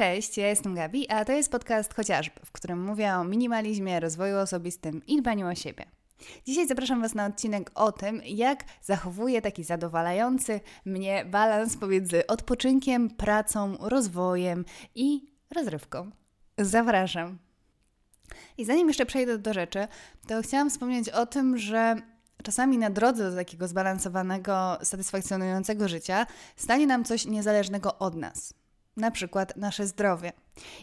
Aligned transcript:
Cześć, 0.00 0.36
ja 0.36 0.48
jestem 0.48 0.74
Gabi, 0.74 1.10
a 1.10 1.24
to 1.24 1.32
jest 1.32 1.52
podcast 1.52 1.94
chociażby, 1.94 2.40
w 2.44 2.52
którym 2.52 2.84
mówię 2.84 3.14
o 3.14 3.24
minimalizmie, 3.24 4.00
rozwoju 4.00 4.38
osobistym 4.38 5.06
i 5.06 5.22
dbaniu 5.22 5.46
o 5.46 5.54
siebie. 5.54 5.84
Dzisiaj 6.46 6.68
zapraszam 6.68 7.02
Was 7.02 7.14
na 7.14 7.26
odcinek 7.26 7.70
o 7.74 7.92
tym, 7.92 8.22
jak 8.24 8.64
zachowuję 8.82 9.42
taki 9.42 9.64
zadowalający 9.64 10.60
mnie 10.84 11.24
balans 11.24 11.76
pomiędzy 11.76 12.26
odpoczynkiem, 12.26 13.10
pracą, 13.10 13.76
rozwojem 13.80 14.64
i 14.94 15.32
rozrywką. 15.54 16.10
Zapraszam. 16.58 17.38
I 18.58 18.64
zanim 18.64 18.88
jeszcze 18.88 19.06
przejdę 19.06 19.38
do 19.38 19.52
rzeczy, 19.52 19.88
to 20.26 20.42
chciałam 20.42 20.70
wspomnieć 20.70 21.08
o 21.08 21.26
tym, 21.26 21.58
że 21.58 21.96
czasami 22.42 22.78
na 22.78 22.90
drodze 22.90 23.30
do 23.30 23.36
takiego 23.36 23.68
zbalansowanego, 23.68 24.78
satysfakcjonującego 24.82 25.88
życia 25.88 26.26
stanie 26.56 26.86
nam 26.86 27.04
coś 27.04 27.26
niezależnego 27.26 27.98
od 27.98 28.14
nas 28.14 28.59
na 29.00 29.10
przykład 29.10 29.56
nasze 29.56 29.86
zdrowie. 29.86 30.32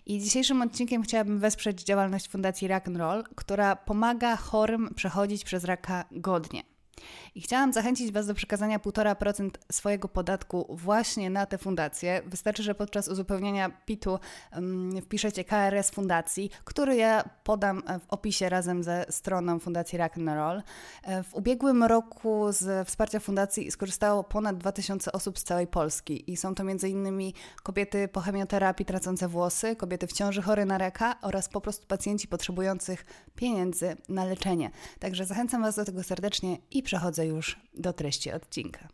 I 0.06 0.20
dzisiejszym 0.20 0.62
odcinkiem 0.62 1.04
chciałabym 1.04 1.40
wesprzeć 1.40 1.84
działalność 1.84 2.30
Fundacji 2.30 2.68
Rock'n'Roll, 2.68 3.24
która 3.36 3.76
pomaga 3.76 4.36
chorym 4.36 4.94
przechodzić 4.96 5.44
przez 5.44 5.64
raka 5.64 6.06
godnie. 6.12 6.77
I 7.36 7.42
chciałam 7.42 7.74
zachęcić 7.74 8.12
Was 8.12 8.28
do 8.28 8.34
przekazania 8.34 8.80
1,5% 8.80 9.50
swojego 9.72 10.08
podatku 10.08 10.66
właśnie 10.70 11.30
na 11.30 11.46
tę 11.46 11.58
fundację. 11.58 12.22
Wystarczy, 12.26 12.64
że 12.64 12.76
podczas 12.76 13.08
uzupełniania 13.08 13.70
PIT-u 13.86 14.20
wpiszecie 15.04 15.44
KRS 15.44 15.92
Fundacji, 15.92 16.52
który 16.64 16.96
ja 16.96 17.30
podam 17.44 17.84
w 18.00 18.14
opisie 18.14 18.50
razem 18.50 18.84
ze 18.84 19.06
stroną 19.10 19.60
Fundacji 19.60 20.00
Rock'n'Roll. 20.00 20.62
E, 21.04 21.24
w 21.24 21.36
ubiegłym 21.36 21.84
roku 21.84 22.52
z 22.52 22.88
wsparcia 22.88 23.20
fundacji 23.20 23.72
skorzystało 23.72 24.24
ponad 24.24 24.58
2000 24.58 25.12
osób 25.12 25.40
z 25.40 25.44
całej 25.44 25.68
Polski 25.68 26.32
i 26.32 26.38
są 26.38 26.56
to 26.56 26.64
m.in. 26.64 27.32
kobiety 27.64 28.08
po 28.08 28.22
chemioterapii 28.22 28.86
tracące 28.86 29.28
włosy, 29.28 29.76
kobiety 29.76 30.08
w 30.08 30.14
ciąży 30.14 30.42
chore 30.42 30.66
na 30.66 30.78
raka 30.78 31.16
oraz 31.22 31.50
po 31.50 31.62
prostu 31.62 31.88
pacjenci 31.88 32.28
potrzebujących 32.28 33.06
pieniędzy 33.36 33.98
na 34.10 34.26
leczenie. 34.26 34.72
Także 35.00 35.26
zachęcam 35.26 35.62
Was 35.62 35.76
do 35.76 35.86
tego 35.86 36.04
serdecznie 36.04 36.58
i 36.72 36.84
przechodzę 36.88 37.26
już 37.26 37.60
do 37.74 37.94
treści 37.94 38.32
odcinka. 38.32 38.88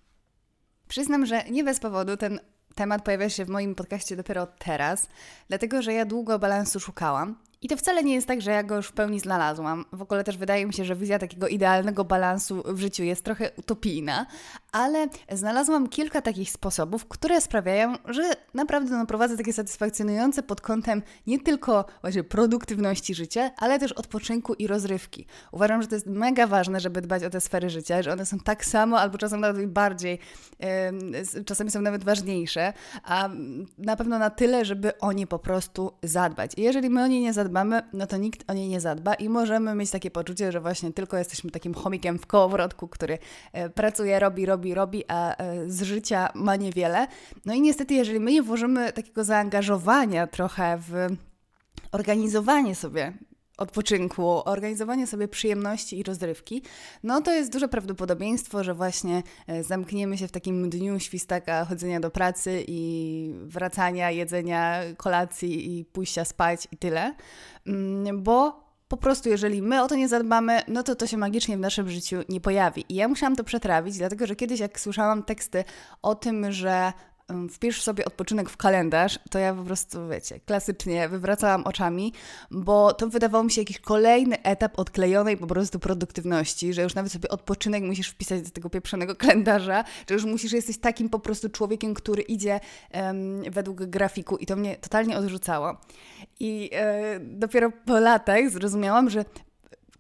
Przyznam, 0.88 1.26
że 1.26 1.44
nie 1.44 1.64
bez 1.64 1.80
powodu 1.80 2.18
ten 2.18 2.40
temat 2.76 3.04
pojawia 3.04 3.30
się 3.30 3.46
w 3.46 3.50
moim 3.50 3.76
podcaście 3.76 4.16
dopiero 4.16 4.48
teraz, 4.48 5.08
dlatego 5.48 5.82
że 5.82 5.94
ja 5.94 6.06
długo 6.06 6.40
balansu 6.40 6.80
szukałam 6.80 7.36
i 7.64 7.68
to 7.68 7.78
wcale 7.78 8.04
nie 8.04 8.14
jest 8.14 8.28
tak, 8.28 8.42
że 8.42 8.52
ja 8.52 8.64
go 8.64 8.76
już 8.76 8.88
w 8.88 8.92
pełni 8.92 9.20
znalazłam. 9.20 9.86
W 9.94 10.02
ogóle 10.02 10.24
też 10.24 10.38
wydaje 10.38 10.66
mi 10.66 10.74
się, 10.74 10.86
że 10.86 10.96
wizja 10.96 11.20
takiego 11.20 11.48
idealnego 11.48 12.06
balansu 12.06 12.64
w 12.66 12.80
życiu 12.80 13.04
jest 13.04 13.24
trochę 13.24 13.52
utopijna, 13.58 14.26
ale 14.72 15.08
znalazłam 15.32 15.90
kilka 15.90 16.22
takich 16.22 16.52
sposobów, 16.52 17.06
które 17.06 17.42
sprawiają, 17.42 17.96
że 18.06 18.24
naprawdę 18.54 18.98
no, 18.98 19.06
prowadzę 19.06 19.38
takie 19.38 19.54
satysfakcjonujące 19.54 20.44
pod 20.44 20.62
kątem 20.62 21.02
nie 21.28 21.40
tylko 21.40 21.86
właśnie 22.02 22.24
produktywności 22.24 23.16
życia, 23.16 23.52
ale 23.58 23.80
też 23.80 23.92
odpoczynku 23.92 24.54
i 24.54 24.68
rozrywki. 24.68 25.26
Uważam, 25.52 25.82
że 25.82 25.88
to 25.88 25.96
jest 25.96 26.08
mega 26.08 26.48
ważne, 26.48 26.80
żeby 26.80 27.02
dbać 27.02 27.24
o 27.24 27.30
te 27.30 27.42
sfery 27.42 27.70
życia, 27.70 28.02
że 28.02 28.14
one 28.14 28.26
są 28.26 28.40
tak 28.40 28.66
samo 28.66 29.00
albo 29.00 29.18
czasem 29.18 29.40
nawet 29.40 29.72
bardziej, 29.72 30.20
yy, 30.60 31.44
czasami 31.46 31.72
są 31.72 31.82
nawet 31.82 32.04
ważniejsze, 32.04 32.74
a 33.04 33.30
na 33.78 33.96
pewno 33.96 34.20
na 34.20 34.30
tyle, 34.30 34.66
żeby 34.66 34.98
o 35.00 35.12
nie 35.12 35.28
po 35.28 35.40
prostu 35.40 35.92
zadbać. 36.04 36.52
I 36.58 36.62
jeżeli 36.62 36.90
my 36.90 37.04
o 37.04 37.08
nie 37.08 37.22
nie 37.22 37.34
zadbamy, 37.34 37.53
zadbamy, 37.54 37.82
no 37.94 38.08
to 38.08 38.18
nikt 38.18 38.52
o 38.52 38.54
niej 38.54 38.68
nie 38.68 38.82
zadba 38.82 39.14
i 39.14 39.30
możemy 39.30 39.76
mieć 39.76 39.92
takie 39.92 40.12
poczucie, 40.12 40.52
że 40.52 40.62
właśnie 40.62 40.94
tylko 40.94 41.18
jesteśmy 41.18 41.52
takim 41.52 41.74
chomikiem 41.74 42.20
w 42.20 42.26
kołowrotku, 42.26 42.88
który 42.88 43.18
e, 43.54 43.70
pracuje, 43.70 44.20
robi, 44.20 44.46
robi, 44.46 44.74
robi, 44.74 45.04
a 45.08 45.38
e, 45.38 45.70
z 45.70 45.82
życia 45.82 46.30
ma 46.36 46.56
niewiele. 46.56 47.08
No 47.46 47.54
i 47.54 47.62
niestety, 47.62 47.94
jeżeli 47.94 48.20
my 48.20 48.32
nie 48.32 48.44
włożymy 48.44 48.94
takiego 48.94 49.24
zaangażowania 49.24 50.28
trochę 50.28 50.78
w 50.78 51.08
organizowanie 51.92 52.76
sobie 52.76 53.14
odpoczynku, 53.58 54.50
organizowanie 54.50 55.08
sobie 55.08 55.28
przyjemności 55.28 56.00
i 56.00 56.04
rozrywki, 56.04 56.62
no 57.04 57.22
to 57.22 57.32
jest 57.32 57.52
duże 57.52 57.68
prawdopodobieństwo, 57.68 58.64
że 58.64 58.74
właśnie 58.74 59.24
e, 59.48 59.64
zamkniemy 59.64 60.18
się 60.18 60.28
w 60.28 60.32
takim 60.32 60.70
dniu 60.70 61.00
świstaka 61.00 61.66
chodzenia 61.66 62.00
do 62.00 62.12
pracy 62.12 62.64
i 62.68 63.34
wracania, 63.44 64.12
jedzenia, 64.12 64.82
kolacji 64.98 65.80
i 65.80 65.86
pójścia 65.86 66.26
spać 66.26 66.68
i 66.72 66.78
tyle, 66.78 67.16
mm, 67.68 68.24
bo 68.24 68.64
po 68.88 68.98
prostu, 68.98 69.30
jeżeli 69.30 69.62
my 69.62 69.84
o 69.84 69.88
to 69.88 69.96
nie 69.96 70.08
zadbamy, 70.08 70.62
no 70.68 70.84
to 70.84 70.96
to 70.96 71.08
się 71.08 71.18
magicznie 71.18 71.58
w 71.58 71.60
naszym 71.60 71.90
życiu 71.90 72.18
nie 72.30 72.42
pojawi. 72.42 72.86
I 72.90 72.96
ja 72.96 73.08
musiałam 73.08 73.36
to 73.36 73.44
przetrawić, 73.44 73.98
dlatego 73.98 74.28
że 74.28 74.36
kiedyś, 74.36 74.60
jak 74.60 74.80
słyszałam 74.80 75.24
teksty 75.24 75.64
o 76.02 76.16
tym, 76.16 76.52
że 76.52 76.94
wpisz 77.50 77.82
sobie 77.82 78.06
odpoczynek 78.06 78.50
w 78.50 78.58
kalendarz, 78.58 79.20
to 79.30 79.40
ja 79.40 79.54
po 79.54 79.64
prostu, 79.64 80.08
wiecie, 80.10 80.40
klasycznie 80.40 81.10
wywracałam 81.10 81.64
oczami, 81.64 82.14
bo 82.52 82.94
to 82.94 83.08
wydawało 83.08 83.44
mi 83.44 83.52
się 83.52 83.62
jakiś 83.62 83.80
kolejny 83.80 84.44
etap 84.44 84.80
odklejonej 84.80 85.38
po 85.38 85.48
prostu 85.48 85.80
produktywności, 85.80 86.74
że 86.74 86.84
już 86.84 86.96
nawet 86.96 87.12
sobie 87.12 87.30
odpoczynek 87.30 87.84
musisz 87.84 88.10
wpisać 88.10 88.42
do 88.42 88.50
tego 88.50 88.70
pieprzonego 88.70 89.16
kalendarza, 89.26 89.84
że 90.10 90.14
już 90.14 90.26
musisz, 90.26 90.52
jesteś 90.52 90.78
takim 90.78 91.10
po 91.10 91.20
prostu 91.20 91.50
człowiekiem, 91.50 91.94
który 91.94 92.22
idzie 92.22 92.60
um, 92.94 93.44
według 93.52 93.84
grafiku 93.84 94.38
i 94.38 94.46
to 94.46 94.56
mnie 94.56 94.78
totalnie 94.78 95.18
odrzucało. 95.18 95.78
I 96.40 96.70
e, 96.74 97.20
dopiero 97.20 97.72
po 97.86 98.00
latach 98.00 98.50
zrozumiałam, 98.50 99.10
że 99.10 99.26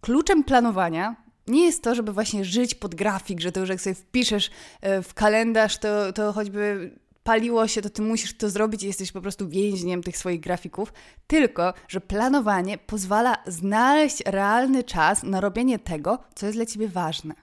kluczem 0.01 0.43
planowania 0.43 1.23
nie 1.47 1.65
jest 1.65 1.83
to, 1.83 1.95
żeby 1.95 2.13
właśnie 2.13 2.45
żyć 2.45 2.75
pod 2.75 2.95
grafik, 2.95 3.39
że 3.39 3.51
to 3.51 3.59
już 3.59 3.69
jak 3.69 3.81
sobie 3.81 3.95
wpiszesz 3.95 4.51
e, 4.81 5.01
w 5.01 5.13
kalendarz, 5.13 5.77
to, 5.77 6.13
to 6.13 6.33
choćby 6.33 6.91
paliło 7.23 7.67
się, 7.67 7.81
to 7.81 7.89
ty 7.89 8.01
musisz 8.01 8.37
to 8.37 8.49
zrobić 8.49 8.83
i 8.83 8.87
jesteś 8.87 9.11
po 9.11 9.21
prostu 9.21 9.49
więźniem 9.49 10.03
tych 10.03 10.17
swoich 10.17 10.39
grafików, 10.39 10.93
tylko 11.27 11.73
że 11.87 12.01
planowanie 12.01 12.77
pozwala 12.77 13.37
znaleźć 13.47 14.23
realny 14.25 14.83
czas 14.83 15.23
na 15.23 15.41
robienie 15.41 15.79
tego, 15.79 16.19
co 16.35 16.45
jest 16.45 16.57
dla 16.57 16.65
ciebie 16.65 16.87
ważne. 16.87 17.35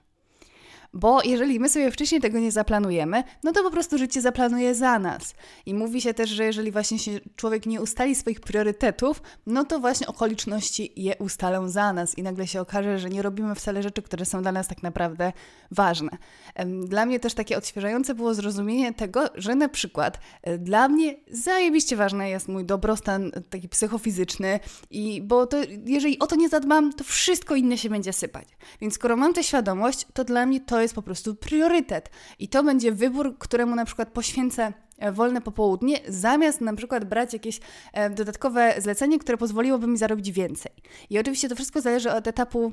Bo 0.93 1.21
jeżeli 1.23 1.59
my 1.59 1.69
sobie 1.69 1.91
wcześniej 1.91 2.21
tego 2.21 2.39
nie 2.39 2.51
zaplanujemy, 2.51 3.23
no 3.43 3.51
to 3.51 3.63
po 3.63 3.71
prostu 3.71 3.97
życie 3.97 4.21
zaplanuje 4.21 4.75
za 4.75 4.99
nas. 4.99 5.33
I 5.65 5.73
mówi 5.73 6.01
się 6.01 6.13
też, 6.13 6.29
że 6.29 6.45
jeżeli 6.45 6.71
właśnie 6.71 6.99
się 6.99 7.11
człowiek 7.35 7.65
nie 7.65 7.81
ustali 7.81 8.15
swoich 8.15 8.39
priorytetów, 8.39 9.21
no 9.45 9.65
to 9.65 9.79
właśnie 9.79 10.07
okoliczności 10.07 10.93
je 10.95 11.15
ustalą 11.19 11.69
za 11.69 11.93
nas 11.93 12.17
i 12.17 12.23
nagle 12.23 12.47
się 12.47 12.61
okaże, 12.61 12.99
że 12.99 13.09
nie 13.09 13.21
robimy 13.21 13.55
wcale 13.55 13.83
rzeczy, 13.83 14.01
które 14.01 14.25
są 14.25 14.41
dla 14.41 14.51
nas 14.51 14.67
tak 14.67 14.83
naprawdę 14.83 15.33
ważne. 15.71 16.09
Dla 16.85 17.05
mnie 17.05 17.19
też 17.19 17.33
takie 17.33 17.57
odświeżające 17.57 18.15
było 18.15 18.33
zrozumienie 18.33 18.93
tego, 18.93 19.25
że 19.35 19.55
na 19.55 19.69
przykład 19.69 20.19
e, 20.43 20.57
dla 20.57 20.89
mnie 20.89 21.15
zajebiście 21.31 21.95
ważny 21.95 22.29
jest 22.29 22.47
mój 22.47 22.65
dobrostan 22.65 23.31
taki 23.49 23.69
psychofizyczny 23.69 24.59
i 24.89 25.21
bo 25.21 25.47
to 25.47 25.57
jeżeli 25.85 26.19
o 26.19 26.27
to 26.27 26.35
nie 26.35 26.49
zadbam, 26.49 26.93
to 26.93 27.03
wszystko 27.03 27.55
inne 27.55 27.77
się 27.77 27.89
będzie 27.89 28.13
sypać. 28.13 28.47
Więc 28.81 28.93
skoro 28.93 29.15
mam 29.15 29.33
tę 29.33 29.43
świadomość, 29.43 30.07
to 30.13 30.23
dla 30.23 30.45
mnie 30.45 30.61
to 30.61 30.80
jest 30.81 30.95
po 30.95 31.01
prostu 31.01 31.35
priorytet. 31.35 32.09
I 32.39 32.47
to 32.47 32.63
będzie 32.63 32.91
wybór, 32.91 33.37
któremu 33.37 33.75
na 33.75 33.85
przykład 33.85 34.09
poświęcę 34.09 34.73
e, 34.97 35.11
wolne 35.11 35.41
popołudnie, 35.41 35.99
zamiast 36.07 36.61
na 36.61 36.73
przykład 36.73 37.05
brać 37.05 37.33
jakieś 37.33 37.59
e, 37.93 38.09
dodatkowe 38.09 38.75
zlecenie, 38.77 39.19
które 39.19 39.37
pozwoliłoby 39.37 39.87
mi 39.87 39.97
zarobić 39.97 40.31
więcej. 40.31 40.71
I 41.09 41.19
oczywiście 41.19 41.49
to 41.49 41.55
wszystko 41.55 41.81
zależy 41.81 42.11
od 42.11 42.27
etapu 42.27 42.71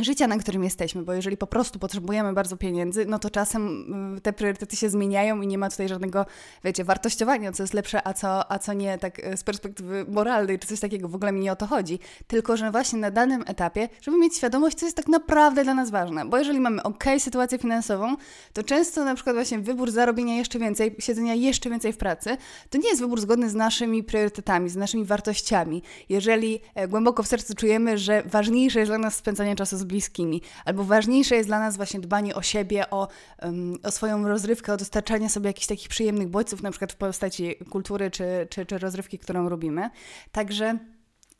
życia, 0.00 0.26
na 0.26 0.38
którym 0.38 0.64
jesteśmy, 0.64 1.02
bo 1.02 1.12
jeżeli 1.12 1.36
po 1.36 1.46
prostu 1.46 1.78
potrzebujemy 1.78 2.32
bardzo 2.32 2.56
pieniędzy, 2.56 3.06
no 3.06 3.18
to 3.18 3.30
czasem 3.30 3.84
y, 4.16 4.20
te 4.20 4.32
priorytety 4.32 4.76
się 4.76 4.90
zmieniają 4.90 5.40
i 5.40 5.46
nie 5.46 5.58
ma 5.58 5.70
tutaj 5.70 5.88
żadnego, 5.88 6.26
wiecie, 6.64 6.84
wartościowania, 6.84 7.52
co 7.52 7.62
jest 7.62 7.74
lepsze, 7.74 8.06
a 8.06 8.14
co, 8.14 8.52
a 8.52 8.58
co 8.58 8.72
nie, 8.72 8.98
tak 8.98 9.18
y, 9.18 9.36
z 9.36 9.44
perspektywy 9.44 10.04
moralnej 10.08 10.58
czy 10.58 10.68
coś 10.68 10.80
takiego, 10.80 11.08
w 11.08 11.14
ogóle 11.14 11.32
mi 11.32 11.40
nie 11.40 11.52
o 11.52 11.56
to 11.56 11.66
chodzi, 11.66 11.98
tylko 12.26 12.56
że 12.56 12.70
właśnie 12.70 12.98
na 12.98 13.10
danym 13.10 13.44
etapie, 13.46 13.88
żeby 14.02 14.18
mieć 14.18 14.36
świadomość, 14.36 14.78
co 14.78 14.86
jest 14.86 14.96
tak 14.96 15.08
naprawdę 15.08 15.64
dla 15.64 15.74
nas 15.74 15.90
ważne, 15.90 16.24
bo 16.24 16.38
jeżeli 16.38 16.60
mamy 16.60 16.82
ok 16.82 17.04
sytuację 17.18 17.58
finansową, 17.58 18.16
to 18.52 18.62
często 18.62 19.04
na 19.04 19.14
przykład 19.14 19.36
właśnie 19.36 19.58
wybór 19.58 19.90
zarobienia 19.90 20.36
jeszcze 20.36 20.58
więcej, 20.58 20.96
siedzenia 20.98 21.34
jeszcze 21.34 21.70
więcej 21.70 21.92
w 21.92 21.96
pracy, 21.96 22.36
to 22.70 22.78
nie 22.78 22.88
jest 22.88 23.00
wybór 23.00 23.20
zgodny 23.20 23.50
z 23.50 23.54
naszymi 23.54 24.04
priorytetami, 24.04 24.68
z 24.68 24.76
naszymi 24.76 25.04
wartościami. 25.04 25.82
Jeżeli 26.08 26.60
e, 26.74 26.88
głęboko 26.88 27.22
w 27.22 27.28
sercu 27.28 27.54
czujemy, 27.54 27.98
że 27.98 28.22
ważniejsze 28.26 28.78
jest 28.78 28.90
dla 28.90 28.98
nas 28.98 29.14
spędzanie 29.14 29.56
czasu 29.56 29.77
z 29.78 29.84
bliskimi, 29.84 30.42
albo 30.64 30.84
ważniejsze 30.84 31.36
jest 31.36 31.48
dla 31.48 31.58
nas 31.58 31.76
właśnie 31.76 32.00
dbanie 32.00 32.34
o 32.34 32.42
siebie, 32.42 32.90
o, 32.90 33.08
um, 33.42 33.74
o 33.82 33.90
swoją 33.90 34.28
rozrywkę, 34.28 34.72
o 34.72 34.76
dostarczanie 34.76 35.30
sobie 35.30 35.46
jakichś 35.46 35.66
takich 35.66 35.88
przyjemnych 35.88 36.28
bodźców, 36.28 36.62
na 36.62 36.70
przykład 36.70 36.92
w 36.92 36.96
postaci 36.96 37.54
kultury 37.70 38.10
czy, 38.10 38.46
czy, 38.50 38.66
czy 38.66 38.78
rozrywki, 38.78 39.18
którą 39.18 39.48
robimy. 39.48 39.90
Także 40.32 40.78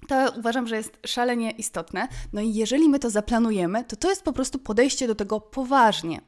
to 0.08 0.32
uważam, 0.38 0.67
że 0.67 0.76
jest 0.76 0.99
szalenie 1.06 1.50
istotne. 1.50 2.08
No 2.32 2.40
i 2.40 2.55
jeżeli 2.55 2.88
my 2.88 2.99
to 2.99 3.11
zaplanujemy, 3.11 3.85
to 3.85 3.96
to 3.96 4.11
jest 4.11 4.23
po 4.23 4.32
prostu 4.32 4.58
podejście 4.58 5.06
do 5.06 5.14
tego 5.14 5.40
poważnie. 5.40 6.20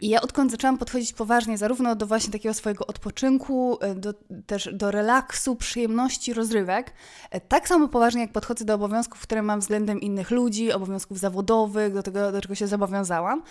I 0.00 0.08
ja 0.08 0.20
odkąd 0.20 0.50
zaczęłam 0.50 0.78
podchodzić 0.78 1.12
poważnie 1.12 1.58
zarówno 1.58 1.94
do 1.94 2.06
właśnie 2.06 2.32
takiego 2.32 2.54
swojego 2.54 2.86
odpoczynku, 2.86 3.78
e, 3.80 3.94
do, 3.94 4.14
też 4.46 4.68
do 4.72 4.90
relaksu, 4.90 5.56
przyjemności, 5.56 6.32
rozrywek, 6.34 6.92
e, 7.30 7.40
tak 7.40 7.68
samo 7.68 7.88
poważnie 7.88 8.20
jak 8.20 8.32
podchodzę 8.32 8.64
do 8.64 8.74
obowiązków, 8.74 9.20
które 9.20 9.42
mam 9.42 9.60
względem 9.60 10.00
innych 10.00 10.30
ludzi, 10.30 10.72
obowiązków 10.72 11.18
zawodowych, 11.18 11.94
do 11.94 12.02
tego, 12.02 12.32
do 12.32 12.40
czego 12.40 12.54
się 12.54 12.66
zobowiązałam, 12.66 13.42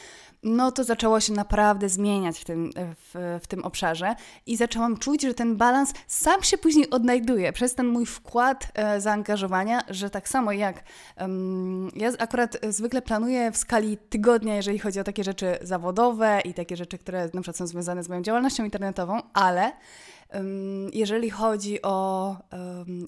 no 0.44 0.72
to 0.72 0.84
zaczęło 0.84 1.20
się 1.20 1.34
naprawdę 1.34 1.90
zmieniać 1.90 2.40
w 2.40 2.46
tym, 2.46 2.70
e, 2.76 2.96
w, 2.96 3.40
w 3.44 3.48
tym 3.48 3.66
obszarze 3.66 4.16
i 4.46 4.58
zaczęłam 4.58 4.98
czuć, 4.98 5.22
że 5.22 5.34
ten 5.34 5.56
balans 5.56 5.94
sam 6.08 6.44
się 6.44 6.58
później 6.58 6.90
odnajduje 6.90 7.54
przez 7.54 7.76
ten 7.76 7.88
mój 7.88 8.06
wkład 8.06 8.68
e, 8.74 9.02
zaangażowania, 9.02 9.82
że 9.90 10.10
tak 10.10 10.30
samo 10.30 10.52
jak 10.52 10.84
um, 11.20 11.92
ja 11.96 12.12
akurat 12.20 12.58
zwykle 12.70 13.02
planuję 13.02 13.52
w 13.52 13.58
skali 13.58 13.98
tygodnia, 13.98 14.56
jeżeli 14.56 14.80
chodzi 14.80 15.00
o 15.00 15.04
takie 15.04 15.24
rzeczy 15.24 15.58
zawodowe, 15.62 16.35
i 16.42 16.54
takie 16.54 16.76
rzeczy, 16.76 16.98
które 16.98 17.24
na 17.24 17.42
przykład 17.42 17.58
są 17.58 17.68
związane 17.68 18.04
z 18.04 18.10
moją 18.10 18.22
działalnością 18.22 18.64
internetową, 18.64 19.22
ale 19.34 19.72
jeżeli 20.94 21.30
chodzi 21.30 21.82
o 21.82 22.36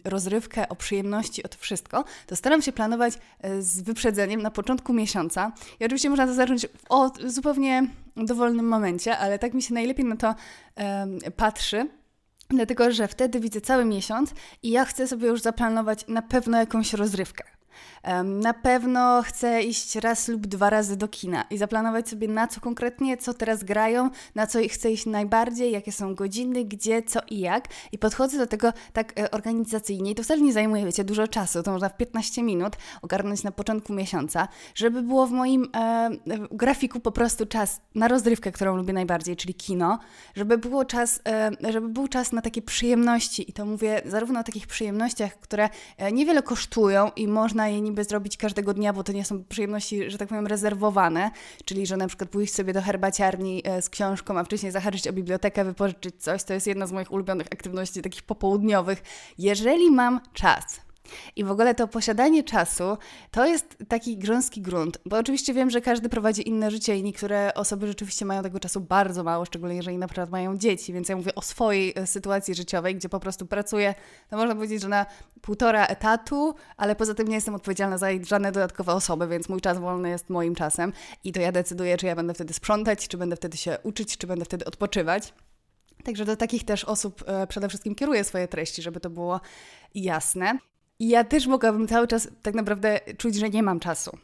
rozrywkę, 0.05 0.69
o 0.69 0.75
przyjemności, 0.75 1.43
o 1.43 1.47
to 1.47 1.57
wszystko, 1.59 2.03
to 2.27 2.35
staram 2.35 2.61
się 2.61 2.71
planować 2.71 3.13
e, 3.41 3.61
z 3.61 3.81
wyprzedzeniem 3.81 4.41
na 4.41 4.51
początku 4.51 4.93
miesiąca. 4.93 5.51
I 5.79 5.85
oczywiście 5.85 6.09
można 6.09 6.27
to 6.27 6.33
zacząć 6.33 6.67
w 6.67 6.85
o, 6.89 7.11
zupełnie 7.25 7.87
dowolnym 8.15 8.67
momencie, 8.67 9.17
ale 9.17 9.39
tak 9.39 9.53
mi 9.53 9.61
się 9.61 9.73
najlepiej 9.73 10.05
na 10.05 10.15
to 10.15 10.35
patrzy. 11.35 11.87
Dlatego, 12.49 12.91
że 12.91 13.07
wtedy 13.07 13.39
widzę 13.39 13.61
cały 13.61 13.85
miesiąc 13.85 14.33
i 14.63 14.69
ja 14.69 14.85
chcę 14.85 15.07
sobie 15.07 15.27
już 15.27 15.41
zaplanować 15.41 16.07
na 16.07 16.21
pewno 16.21 16.57
jakąś 16.57 16.93
rozrywkę. 16.93 17.56
Na 18.23 18.53
pewno 18.53 19.21
chcę 19.23 19.63
iść 19.63 19.95
raz 19.95 20.27
lub 20.27 20.47
dwa 20.47 20.69
razy 20.69 20.97
do 20.97 21.07
kina 21.07 21.45
i 21.49 21.57
zaplanować 21.57 22.09
sobie 22.09 22.27
na 22.27 22.47
co 22.47 22.61
konkretnie, 22.61 23.17
co 23.17 23.33
teraz 23.33 23.63
grają, 23.63 24.09
na 24.35 24.47
co 24.47 24.59
chcę 24.69 24.91
iść 24.91 25.05
najbardziej, 25.05 25.71
jakie 25.71 25.91
są 25.91 26.15
godziny, 26.15 26.65
gdzie, 26.65 27.01
co 27.01 27.19
i 27.29 27.39
jak. 27.39 27.67
I 27.91 27.97
podchodzę 27.97 28.37
do 28.37 28.47
tego 28.47 28.73
tak 28.93 29.19
e, 29.19 29.31
organizacyjnie 29.31 30.11
i 30.11 30.15
to 30.15 30.23
wcale 30.23 30.41
nie 30.41 30.53
zajmuje, 30.53 30.85
wiecie, 30.85 31.03
dużo 31.03 31.27
czasu. 31.27 31.63
To 31.63 31.71
można 31.71 31.89
w 31.89 31.97
15 31.97 32.43
minut 32.43 32.73
ogarnąć 33.01 33.43
na 33.43 33.51
początku 33.51 33.93
miesiąca, 33.93 34.47
żeby 34.75 35.01
było 35.01 35.27
w 35.27 35.31
moim 35.31 35.69
e, 35.75 36.09
grafiku 36.51 36.99
po 36.99 37.11
prostu 37.11 37.45
czas 37.45 37.81
na 37.95 38.07
rozrywkę, 38.07 38.51
którą 38.51 38.77
lubię 38.77 38.93
najbardziej, 38.93 39.35
czyli 39.35 39.53
kino, 39.53 39.99
żeby 40.35 40.57
było 40.57 40.85
czas, 40.85 41.21
e, 41.27 41.71
żeby 41.71 41.89
był 41.89 42.07
czas 42.07 42.31
na 42.31 42.41
takie 42.41 42.61
przyjemności 42.61 43.49
i 43.49 43.53
to 43.53 43.65
mówię 43.65 44.01
zarówno 44.05 44.39
o 44.39 44.43
takich 44.43 44.67
przyjemnościach, 44.67 45.39
które 45.39 45.69
e, 45.97 46.11
niewiele 46.11 46.43
kosztują 46.43 47.11
i 47.15 47.27
można 47.27 47.66
je 47.69 47.81
niby 47.81 48.03
zrobić 48.03 48.37
każdego 48.37 48.73
dnia, 48.73 48.93
bo 48.93 49.03
to 49.03 49.11
nie 49.11 49.25
są 49.25 49.43
przyjemności, 49.43 50.11
że 50.11 50.17
tak 50.17 50.29
powiem, 50.29 50.47
rezerwowane, 50.47 51.31
czyli 51.65 51.85
że 51.85 51.97
na 51.97 52.07
przykład 52.07 52.29
pójść 52.29 52.53
sobie 52.53 52.73
do 52.73 52.81
herbaciarni 52.81 53.61
e, 53.65 53.81
z 53.81 53.89
książką, 53.89 54.39
a 54.39 54.43
wcześniej 54.43 54.71
zahaczyć 54.71 55.07
o 55.07 55.13
bibliotekę, 55.13 55.65
wypożyczyć 55.65 56.15
coś, 56.23 56.43
to 56.43 56.53
jest 56.53 56.67
jedna 56.67 56.87
z 56.87 56.91
moich 56.91 57.11
ulubionych 57.11 57.47
aktywności 57.51 58.01
takich 58.01 58.23
popołudniowych. 58.23 59.03
Jeżeli 59.37 59.91
mam 59.91 60.21
czas, 60.33 60.86
i 61.35 61.43
w 61.43 61.51
ogóle 61.51 61.75
to 61.75 61.87
posiadanie 61.87 62.43
czasu 62.43 62.97
to 63.31 63.45
jest 63.45 63.77
taki 63.87 64.17
grząski 64.17 64.61
grunt, 64.61 64.97
bo 65.05 65.17
oczywiście 65.17 65.53
wiem, 65.53 65.69
że 65.69 65.81
każdy 65.81 66.09
prowadzi 66.09 66.49
inne 66.49 66.71
życie 66.71 66.97
i 66.97 67.03
niektóre 67.03 67.53
osoby 67.53 67.87
rzeczywiście 67.87 68.25
mają 68.25 68.43
tego 68.43 68.59
czasu 68.59 68.81
bardzo 68.81 69.23
mało, 69.23 69.45
szczególnie 69.45 69.75
jeżeli 69.75 69.97
na 69.97 70.07
przykład 70.07 70.29
mają 70.29 70.57
dzieci, 70.57 70.93
więc 70.93 71.09
ja 71.09 71.15
mówię 71.15 71.35
o 71.35 71.41
swojej 71.41 71.93
e, 71.95 72.07
sytuacji 72.07 72.55
życiowej, 72.55 72.95
gdzie 72.95 73.09
po 73.09 73.19
prostu 73.19 73.45
pracuję, 73.45 73.95
no 74.31 74.37
można 74.37 74.55
powiedzieć, 74.55 74.81
że 74.81 74.87
na 74.87 75.05
półtora 75.41 75.85
etatu, 75.85 76.55
ale 76.77 76.95
poza 76.95 77.13
tym 77.13 77.27
nie 77.27 77.35
jestem 77.35 77.55
odpowiedzialna 77.55 77.97
za 77.97 78.07
żadne 78.23 78.51
dodatkowe 78.51 78.93
osoby, 78.93 79.27
więc 79.27 79.49
mój 79.49 79.61
czas 79.61 79.77
wolny 79.77 80.09
jest 80.09 80.29
moim 80.29 80.55
czasem 80.55 80.93
i 81.23 81.31
to 81.31 81.41
ja 81.41 81.51
decyduję, 81.51 81.97
czy 81.97 82.05
ja 82.05 82.15
będę 82.15 82.33
wtedy 82.33 82.53
sprzątać, 82.53 83.07
czy 83.07 83.17
będę 83.17 83.35
wtedy 83.35 83.57
się 83.57 83.77
uczyć, 83.83 84.17
czy 84.17 84.27
będę 84.27 84.45
wtedy 84.45 84.65
odpoczywać. 84.65 85.33
Także 86.03 86.25
do 86.25 86.35
takich 86.35 86.65
też 86.65 86.83
osób 86.83 87.23
e, 87.27 87.47
przede 87.47 87.69
wszystkim 87.69 87.95
kieruję 87.95 88.23
swoje 88.23 88.47
treści, 88.47 88.81
żeby 88.81 88.99
to 88.99 89.09
było 89.09 89.41
jasne. 89.95 90.57
I 90.99 91.09
ja 91.09 91.23
też 91.23 91.47
mogłabym 91.47 91.87
cały 91.87 92.07
czas 92.07 92.29
tak 92.41 92.55
naprawdę 92.55 92.99
czuć, 93.17 93.35
że 93.35 93.49
nie 93.49 93.63
mam 93.63 93.79
czasu. 93.79 94.17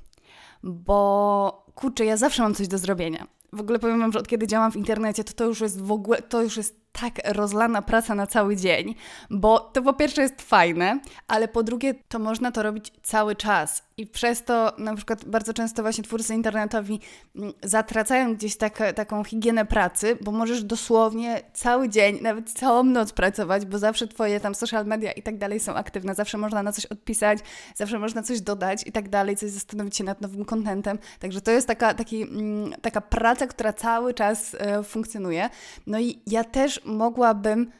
Bo 0.63 1.65
kurczę, 1.75 2.05
ja 2.05 2.17
zawsze 2.17 2.43
mam 2.43 2.55
coś 2.55 2.67
do 2.67 2.77
zrobienia. 2.77 3.27
W 3.53 3.61
ogóle 3.61 3.79
powiem 3.79 3.99
Wam, 3.99 4.11
że 4.11 4.19
od 4.19 4.27
kiedy 4.27 4.47
działam 4.47 4.71
w 4.71 4.75
internecie, 4.75 5.23
to 5.23 5.33
to 5.33 5.45
już 5.45 5.61
jest 5.61 5.81
w 5.81 5.91
ogóle, 5.91 6.21
to 6.21 6.41
już 6.41 6.57
jest 6.57 6.82
tak 7.01 7.13
rozlana 7.25 7.81
praca 7.81 8.15
na 8.15 8.27
cały 8.27 8.55
dzień, 8.55 8.95
bo 9.29 9.59
to 9.59 9.81
po 9.81 9.93
pierwsze 9.93 10.21
jest 10.21 10.41
fajne, 10.41 10.99
ale 11.27 11.47
po 11.47 11.63
drugie 11.63 11.93
to 12.07 12.19
można 12.19 12.51
to 12.51 12.63
robić 12.63 12.93
cały 13.03 13.35
czas. 13.35 13.83
I 13.97 14.07
przez 14.07 14.43
to 14.43 14.73
na 14.77 14.95
przykład 14.95 15.25
bardzo 15.25 15.53
często 15.53 15.81
właśnie 15.81 16.03
twórcy 16.03 16.33
internetowi 16.33 16.99
mm, 17.35 17.53
zatracają 17.63 18.35
gdzieś 18.35 18.57
tak, 18.57 18.93
taką 18.95 19.23
higienę 19.23 19.65
pracy, 19.65 20.17
bo 20.21 20.31
możesz 20.31 20.63
dosłownie 20.63 21.41
cały 21.53 21.89
dzień, 21.89 22.19
nawet 22.21 22.51
całą 22.51 22.83
noc 22.83 23.13
pracować, 23.13 23.65
bo 23.65 23.77
zawsze 23.77 24.07
twoje 24.07 24.39
tam 24.39 24.55
social 24.55 24.85
media 24.85 25.11
i 25.11 25.21
tak 25.21 25.37
dalej 25.37 25.59
są 25.59 25.73
aktywne, 25.73 26.15
zawsze 26.15 26.37
można 26.37 26.63
na 26.63 26.71
coś 26.71 26.85
odpisać, 26.85 27.39
zawsze 27.75 27.99
można 27.99 28.23
coś 28.23 28.41
dodać 28.41 28.87
i 28.87 28.91
tak 28.91 29.09
dalej, 29.09 29.35
coś 29.35 29.49
zastanowić 29.49 29.97
się 29.97 30.03
nad 30.03 30.21
nowym 30.21 30.45
kontentem. 30.45 30.99
Także 31.19 31.41
to 31.41 31.51
jest 31.51 31.67
taka, 31.67 31.93
taki, 31.93 32.21
mm, 32.21 32.73
taka 32.81 33.01
praca, 33.01 33.47
która 33.47 33.73
cały 33.73 34.13
czas 34.13 34.55
e, 34.59 34.83
funkcjonuje. 34.83 35.49
No 35.87 35.99
i 35.99 36.19
ja 36.27 36.43
też 36.43 36.81
mogłabym 36.85 37.71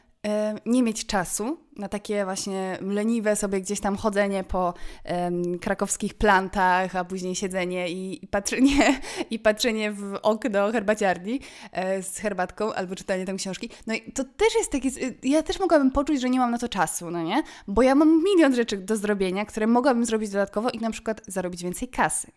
nie 0.66 0.82
mieć 0.82 1.06
czasu 1.06 1.58
na 1.76 1.88
takie 1.88 2.24
właśnie 2.24 2.78
leniwe 2.80 3.36
sobie 3.36 3.60
gdzieś 3.60 3.80
tam 3.80 3.96
chodzenie 3.96 4.44
po 4.44 4.74
um, 5.04 5.58
krakowskich 5.58 6.14
plantach, 6.14 6.96
a 6.96 7.04
później 7.04 7.34
siedzenie 7.34 7.90
i, 7.90 8.24
i, 8.24 8.26
patrzenie, 8.26 9.00
i 9.30 9.38
patrzenie 9.38 9.92
w 9.92 10.18
okno 10.22 10.72
herbaciarni 10.72 11.40
e, 11.72 12.02
z 12.02 12.18
herbatką 12.18 12.72
albo 12.72 12.94
czytanie 12.94 13.24
tam 13.24 13.36
książki. 13.36 13.70
No 13.86 13.94
i 13.94 14.12
to 14.12 14.24
też 14.24 14.54
jest 14.54 14.72
takie, 14.72 14.88
ja 15.22 15.42
też 15.42 15.60
mogłabym 15.60 15.90
poczuć, 15.90 16.20
że 16.20 16.30
nie 16.30 16.38
mam 16.38 16.50
na 16.50 16.58
to 16.58 16.68
czasu, 16.68 17.10
no 17.10 17.22
nie? 17.22 17.42
Bo 17.68 17.82
ja 17.82 17.94
mam 17.94 18.24
milion 18.24 18.54
rzeczy 18.54 18.76
do 18.76 18.96
zrobienia, 18.96 19.44
które 19.44 19.66
mogłabym 19.66 20.04
zrobić 20.04 20.30
dodatkowo 20.30 20.70
i 20.70 20.78
na 20.78 20.90
przykład 20.90 21.20
zarobić 21.26 21.62
więcej 21.62 21.88
kasy. 21.88 22.30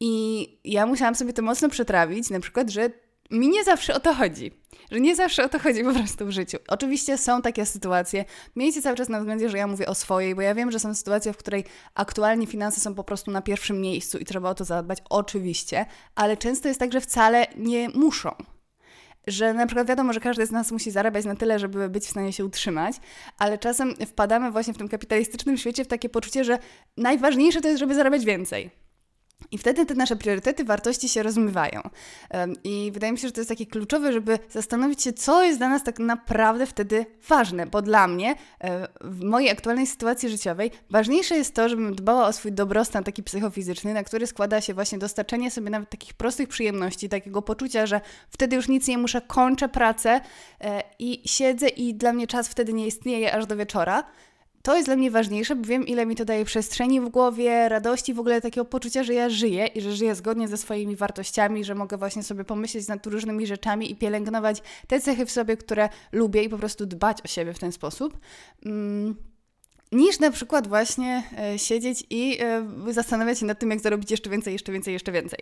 I 0.00 0.48
ja 0.64 0.86
musiałam 0.86 1.14
sobie 1.14 1.32
to 1.32 1.42
mocno 1.42 1.68
przetrawić, 1.68 2.30
na 2.30 2.40
przykład, 2.40 2.70
że 2.70 2.90
mi 3.30 3.48
nie 3.48 3.64
zawsze 3.64 3.94
o 3.94 4.00
to 4.00 4.14
chodzi. 4.14 4.52
Że 4.90 5.00
nie 5.00 5.16
zawsze 5.16 5.44
o 5.44 5.48
to 5.48 5.58
chodzi 5.58 5.84
po 5.84 5.92
prostu 5.92 6.26
w 6.26 6.30
życiu. 6.30 6.58
Oczywiście 6.68 7.18
są 7.18 7.42
takie 7.42 7.66
sytuacje. 7.66 8.24
Miejcie 8.56 8.82
cały 8.82 8.96
czas 8.96 9.08
na 9.08 9.18
względzie, 9.18 9.50
że 9.50 9.58
ja 9.58 9.66
mówię 9.66 9.86
o 9.86 9.94
swojej, 9.94 10.34
bo 10.34 10.42
ja 10.42 10.54
wiem, 10.54 10.70
że 10.70 10.78
są 10.78 10.94
sytuacje, 10.94 11.32
w 11.32 11.36
której 11.36 11.64
aktualnie 11.94 12.46
finanse 12.46 12.80
są 12.80 12.94
po 12.94 13.04
prostu 13.04 13.30
na 13.30 13.42
pierwszym 13.42 13.80
miejscu 13.80 14.18
i 14.18 14.24
trzeba 14.24 14.50
o 14.50 14.54
to 14.54 14.64
zadbać. 14.64 14.98
Oczywiście, 15.10 15.86
ale 16.14 16.36
często 16.36 16.68
jest 16.68 16.80
tak, 16.80 16.92
że 16.92 17.00
wcale 17.00 17.46
nie 17.56 17.88
muszą 17.88 18.34
że 19.26 19.54
na 19.54 19.66
przykład 19.66 19.88
wiadomo, 19.88 20.12
że 20.12 20.20
każdy 20.20 20.46
z 20.46 20.50
nas 20.50 20.72
musi 20.72 20.90
zarabiać 20.90 21.24
na 21.24 21.36
tyle, 21.36 21.58
żeby 21.58 21.88
być 21.88 22.04
w 22.04 22.10
stanie 22.10 22.32
się 22.32 22.44
utrzymać, 22.44 22.96
ale 23.38 23.58
czasem 23.58 23.94
wpadamy 24.06 24.50
właśnie 24.50 24.74
w 24.74 24.78
tym 24.78 24.88
kapitalistycznym 24.88 25.56
świecie 25.56 25.84
w 25.84 25.88
takie 25.88 26.08
poczucie, 26.08 26.44
że 26.44 26.58
najważniejsze 26.96 27.60
to 27.60 27.68
jest, 27.68 27.80
żeby 27.80 27.94
zarabiać 27.94 28.24
więcej. 28.24 28.70
I 29.52 29.58
wtedy 29.58 29.86
te 29.86 29.94
nasze 29.94 30.16
priorytety, 30.16 30.64
wartości 30.64 31.08
się 31.08 31.22
rozmywają. 31.22 31.80
I 32.64 32.90
wydaje 32.92 33.12
mi 33.12 33.18
się, 33.18 33.28
że 33.28 33.32
to 33.32 33.40
jest 33.40 33.48
takie 33.48 33.66
kluczowe, 33.66 34.12
żeby 34.12 34.38
zastanowić 34.50 35.02
się, 35.02 35.12
co 35.12 35.44
jest 35.44 35.58
dla 35.58 35.68
nas 35.68 35.84
tak 35.84 35.98
naprawdę 35.98 36.66
wtedy 36.66 37.06
ważne, 37.28 37.66
bo 37.66 37.82
dla 37.82 38.08
mnie 38.08 38.34
e, 38.60 38.88
w 39.00 39.24
mojej 39.24 39.50
aktualnej 39.50 39.86
sytuacji 39.86 40.28
życiowej 40.28 40.70
ważniejsze 40.90 41.36
jest 41.36 41.54
to, 41.54 41.68
żebym 41.68 41.94
dbała 41.94 42.26
o 42.26 42.32
swój 42.32 42.52
dobrostan 42.52 43.04
taki 43.04 43.22
psychofizyczny, 43.22 43.94
na 43.94 44.04
który 44.04 44.26
składa 44.26 44.60
się 44.60 44.74
właśnie 44.74 44.98
dostarczenie 44.98 45.50
sobie 45.50 45.70
nawet 45.70 45.90
takich 45.90 46.14
prostych 46.14 46.48
przyjemności, 46.48 47.08
takiego 47.08 47.42
poczucia, 47.42 47.86
że 47.86 48.00
wtedy 48.30 48.56
już 48.56 48.68
nic 48.68 48.88
nie 48.88 48.98
muszę, 48.98 49.20
kończę 49.20 49.68
pracę 49.68 50.20
e, 50.60 50.82
i 50.98 51.22
siedzę 51.28 51.68
i 51.68 51.94
dla 51.94 52.12
mnie 52.12 52.26
czas 52.26 52.48
wtedy 52.48 52.72
nie 52.72 52.86
istnieje 52.86 53.34
aż 53.34 53.46
do 53.46 53.56
wieczora 53.56 54.04
to 54.62 54.76
jest 54.76 54.88
dla 54.88 54.96
mnie 54.96 55.10
ważniejsze, 55.10 55.56
bo 55.56 55.64
wiem, 55.64 55.86
ile 55.86 56.06
mi 56.06 56.16
to 56.16 56.24
daje 56.24 56.44
przestrzeni 56.44 57.00
w 57.00 57.08
głowie, 57.08 57.68
radości, 57.68 58.14
w 58.14 58.20
ogóle 58.20 58.40
takiego 58.40 58.64
poczucia, 58.64 59.02
że 59.02 59.14
ja 59.14 59.28
żyję 59.28 59.66
i 59.66 59.80
że 59.80 59.92
żyję 59.96 60.14
zgodnie 60.14 60.48
ze 60.48 60.56
swoimi 60.56 60.96
wartościami, 60.96 61.64
że 61.64 61.74
mogę 61.74 61.96
właśnie 61.96 62.22
sobie 62.22 62.44
pomyśleć 62.44 62.88
nad 62.88 63.06
różnymi 63.06 63.46
rzeczami 63.46 63.92
i 63.92 63.96
pielęgnować 63.96 64.62
te 64.86 65.00
cechy 65.00 65.26
w 65.26 65.30
sobie, 65.30 65.56
które 65.56 65.88
lubię 66.12 66.42
i 66.42 66.48
po 66.48 66.58
prostu 66.58 66.86
dbać 66.86 67.18
o 67.24 67.28
siebie 67.28 67.52
w 67.52 67.58
ten 67.58 67.72
sposób. 67.72 68.18
Mm 68.66 69.29
niż 69.92 70.18
na 70.18 70.30
przykład 70.30 70.68
właśnie 70.68 71.22
e, 71.38 71.58
siedzieć 71.58 72.04
i 72.10 72.38
e, 72.40 72.92
zastanawiać 72.92 73.38
się 73.38 73.46
nad 73.46 73.58
tym, 73.58 73.70
jak 73.70 73.80
zarobić 73.80 74.10
jeszcze 74.10 74.30
więcej, 74.30 74.52
jeszcze 74.52 74.72
więcej, 74.72 74.92
jeszcze 74.92 75.12
więcej. 75.12 75.38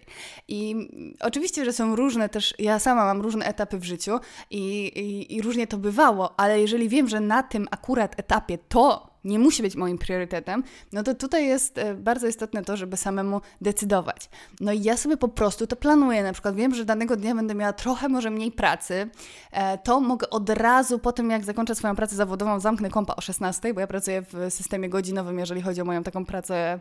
I 0.48 0.74
oczywiście, 1.20 1.64
że 1.64 1.72
są 1.72 1.96
różne 1.96 2.28
też, 2.28 2.54
ja 2.58 2.78
sama 2.78 3.04
mam 3.04 3.20
różne 3.20 3.46
etapy 3.46 3.78
w 3.78 3.84
życiu 3.84 4.20
i, 4.50 4.86
i, 4.86 5.36
i 5.36 5.42
różnie 5.42 5.66
to 5.66 5.78
bywało, 5.78 6.40
ale 6.40 6.60
jeżeli 6.60 6.88
wiem, 6.88 7.08
że 7.08 7.20
na 7.20 7.42
tym 7.42 7.68
akurat 7.70 8.20
etapie 8.20 8.58
to 8.68 9.17
nie 9.28 9.38
musi 9.38 9.62
być 9.62 9.76
moim 9.76 9.98
priorytetem, 9.98 10.62
no 10.92 11.02
to 11.02 11.14
tutaj 11.14 11.46
jest 11.46 11.78
e, 11.78 11.94
bardzo 11.94 12.26
istotne 12.26 12.64
to, 12.64 12.76
żeby 12.76 12.96
samemu 12.96 13.40
decydować. 13.60 14.30
No 14.60 14.72
i 14.72 14.82
ja 14.82 14.96
sobie 14.96 15.16
po 15.16 15.28
prostu 15.28 15.66
to 15.66 15.76
planuję. 15.76 16.22
Na 16.22 16.32
przykład 16.32 16.54
wiem, 16.54 16.74
że 16.74 16.84
danego 16.84 17.16
dnia 17.16 17.34
będę 17.34 17.54
miała 17.54 17.72
trochę 17.72 18.08
może 18.08 18.30
mniej 18.30 18.52
pracy, 18.52 19.10
e, 19.52 19.78
to 19.78 20.00
mogę 20.00 20.30
od 20.30 20.50
razu 20.50 20.98
po 20.98 21.12
tym, 21.12 21.30
jak 21.30 21.44
zakończę 21.44 21.74
swoją 21.74 21.96
pracę 21.96 22.16
zawodową, 22.16 22.60
zamknę 22.60 22.90
kompa 22.90 23.16
o 23.16 23.20
16, 23.20 23.74
bo 23.74 23.80
ja 23.80 23.86
pracuję 23.86 24.22
w 24.22 24.50
systemie 24.50 24.88
godzinowym, 24.88 25.38
jeżeli 25.38 25.62
chodzi 25.62 25.80
o 25.80 25.84
moją 25.84 26.02
taką 26.02 26.24
pracę 26.24 26.78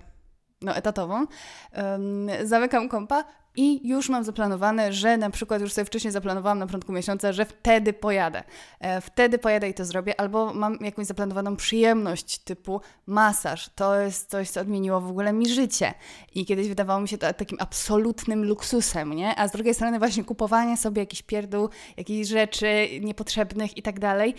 no, 0.62 0.75
etatową. 0.75 1.25
Um, 1.75 2.27
zamykam 2.44 2.89
kompa, 2.89 3.24
i 3.58 3.88
już 3.88 4.10
mam 4.10 4.24
zaplanowane, 4.24 4.94
że 4.94 5.18
na 5.18 5.30
przykład 5.30 5.62
już 5.62 5.74
sobie 5.74 5.86
wcześniej 5.86 6.12
zaplanowałam 6.12 6.60
na 6.60 6.66
początku 6.66 6.92
miesiąca, 6.92 7.34
że 7.34 7.46
wtedy 7.46 7.94
pojadę. 7.94 8.44
E, 8.80 9.02
wtedy 9.02 9.38
pojadę 9.38 9.70
i 9.70 9.74
to 9.74 9.86
zrobię, 9.86 10.20
albo 10.20 10.54
mam 10.54 10.78
jakąś 10.82 11.06
zaplanowaną 11.06 11.56
przyjemność 11.56 12.40
typu 12.40 12.82
masaż. 13.08 13.70
To 13.76 14.00
jest 14.00 14.30
coś, 14.30 14.50
co 14.50 14.62
odmieniło 14.62 15.02
w 15.02 15.10
ogóle 15.10 15.34
mi 15.34 15.50
życie. 15.50 15.94
I 16.36 16.46
kiedyś 16.46 16.68
wydawało 16.68 17.02
mi 17.02 17.08
się 17.08 17.18
to 17.18 17.34
takim 17.34 17.58
absolutnym 17.62 18.46
luksusem, 18.46 19.14
nie? 19.14 19.36
A 19.36 19.48
z 19.48 19.52
drugiej 19.52 19.74
strony 19.74 20.00
właśnie 20.00 20.24
kupowanie 20.24 20.78
sobie 20.78 21.02
jakichś 21.02 21.22
pierdół, 21.22 21.70
jakichś 21.98 22.28
rzeczy 22.28 22.88
niepotrzebnych 23.02 23.78
i 23.78 23.82
tak 23.82 24.00
dalej, 24.00 24.36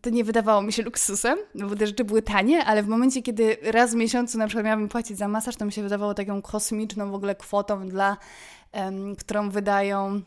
to 0.00 0.10
nie 0.10 0.24
wydawało 0.24 0.62
mi 0.62 0.72
się 0.72 0.82
luksusem, 0.82 1.38
no 1.54 1.68
bo 1.68 1.76
te 1.76 1.86
rzeczy 1.86 2.04
były 2.04 2.22
tanie, 2.22 2.64
ale 2.64 2.82
w 2.82 2.88
momencie, 2.88 3.22
kiedy 3.22 3.56
raz 3.62 3.92
w 3.92 3.96
miesiącu 3.96 4.38
na 4.38 4.46
przykład 4.46 4.64
miałabym 4.64 4.88
płacić 4.88 5.18
za 5.18 5.28
masaż, 5.28 5.56
to 5.56 5.64
mi 5.64 5.72
się 5.72 5.82
wydawało 5.82 6.14
taką 6.14 6.42
kosmiczną 6.42 7.10
w 7.10 7.14
ogóle 7.14 7.34
kwotą 7.34 7.88
dla, 7.88 8.16
um, 8.72 9.16
którą 9.16 9.50
wydają 9.50 10.22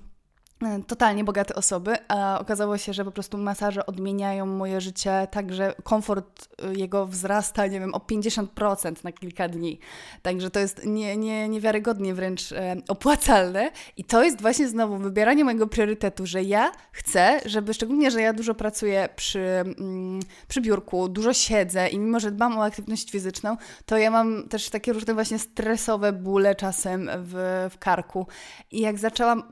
totalnie 0.88 1.24
bogate 1.24 1.55
osoby, 1.55 1.96
a 2.08 2.39
okazało 2.39 2.77
się, 2.77 2.93
że 2.93 3.05
po 3.05 3.12
prostu 3.12 3.38
masaże 3.38 3.86
odmieniają 3.86 4.46
moje 4.46 4.82
życie 4.82 5.27
tak, 5.32 5.53
że 5.53 5.74
komfort 5.84 6.48
e, 6.63 6.74
jego 6.74 7.08
wzrasta, 7.08 7.67
nie 7.67 7.79
wiem, 7.79 7.93
o 7.93 7.98
50% 7.98 9.03
na 9.03 9.12
kilka 9.12 9.48
dni. 9.48 9.79
Także 10.22 10.50
to 10.50 10.60
jest 10.60 10.86
nie, 10.86 11.17
nie, 11.17 11.50
niewiarygodnie 11.50 12.13
wręcz 12.13 12.51
e, 12.51 12.75
opłacalne 12.88 13.72
i 13.98 14.03
to 14.03 14.24
jest 14.24 14.41
właśnie 14.41 14.67
znowu 14.67 14.98
wybieranie 14.98 15.43
mojego 15.43 15.67
priorytetu, 15.67 16.25
że 16.25 16.43
ja 16.43 16.72
chcę, 16.91 17.39
żeby 17.46 17.74
szczególnie, 17.74 18.12
że 18.12 18.22
ja 18.22 18.34
dużo 18.34 18.55
pracuję 18.55 19.10
przy, 19.15 19.39
mm, 19.39 20.20
przy 20.48 20.62
biurku, 20.62 21.10
dużo 21.10 21.34
siedzę 21.34 21.88
i 21.88 22.00
mimo, 22.00 22.20
że 22.20 22.32
dbam 22.32 22.58
o 22.58 22.63
aktywność 22.63 23.12
fizyczną, 23.12 23.58
to 23.86 23.98
ja 23.98 24.12
mam 24.12 24.50
też 24.50 24.70
takie 24.70 24.93
różne 24.93 25.13
właśnie 25.13 25.39
stresowe 25.39 26.13
bóle 26.13 26.55
czasem 26.55 27.10
w, 27.17 27.67
w 27.72 27.77
karku 27.77 28.27
i 28.72 28.82
jak 28.82 29.00
zaczęłam 29.00 29.43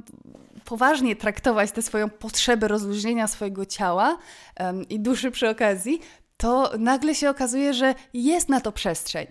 poważnie 0.65 1.00
traktować 1.15 1.72
tę 1.72 1.81
swoją 1.81 2.10
potrzebę 2.10 2.67
rozluźnienia 2.67 3.27
swojego 3.27 3.65
ciała 3.65 4.17
um, 4.60 4.89
i 4.89 5.00
duszy 5.00 5.31
przy 5.31 5.50
okazji, 5.50 6.01
to 6.38 6.72
nagle 6.79 7.15
się 7.15 7.29
okazuje, 7.29 7.74
że 7.74 7.96
jest 8.13 8.50
na 8.50 8.62
to 8.62 8.72
przestrzeń. 8.72 9.27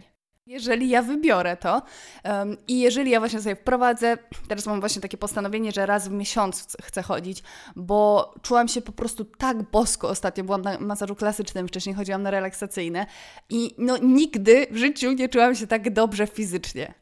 Jeżeli 0.46 0.88
ja 0.88 1.02
wybiorę 1.02 1.56
to 1.56 1.82
um, 2.24 2.56
i 2.68 2.80
jeżeli 2.80 3.10
ja 3.10 3.20
właśnie 3.20 3.40
sobie 3.40 3.56
wprowadzę, 3.56 4.18
teraz 4.48 4.66
mam 4.66 4.80
właśnie 4.80 5.02
takie 5.02 5.18
postanowienie, 5.18 5.72
że 5.72 5.86
raz 5.86 6.08
w 6.08 6.10
miesiąc 6.10 6.76
chcę 6.82 7.02
chodzić, 7.02 7.42
bo 7.76 8.34
czułam 8.42 8.68
się 8.68 8.80
po 8.80 8.92
prostu 8.92 9.24
tak 9.24 9.62
bosko 9.62 10.08
ostatnio, 10.08 10.44
byłam 10.44 10.62
na 10.62 10.78
masażu 10.78 11.14
klasycznym, 11.14 11.68
wcześniej 11.68 11.94
chodziłam 11.94 12.22
na 12.22 12.30
relaksacyjne 12.30 13.06
i 13.50 13.74
no 13.78 13.96
nigdy 13.96 14.66
w 14.70 14.76
życiu 14.76 15.12
nie 15.12 15.28
czułam 15.28 15.54
się 15.54 15.66
tak 15.66 15.92
dobrze 15.92 16.26
fizycznie. 16.26 16.94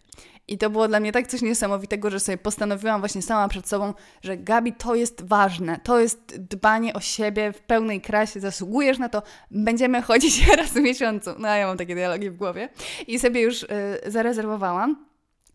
I 0.48 0.58
to 0.58 0.70
było 0.70 0.88
dla 0.88 1.00
mnie 1.00 1.12
tak 1.12 1.26
coś 1.26 1.42
niesamowitego, 1.42 2.10
że 2.10 2.20
sobie 2.20 2.38
postanowiłam 2.38 3.00
właśnie 3.00 3.22
sama 3.22 3.48
przed 3.48 3.68
sobą, 3.68 3.94
że 4.22 4.36
Gabi, 4.36 4.72
to 4.72 4.94
jest 4.94 5.24
ważne, 5.24 5.80
to 5.82 6.00
jest 6.00 6.36
dbanie 6.36 6.92
o 6.94 7.00
siebie 7.00 7.52
w 7.52 7.60
pełnej 7.60 8.00
krasie, 8.00 8.40
zasługujesz 8.40 8.98
na 8.98 9.08
to, 9.08 9.22
będziemy 9.50 10.02
chodzić 10.02 10.46
raz 10.56 10.70
w 10.70 10.76
miesiącu. 10.76 11.30
No 11.38 11.48
ja 11.48 11.66
mam 11.66 11.76
takie 11.76 11.94
dialogi 11.94 12.30
w 12.30 12.36
głowie. 12.36 12.68
I 13.06 13.18
sobie 13.18 13.40
już 13.40 13.62
y, 13.62 13.66
zarezerwowałam 14.06 15.08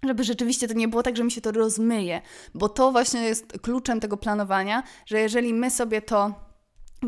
żeby 0.04 0.24
rzeczywiście 0.24 0.68
to 0.68 0.74
nie 0.74 0.88
było 0.88 1.04
tak, 1.04 1.18
że 1.18 1.24
mi 1.24 1.32
się 1.32 1.42
to 1.42 1.52
rozmyje, 1.52 2.22
bo 2.54 2.70
to 2.70 2.92
właśnie 2.92 3.22
jest 3.22 3.60
kluczem 3.62 4.00
tego 4.00 4.18
planowania, 4.18 4.84
że 5.06 5.20
jeżeli 5.20 5.54
my 5.54 5.72
sobie 5.72 6.02
to 6.02 6.34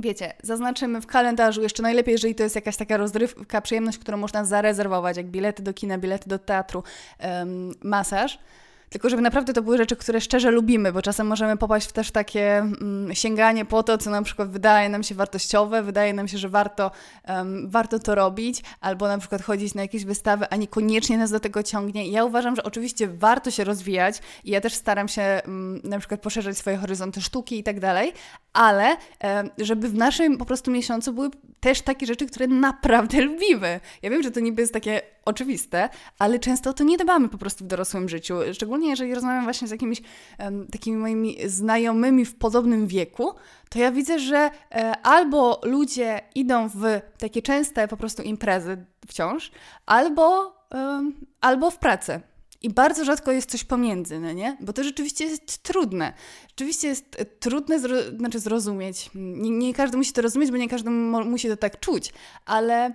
wiecie, 0.01 0.33
zaznaczymy 0.43 1.01
w 1.01 1.07
kalendarzu, 1.07 1.61
jeszcze 1.61 1.83
najlepiej, 1.83 2.11
jeżeli 2.11 2.35
to 2.35 2.43
jest 2.43 2.55
jakaś 2.55 2.77
taka 2.77 2.97
rozrywka, 2.97 3.61
przyjemność, 3.61 3.97
którą 3.97 4.17
można 4.17 4.45
zarezerwować, 4.45 5.17
jak 5.17 5.27
bilety 5.27 5.63
do 5.63 5.73
kina, 5.73 5.97
bilety 5.97 6.29
do 6.29 6.39
teatru, 6.39 6.83
um, 7.23 7.71
masaż, 7.83 8.39
tylko 8.89 9.09
żeby 9.09 9.21
naprawdę 9.21 9.53
to 9.53 9.61
były 9.61 9.77
rzeczy, 9.77 9.95
które 9.95 10.21
szczerze 10.21 10.51
lubimy, 10.51 10.93
bo 10.93 11.01
czasem 11.01 11.27
możemy 11.27 11.57
popaść 11.57 11.89
w 11.89 11.91
też 11.91 12.11
takie 12.11 12.57
mm, 12.57 13.15
sięganie 13.15 13.65
po 13.65 13.83
to, 13.83 13.97
co 13.97 14.09
na 14.09 14.21
przykład 14.21 14.49
wydaje 14.49 14.89
nam 14.89 15.03
się 15.03 15.15
wartościowe, 15.15 15.83
wydaje 15.83 16.13
nam 16.13 16.27
się, 16.27 16.37
że 16.37 16.49
warto, 16.49 16.91
um, 17.27 17.69
warto 17.69 17.99
to 17.99 18.15
robić, 18.15 18.61
albo 18.81 19.07
na 19.07 19.17
przykład 19.17 19.41
chodzić 19.41 19.73
na 19.73 19.81
jakieś 19.81 20.05
wystawy, 20.05 20.45
a 20.49 20.55
niekoniecznie 20.55 21.17
nas 21.17 21.31
do 21.31 21.39
tego 21.39 21.63
ciągnie. 21.63 22.07
I 22.07 22.11
ja 22.11 22.25
uważam, 22.25 22.55
że 22.55 22.63
oczywiście 22.63 23.07
warto 23.07 23.51
się 23.51 23.63
rozwijać 23.63 24.21
i 24.43 24.51
ja 24.51 24.61
też 24.61 24.73
staram 24.73 25.07
się 25.07 25.41
um, 25.45 25.81
na 25.83 25.99
przykład 25.99 26.21
poszerzać 26.21 26.57
swoje 26.57 26.77
horyzonty 26.77 27.21
sztuki 27.21 27.59
i 27.59 27.63
tak 27.63 27.79
dalej, 27.79 28.13
ale 28.53 28.85
um, 28.85 29.49
żeby 29.57 29.89
w 29.89 29.93
naszym 29.93 30.37
po 30.37 30.45
prostu 30.45 30.71
miesiącu 30.71 31.13
były 31.13 31.29
też 31.59 31.81
takie 31.81 32.05
rzeczy, 32.05 32.25
które 32.25 32.47
naprawdę 32.47 33.21
lubimy. 33.21 33.79
Ja 34.01 34.09
wiem, 34.09 34.23
że 34.23 34.31
to 34.31 34.39
niby 34.39 34.61
jest 34.61 34.73
takie 34.73 35.01
oczywiste, 35.25 35.89
ale 36.19 36.39
często 36.39 36.69
o 36.69 36.73
to 36.73 36.83
nie 36.83 36.97
dbamy 36.97 37.29
po 37.29 37.37
prostu 37.37 37.63
w 37.63 37.67
dorosłym 37.67 38.09
życiu. 38.09 38.35
Szczególnie 38.53 38.89
jeżeli 38.89 39.15
rozmawiam 39.15 39.43
właśnie 39.43 39.67
z 39.67 39.71
jakimiś 39.71 40.01
um, 40.39 40.67
takimi 40.67 40.97
moimi 40.97 41.37
znajomymi 41.45 42.25
w 42.25 42.35
podobnym 42.35 42.87
wieku, 42.87 43.33
to 43.69 43.79
ja 43.79 43.91
widzę, 43.91 44.19
że 44.19 44.51
e, 44.71 44.97
albo 45.03 45.61
ludzie 45.63 46.21
idą 46.35 46.69
w 46.69 47.01
takie 47.17 47.41
częste 47.41 47.87
po 47.87 47.97
prostu 47.97 48.23
imprezy 48.23 48.85
wciąż, 49.07 49.51
albo, 49.85 50.55
um, 50.71 51.13
albo 51.41 51.71
w 51.71 51.77
pracę. 51.77 52.21
I 52.61 52.69
bardzo 52.69 53.05
rzadko 53.05 53.31
jest 53.31 53.51
coś 53.51 53.63
pomiędzy, 53.63 54.19
no 54.19 54.31
nie? 54.31 54.57
Bo 54.61 54.73
to 54.73 54.83
rzeczywiście 54.83 55.25
jest 55.25 55.63
trudne. 55.63 56.13
Rzeczywiście 56.47 56.87
jest 56.87 57.15
e, 57.19 57.25
trudne 57.25 57.79
zro 57.79 57.95
znaczy 58.17 58.39
zrozumieć. 58.39 59.09
Nie, 59.15 59.49
nie 59.49 59.73
każdy 59.73 59.97
musi 59.97 60.13
to 60.13 60.21
rozumieć, 60.21 60.51
bo 60.51 60.57
nie 60.57 60.69
każdy 60.69 60.89
musi 60.89 61.47
to 61.47 61.57
tak 61.57 61.79
czuć, 61.79 62.13
ale 62.45 62.93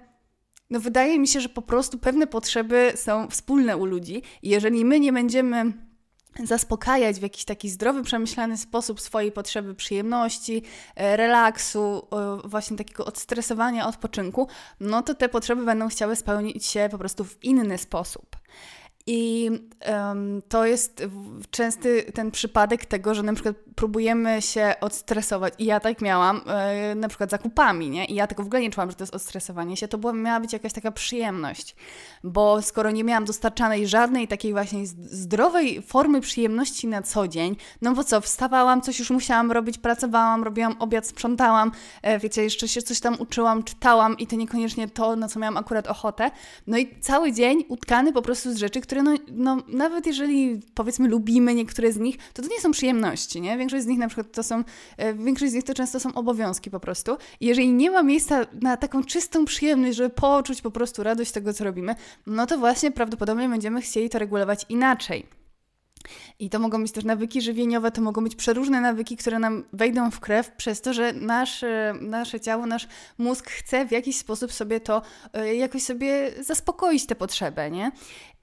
no 0.70 0.80
wydaje 0.80 1.18
mi 1.18 1.28
się, 1.28 1.40
że 1.40 1.48
po 1.48 1.62
prostu 1.62 1.98
pewne 1.98 2.26
potrzeby 2.26 2.92
są 2.96 3.28
wspólne 3.28 3.76
u 3.76 3.84
ludzi 3.84 4.22
i 4.42 4.48
jeżeli 4.48 4.84
my 4.84 5.00
nie 5.00 5.12
będziemy 5.12 5.72
zaspokajać 6.44 7.18
w 7.18 7.22
jakiś 7.22 7.44
taki 7.44 7.70
zdrowy, 7.70 8.02
przemyślany 8.02 8.56
sposób 8.56 9.00
swojej 9.00 9.32
potrzeby 9.32 9.74
przyjemności, 9.74 10.62
e, 10.96 11.16
relaksu, 11.16 12.08
właśnie 12.44 12.76
takiego 12.76 13.04
odstresowania, 13.04 13.88
odpoczynku, 13.88 14.48
no 14.80 15.02
to 15.02 15.14
te 15.14 15.28
potrzeby 15.28 15.64
będą 15.64 15.88
chciały 15.88 16.16
spełnić 16.16 16.66
się 16.66 16.88
po 16.90 16.98
prostu 16.98 17.24
w 17.24 17.44
inny 17.44 17.78
sposób. 17.78 18.36
I 19.12 19.50
um, 19.88 20.42
to 20.48 20.66
jest 20.66 21.06
częsty 21.50 22.02
ten 22.14 22.30
przypadek 22.30 22.84
tego, 22.84 23.14
że 23.14 23.22
na 23.22 23.32
przykład 23.32 23.56
próbujemy 23.74 24.42
się 24.42 24.74
odstresować. 24.80 25.54
I 25.58 25.64
ja 25.64 25.80
tak 25.80 26.02
miałam, 26.02 26.40
e, 26.46 26.94
na 26.94 27.08
przykład 27.08 27.30
zakupami, 27.30 27.90
nie? 27.90 28.04
I 28.04 28.14
ja 28.14 28.26
tego 28.26 28.42
w 28.42 28.46
ogóle 28.46 28.62
nie 28.62 28.70
czułam, 28.70 28.90
że 28.90 28.96
to 28.96 29.02
jest 29.02 29.14
odstresowanie 29.14 29.76
się. 29.76 29.88
To 29.88 29.98
była, 29.98 30.12
miała 30.12 30.40
być 30.40 30.52
jakaś 30.52 30.72
taka 30.72 30.92
przyjemność. 30.92 31.76
Bo 32.24 32.62
skoro 32.62 32.90
nie 32.90 33.04
miałam 33.04 33.24
dostarczanej 33.24 33.88
żadnej 33.88 34.28
takiej 34.28 34.52
właśnie 34.52 34.86
zdrowej 34.86 35.82
formy 35.82 36.20
przyjemności 36.20 36.86
na 36.86 37.02
co 37.02 37.28
dzień, 37.28 37.56
no 37.82 37.94
bo 37.94 38.04
co, 38.04 38.20
wstawałam, 38.20 38.82
coś 38.82 38.98
już 38.98 39.10
musiałam 39.10 39.52
robić, 39.52 39.78
pracowałam, 39.78 40.44
robiłam 40.44 40.76
obiad, 40.78 41.06
sprzątałam, 41.06 41.72
e, 42.02 42.18
wiecie, 42.18 42.42
jeszcze 42.42 42.68
się 42.68 42.82
coś 42.82 43.00
tam 43.00 43.16
uczyłam, 43.18 43.62
czytałam 43.62 44.18
i 44.18 44.26
to 44.26 44.36
niekoniecznie 44.36 44.88
to, 44.88 45.16
na 45.16 45.28
co 45.28 45.40
miałam 45.40 45.56
akurat 45.56 45.86
ochotę. 45.86 46.30
No 46.66 46.78
i 46.78 47.00
cały 47.00 47.32
dzień 47.32 47.64
utkany 47.68 48.12
po 48.12 48.22
prostu 48.22 48.52
z 48.52 48.56
rzeczy, 48.56 48.80
które 48.80 48.99
no, 49.02 49.14
no 49.32 49.56
nawet 49.68 50.06
jeżeli 50.06 50.60
powiedzmy 50.74 51.08
lubimy 51.08 51.54
niektóre 51.54 51.92
z 51.92 51.96
nich, 51.96 52.16
to 52.32 52.42
to 52.42 52.48
nie 52.48 52.60
są 52.60 52.70
przyjemności, 52.70 53.40
nie? 53.40 53.58
Większość 53.58 53.84
z 53.84 53.86
nich 53.86 53.98
na 53.98 54.08
przykład 54.08 54.32
to 54.32 54.42
są, 54.42 54.64
e, 54.96 55.14
większość 55.14 55.52
z 55.52 55.54
nich 55.54 55.64
to 55.64 55.74
często 55.74 56.00
są 56.00 56.14
obowiązki 56.14 56.70
po 56.70 56.80
prostu. 56.80 57.16
Jeżeli 57.40 57.72
nie 57.72 57.90
ma 57.90 58.02
miejsca 58.02 58.46
na 58.62 58.76
taką 58.76 59.04
czystą 59.04 59.44
przyjemność, 59.44 59.96
żeby 59.96 60.10
poczuć 60.10 60.62
po 60.62 60.70
prostu 60.70 61.02
radość 61.02 61.32
tego, 61.32 61.52
co 61.52 61.64
robimy, 61.64 61.94
no 62.26 62.46
to 62.46 62.58
właśnie 62.58 62.90
prawdopodobnie 62.90 63.48
będziemy 63.48 63.80
chcieli 63.80 64.10
to 64.10 64.18
regulować 64.18 64.66
inaczej. 64.68 65.40
I 66.38 66.50
to 66.50 66.58
mogą 66.58 66.82
być 66.82 66.92
też 66.92 67.04
nawyki 67.04 67.40
żywieniowe, 67.42 67.90
to 67.90 68.00
mogą 68.00 68.24
być 68.24 68.36
przeróżne 68.36 68.80
nawyki, 68.80 69.16
które 69.16 69.38
nam 69.38 69.64
wejdą 69.72 70.10
w 70.10 70.20
krew 70.20 70.50
przez 70.50 70.80
to, 70.80 70.92
że 70.92 71.12
nasze, 71.12 71.94
nasze 72.00 72.40
ciało, 72.40 72.66
nasz 72.66 72.88
mózg 73.18 73.50
chce 73.50 73.86
w 73.86 73.92
jakiś 73.92 74.16
sposób 74.16 74.52
sobie 74.52 74.80
to, 74.80 75.02
e, 75.32 75.54
jakoś 75.54 75.82
sobie 75.82 76.30
zaspokoić 76.40 77.06
tę 77.06 77.14
potrzebę, 77.14 77.70
nie? 77.70 77.92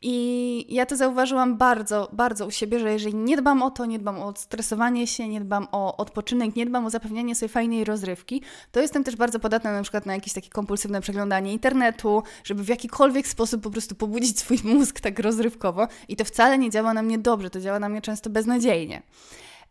I 0.01 0.75
ja 0.75 0.85
to 0.85 0.95
zauważyłam 0.95 1.57
bardzo, 1.57 2.09
bardzo 2.13 2.45
u 2.45 2.51
siebie, 2.51 2.79
że 2.79 2.91
jeżeli 2.91 3.15
nie 3.15 3.37
dbam 3.37 3.63
o 3.63 3.71
to, 3.71 3.85
nie 3.85 3.99
dbam 3.99 4.21
o 4.21 4.33
stresowanie 4.35 5.07
się, 5.07 5.27
nie 5.27 5.41
dbam 5.41 5.67
o 5.71 5.97
odpoczynek, 5.97 6.55
nie 6.55 6.65
dbam 6.65 6.85
o 6.85 6.89
zapewnianie 6.89 7.35
sobie 7.35 7.49
fajnej 7.49 7.83
rozrywki, 7.83 8.41
to 8.71 8.79
jestem 8.79 9.03
też 9.03 9.15
bardzo 9.15 9.39
podatna 9.39 9.73
na 9.73 9.81
przykład 9.81 10.05
na 10.05 10.13
jakieś 10.13 10.33
takie 10.33 10.49
kompulsywne 10.49 11.01
przeglądanie 11.01 11.53
internetu, 11.53 12.23
żeby 12.43 12.63
w 12.63 12.67
jakikolwiek 12.67 13.27
sposób 13.27 13.61
po 13.61 13.69
prostu 13.69 13.95
pobudzić 13.95 14.39
swój 14.39 14.57
mózg 14.63 14.99
tak 14.99 15.19
rozrywkowo 15.19 15.87
i 16.07 16.15
to 16.15 16.25
wcale 16.25 16.57
nie 16.57 16.69
działa 16.69 16.93
na 16.93 17.01
mnie 17.01 17.19
dobrze, 17.19 17.49
to 17.49 17.61
działa 17.61 17.79
na 17.79 17.89
mnie 17.89 18.01
często 18.01 18.29
beznadziejnie. 18.29 19.01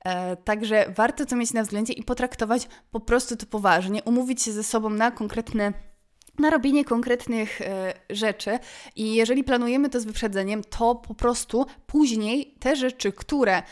E, 0.04 0.36
także 0.36 0.92
warto 0.96 1.26
to 1.26 1.36
mieć 1.36 1.52
na 1.52 1.62
względzie 1.62 1.92
i 1.92 2.02
potraktować 2.02 2.68
po 2.90 3.00
prostu 3.00 3.36
to 3.36 3.46
poważnie, 3.46 4.02
umówić 4.02 4.42
się 4.42 4.52
ze 4.52 4.62
sobą 4.62 4.90
na 4.90 5.10
konkretne 5.10 5.72
na 6.38 6.50
robienie 6.50 6.84
konkretnych 6.84 7.60
e, 7.60 7.94
rzeczy 8.10 8.58
i 8.96 9.14
jeżeli 9.14 9.44
planujemy 9.44 9.90
to 9.90 10.00
z 10.00 10.04
wyprzedzeniem, 10.04 10.62
to 10.64 10.94
po 10.94 11.14
prostu 11.14 11.66
później 11.86 12.54
te 12.60 12.76
rzeczy, 12.76 13.12
które 13.12 13.62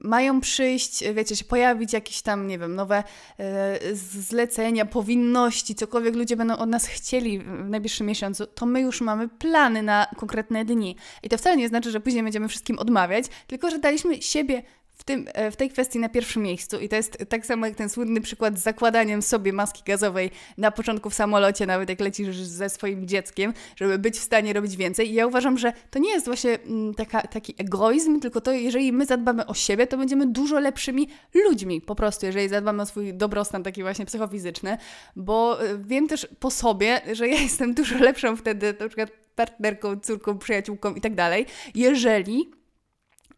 mają 0.00 0.40
przyjść, 0.40 1.04
wiecie, 1.14 1.36
się 1.36 1.44
pojawić 1.44 1.92
jakieś 1.92 2.22
tam, 2.22 2.46
nie 2.46 2.58
wiem, 2.58 2.74
nowe 2.74 3.04
e, 3.38 3.78
zlecenia, 3.94 4.84
powinności, 4.84 5.74
cokolwiek 5.74 6.16
ludzie 6.16 6.36
będą 6.36 6.56
od 6.56 6.68
nas 6.68 6.86
chcieli 6.86 7.38
w 7.38 7.68
najbliższym 7.68 8.06
miesiącu, 8.06 8.46
to 8.46 8.66
my 8.66 8.80
już 8.80 9.00
mamy 9.00 9.28
plany 9.28 9.82
na 9.82 10.06
konkretne 10.16 10.64
dni. 10.64 10.96
I 11.22 11.28
to 11.28 11.38
wcale 11.38 11.56
nie 11.56 11.68
znaczy, 11.68 11.90
że 11.90 12.00
później 12.00 12.22
będziemy 12.22 12.48
wszystkim 12.48 12.78
odmawiać, 12.78 13.24
tylko 13.46 13.70
że 13.70 13.78
daliśmy 13.78 14.22
siebie 14.22 14.62
w, 15.00 15.04
tym, 15.04 15.26
e, 15.34 15.50
w 15.50 15.56
tej 15.56 15.70
kwestii 15.70 15.98
na 15.98 16.08
pierwszym 16.08 16.42
miejscu 16.42 16.78
i 16.80 16.88
to 16.88 16.96
jest 16.96 17.18
tak 17.28 17.46
samo 17.46 17.66
jak 17.66 17.74
ten 17.74 17.88
słynny 17.88 18.20
przykład 18.20 18.58
z 18.58 18.62
zakładaniem 18.62 19.22
sobie 19.22 19.52
maski 19.52 19.82
gazowej 19.86 20.30
na 20.58 20.70
początku 20.70 21.10
w 21.10 21.14
samolocie, 21.14 21.66
nawet 21.66 21.88
jak 21.88 22.00
lecisz 22.00 22.36
ze 22.36 22.68
swoim 22.68 23.08
dzieckiem, 23.08 23.52
żeby 23.76 23.98
być 23.98 24.16
w 24.16 24.22
stanie 24.22 24.52
robić 24.52 24.76
więcej. 24.76 25.10
I 25.10 25.14
ja 25.14 25.26
uważam, 25.26 25.58
że 25.58 25.72
to 25.90 25.98
nie 25.98 26.10
jest 26.10 26.26
właśnie 26.26 26.58
mm, 26.58 26.94
taka, 26.94 27.22
taki 27.22 27.54
egoizm, 27.58 28.20
tylko 28.20 28.40
to, 28.40 28.52
jeżeli 28.52 28.92
my 28.92 29.06
zadbamy 29.06 29.46
o 29.46 29.54
siebie, 29.54 29.86
to 29.86 29.96
będziemy 29.96 30.26
dużo 30.26 30.60
lepszymi 30.60 31.08
ludźmi 31.34 31.80
po 31.80 31.94
prostu, 31.94 32.26
jeżeli 32.26 32.48
zadbamy 32.48 32.82
o 32.82 32.86
swój 32.86 33.14
dobrostan 33.14 33.62
taki 33.62 33.82
właśnie 33.82 34.06
psychofizyczny, 34.06 34.78
bo 35.16 35.64
e, 35.64 35.78
wiem 35.78 36.08
też 36.08 36.28
po 36.40 36.50
sobie, 36.50 37.00
że 37.12 37.28
ja 37.28 37.40
jestem 37.40 37.74
dużo 37.74 37.98
lepszą 37.98 38.36
wtedy 38.36 38.74
na 38.80 38.88
przykład 38.88 39.10
partnerką, 39.34 40.00
córką, 40.00 40.38
przyjaciółką 40.38 40.94
i 40.94 41.00
tak 41.00 41.14
dalej, 41.14 41.46
jeżeli 41.74 42.59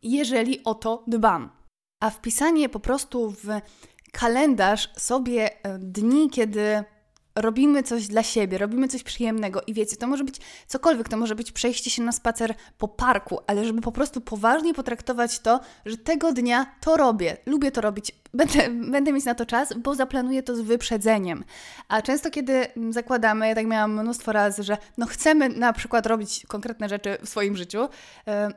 jeżeli 0.03 0.65
o 0.65 0.75
to 0.75 1.05
dbam. 1.07 1.51
A 2.01 2.11
wpisanie 2.11 2.69
po 2.69 2.81
prostu 2.81 3.31
w 3.31 3.47
kalendarz 4.13 4.93
sobie 4.97 5.65
e, 5.65 5.79
dni, 5.79 6.31
kiedy 6.31 6.85
robimy 7.35 7.83
coś 7.83 8.09
dla 8.09 8.23
siebie, 8.23 8.59
robimy 8.59 8.89
coś 8.89 9.03
przyjemnego 9.03 9.63
i 9.67 9.75
wiecie, 9.75 9.97
to 9.97 10.07
może 10.07 10.25
być 10.25 10.41
cokolwiek, 10.67 11.09
to 11.09 11.17
może 11.17 11.35
być 11.35 11.53
przejście 11.53 11.91
się 11.91 12.03
na 12.03 12.13
spacer 12.13 12.55
po 12.79 12.89
parku, 12.89 13.39
ale 13.47 13.65
żeby 13.65 13.81
po 13.81 13.93
prostu 13.93 14.21
poważnie 14.21 14.75
potraktować 14.75 15.39
to, 15.39 15.61
że 15.87 15.97
tego 15.97 16.33
dnia 16.33 16.67
to 16.81 16.97
robię, 16.97 17.37
lubię 17.47 17.71
to 17.71 17.81
robić, 17.81 18.13
będę, 18.35 18.71
będę 18.91 19.13
mieć 19.13 19.25
na 19.25 19.35
to 19.35 19.47
czas, 19.47 19.73
bo 19.73 19.95
zaplanuję 19.95 20.43
to 20.43 20.57
z 20.57 20.61
wyprzedzeniem. 20.61 21.45
A 21.89 22.03
często, 22.03 22.31
kiedy 22.31 22.67
zakładamy, 22.91 23.49
ja 23.49 23.55
tak 23.55 23.67
miałam 23.67 24.01
mnóstwo 24.01 24.33
razy, 24.33 24.63
że 24.63 24.77
no 24.99 25.07
chcemy 25.07 25.49
na 25.49 25.73
przykład 25.73 26.07
robić 26.07 26.47
konkretne 26.49 26.89
rzeczy 26.89 27.19
w 27.25 27.29
swoim 27.29 27.57
życiu, 27.57 27.89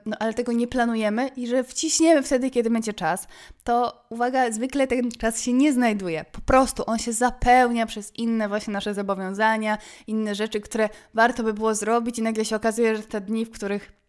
no 0.05 0.17
ale 0.19 0.33
tego 0.33 0.51
nie 0.51 0.67
planujemy 0.67 1.27
i 1.27 1.47
że 1.47 1.63
wciśniemy 1.63 2.23
wtedy, 2.23 2.49
kiedy 2.49 2.69
będzie 2.69 2.93
czas, 2.93 3.27
to 3.63 4.05
uwaga, 4.09 4.51
zwykle 4.51 4.87
ten 4.87 5.11
czas 5.11 5.41
się 5.41 5.53
nie 5.53 5.73
znajduje. 5.73 6.25
Po 6.31 6.41
prostu 6.41 6.83
on 6.87 6.99
się 6.99 7.13
zapełnia 7.13 7.85
przez 7.85 8.15
inne 8.15 8.47
właśnie 8.47 8.73
nasze 8.73 8.93
zobowiązania, 8.93 9.77
inne 10.07 10.35
rzeczy, 10.35 10.61
które 10.61 10.89
warto 11.13 11.43
by 11.43 11.53
było 11.53 11.75
zrobić 11.75 12.19
i 12.19 12.21
nagle 12.21 12.45
się 12.45 12.55
okazuje, 12.55 12.95
że 12.95 13.03
te 13.03 13.21
dni, 13.21 13.45
w 13.45 13.51
których 13.51 14.04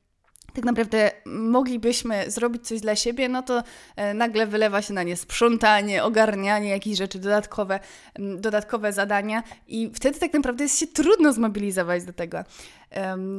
tak 0.57 0.65
naprawdę 0.65 1.11
moglibyśmy 1.27 2.31
zrobić 2.31 2.69
coś 2.69 2.81
dla 2.81 2.97
siebie, 2.97 3.29
no 3.29 3.43
to 3.43 3.63
e, 3.97 4.15
nagle 4.15 4.47
wylewa 4.47 4.83
się 4.83 4.95
na 4.95 5.03
nie 5.03 5.17
sprzątanie, 5.17 6.05
ogarnianie 6.05 6.69
jakichś 6.69 6.99
rzeczy, 6.99 7.19
dodatkowe, 7.19 7.81
dodatkowe 8.19 8.93
zadania 8.93 9.43
i 9.67 9.91
wtedy 9.95 10.19
tak 10.19 10.33
naprawdę 10.33 10.65
jest 10.65 10.79
się 10.79 10.87
trudno 10.87 11.33
zmobilizować 11.33 12.05
do 12.05 12.13
tego. 12.13 12.39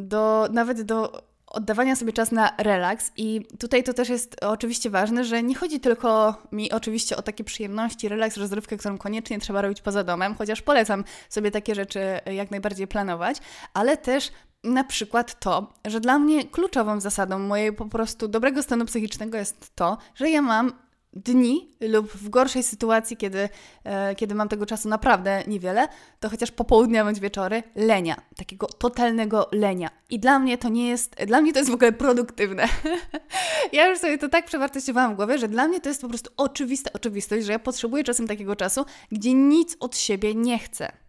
Do, 0.04 0.48
nawet 0.52 0.82
do 0.82 1.24
oddawania 1.48 1.96
sobie 1.96 2.14
czas 2.14 2.32
na 2.32 2.52
relaks 2.58 3.12
i 3.18 3.46
tutaj 3.60 3.84
to 3.84 3.94
też 3.94 4.10
jest 4.10 4.44
oczywiście 4.44 4.90
ważne, 4.90 5.24
że 5.24 5.44
nie 5.44 5.56
chodzi 5.56 5.80
tylko 5.80 6.42
mi 6.52 6.72
oczywiście 6.72 7.18
o 7.18 7.22
takie 7.22 7.44
przyjemności, 7.44 8.10
relaks, 8.10 8.38
rozrywkę, 8.38 8.78
którą 8.78 8.98
koniecznie 8.98 9.40
trzeba 9.40 9.62
robić 9.62 9.82
poza 9.82 10.04
domem, 10.04 10.36
chociaż 10.36 10.62
polecam 10.62 11.04
sobie 11.30 11.52
takie 11.52 11.76
rzeczy 11.76 12.00
jak 12.34 12.52
najbardziej 12.52 12.88
planować, 12.88 13.38
ale 13.74 13.98
też 13.98 14.32
na 14.64 14.84
przykład 14.84 15.40
to, 15.40 15.74
że 15.86 16.00
dla 16.00 16.20
mnie 16.20 16.46
kluczową 16.46 17.00
zasadą 17.00 17.40
mojej 17.40 17.74
po 17.74 17.86
prostu 17.86 18.28
dobrego 18.28 18.64
stanu 18.64 18.86
psychicznego 18.86 19.38
jest 19.38 19.76
to, 19.76 19.98
że 20.16 20.30
ja 20.30 20.42
mam 20.42 20.74
dni 21.14 21.72
lub 21.82 22.12
w 22.12 22.30
gorszej 22.30 22.64
sytuacji, 22.64 23.18
kiedy, 23.18 23.50
e, 23.84 24.16
kiedy 24.16 24.36
mam 24.36 24.50
tego 24.50 24.66
czasu 24.66 24.90
naprawdę 24.90 25.44
niewiele, 25.48 25.88
to 26.20 26.30
chociaż 26.30 26.52
popołudnia 26.52 27.04
bądź 27.06 27.20
wieczory 27.20 27.64
lenia, 27.76 28.22
takiego 28.36 28.68
totalnego 28.68 29.50
lenia. 29.52 29.90
I 30.10 30.20
dla 30.20 30.40
mnie 30.40 30.58
to 30.58 30.70
nie 30.70 30.88
jest, 30.88 31.16
dla 31.28 31.42
mnie 31.42 31.54
to 31.54 31.60
jest 31.60 31.72
w 31.72 31.74
ogóle 31.74 31.92
produktywne. 31.92 32.68
ja 33.74 33.88
już 33.88 34.00
sobie 34.00 34.18
to 34.18 34.30
tak 34.30 34.46
przewartościowałam 34.46 35.14
w 35.14 35.16
głowie, 35.16 35.38
że 35.38 35.48
dla 35.48 35.68
mnie 35.68 35.82
to 35.82 35.90
jest 35.90 36.02
po 36.02 36.10
prostu 36.10 36.32
oczywista 36.38 36.94
oczywistość, 36.94 37.46
że 37.46 37.52
ja 37.52 37.60
potrzebuję 37.60 38.04
czasem 38.04 38.28
takiego 38.28 38.56
czasu, 38.56 38.86
gdzie 39.12 39.34
nic 39.34 39.78
od 39.80 39.98
siebie 39.98 40.36
nie 40.36 40.60
chcę. 40.60 41.07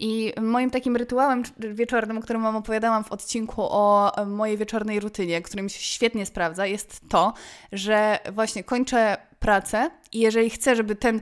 I 0.00 0.32
moim 0.40 0.70
takim 0.70 0.96
rytuałem 0.96 1.42
wieczornym, 1.58 2.18
o 2.18 2.20
którym 2.20 2.42
Wam 2.42 2.56
opowiadałam 2.56 3.04
w 3.04 3.12
odcinku 3.12 3.62
o 3.62 4.12
mojej 4.26 4.56
wieczornej 4.56 5.00
rutynie, 5.00 5.42
który 5.42 5.62
mi 5.62 5.70
się 5.70 5.80
świetnie 5.80 6.26
sprawdza, 6.26 6.66
jest 6.66 7.00
to, 7.08 7.32
że 7.72 8.18
właśnie 8.32 8.64
kończę 8.64 9.16
pracę 9.40 9.90
i 10.12 10.18
jeżeli 10.18 10.50
chcę, 10.50 10.76
żeby 10.76 10.94
ten, 10.94 11.20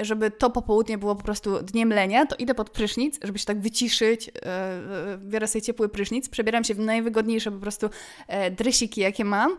żeby 0.00 0.30
to 0.30 0.50
popołudnie 0.50 0.98
było 0.98 1.16
po 1.16 1.22
prostu 1.22 1.62
dniem 1.62 1.92
lenia, 1.92 2.26
to 2.26 2.36
idę 2.36 2.54
pod 2.54 2.70
prysznic, 2.70 3.18
żeby 3.22 3.38
się 3.38 3.44
tak 3.44 3.60
wyciszyć, 3.60 4.28
e, 4.28 4.32
e, 4.44 5.18
biorę 5.18 5.46
sobie 5.46 5.62
ciepły 5.62 5.88
prysznic, 5.88 6.28
przebieram 6.28 6.64
się 6.64 6.74
w 6.74 6.78
najwygodniejsze 6.78 7.50
po 7.50 7.58
prostu 7.58 7.90
e, 8.28 8.50
dresiki, 8.50 9.00
jakie 9.00 9.24
mam 9.24 9.56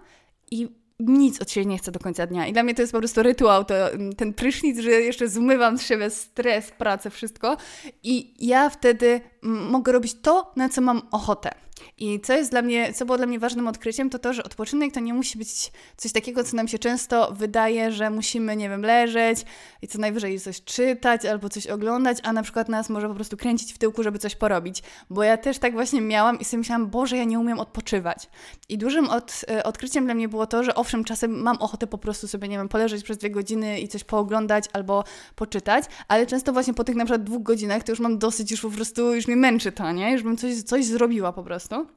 i 0.51 0.80
nic 1.07 1.41
od 1.41 1.51
siebie 1.51 1.65
nie 1.65 1.77
chcę 1.77 1.91
do 1.91 1.99
końca 1.99 2.27
dnia. 2.27 2.47
I 2.47 2.53
dla 2.53 2.63
mnie 2.63 2.75
to 2.75 2.81
jest 2.81 2.91
po 2.91 2.99
prostu 2.99 3.23
rytuał, 3.23 3.65
to, 3.65 3.73
ten 4.17 4.33
prysznic, 4.33 4.79
że 4.79 4.91
jeszcze 4.91 5.27
zmywam 5.27 5.77
z 5.77 5.81
siebie 5.81 6.09
stres, 6.09 6.71
pracę, 6.71 7.09
wszystko. 7.09 7.57
I 8.03 8.33
ja 8.47 8.69
wtedy 8.69 9.21
mogę 9.43 9.91
robić 9.91 10.21
to, 10.21 10.51
na 10.55 10.69
co 10.69 10.81
mam 10.81 11.01
ochotę. 11.11 11.51
I 11.97 12.19
co 12.19 12.33
jest 12.33 12.51
dla 12.51 12.61
mnie, 12.61 12.93
co 12.93 13.05
było 13.05 13.17
dla 13.17 13.27
mnie 13.27 13.39
ważnym 13.39 13.67
odkryciem, 13.67 14.09
to 14.09 14.19
to, 14.19 14.33
że 14.33 14.43
odpoczynek 14.43 14.93
to 14.93 14.99
nie 14.99 15.13
musi 15.13 15.37
być 15.37 15.71
coś 15.97 16.11
takiego, 16.11 16.43
co 16.43 16.55
nam 16.55 16.67
się 16.67 16.79
często 16.79 17.31
wydaje, 17.31 17.91
że 17.91 18.09
musimy, 18.09 18.55
nie 18.55 18.69
wiem, 18.69 18.81
leżeć 18.81 19.45
i 19.81 19.87
co 19.87 19.99
najwyżej 19.99 20.39
coś 20.39 20.63
czytać 20.63 21.25
albo 21.25 21.49
coś 21.49 21.67
oglądać, 21.67 22.17
a 22.23 22.33
na 22.33 22.43
przykład 22.43 22.69
nas 22.69 22.89
może 22.89 23.07
po 23.07 23.15
prostu 23.15 23.37
kręcić 23.37 23.73
w 23.73 23.77
tyłku, 23.77 24.03
żeby 24.03 24.19
coś 24.19 24.35
porobić. 24.35 24.83
Bo 25.09 25.23
ja 25.23 25.37
też 25.37 25.59
tak 25.59 25.73
właśnie 25.73 26.01
miałam 26.01 26.39
i 26.39 26.45
sobie 26.45 26.57
myślałam, 26.57 26.87
Boże, 26.87 27.17
ja 27.17 27.23
nie 27.23 27.39
umiem 27.39 27.59
odpoczywać. 27.59 28.29
I 28.69 28.77
dużym 28.77 29.09
od, 29.09 29.45
e, 29.49 29.63
odkryciem 29.63 30.05
dla 30.05 30.13
mnie 30.13 30.29
było 30.29 30.47
to, 30.47 30.63
że 30.63 30.75
owszem, 30.75 31.03
czasem 31.03 31.41
mam 31.41 31.57
ochotę 31.57 31.87
po 31.87 31.97
prostu 31.97 32.27
sobie, 32.27 32.47
nie 32.47 32.57
wiem, 32.57 32.69
poleżeć 32.69 33.03
przez 33.03 33.17
dwie 33.17 33.29
godziny 33.29 33.79
i 33.79 33.87
coś 33.87 34.03
pooglądać 34.03 34.65
albo 34.73 35.03
poczytać, 35.35 35.85
ale 36.07 36.25
często 36.25 36.53
właśnie 36.53 36.73
po 36.73 36.83
tych 36.83 36.95
na 36.95 37.05
przykład 37.05 37.23
dwóch 37.23 37.43
godzinach 37.43 37.83
to 37.83 37.91
już 37.91 37.99
mam 37.99 38.17
dosyć, 38.17 38.51
już 38.51 38.61
po 38.61 38.69
prostu, 38.69 39.15
już 39.15 39.27
mnie 39.31 39.41
męczy 39.41 39.71
to, 39.71 39.91
nie? 39.91 40.11
Już 40.11 40.23
bym 40.23 40.37
coś, 40.37 40.61
coś 40.61 40.85
zrobiła 40.85 41.33
po 41.33 41.43
prostu. 41.43 41.87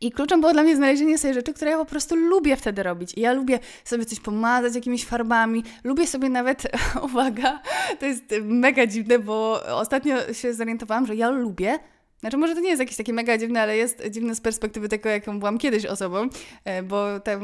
I 0.00 0.12
kluczem 0.12 0.40
było 0.40 0.52
dla 0.52 0.62
mnie 0.62 0.76
znalezienie 0.76 1.18
sobie 1.18 1.34
rzeczy, 1.34 1.52
które 1.54 1.70
ja 1.70 1.78
po 1.78 1.84
prostu 1.84 2.16
lubię 2.16 2.56
wtedy 2.56 2.82
robić. 2.82 3.14
I 3.16 3.20
ja 3.20 3.32
lubię 3.32 3.58
sobie 3.84 4.04
coś 4.04 4.20
pomazać 4.20 4.74
jakimiś 4.74 5.04
farbami, 5.04 5.64
lubię 5.84 6.06
sobie 6.06 6.28
nawet, 6.28 6.62
uwaga, 7.06 7.62
to 8.00 8.06
jest 8.06 8.24
mega 8.42 8.86
dziwne, 8.86 9.18
bo 9.18 9.64
ostatnio 9.66 10.34
się 10.34 10.54
zorientowałam, 10.54 11.06
że 11.06 11.16
ja 11.16 11.30
lubię 11.30 11.78
znaczy, 12.20 12.36
może 12.36 12.54
to 12.54 12.60
nie 12.60 12.68
jest 12.68 12.80
jakieś 12.80 12.96
takie 12.96 13.12
mega 13.12 13.38
dziwne, 13.38 13.62
ale 13.62 13.76
jest 13.76 14.02
dziwne 14.10 14.34
z 14.34 14.40
perspektywy 14.40 14.88
tego, 14.88 15.08
jaką 15.08 15.38
byłam 15.38 15.58
kiedyś 15.58 15.86
osobą, 15.86 16.28
e, 16.64 16.82
bo 16.82 17.20
tam 17.20 17.40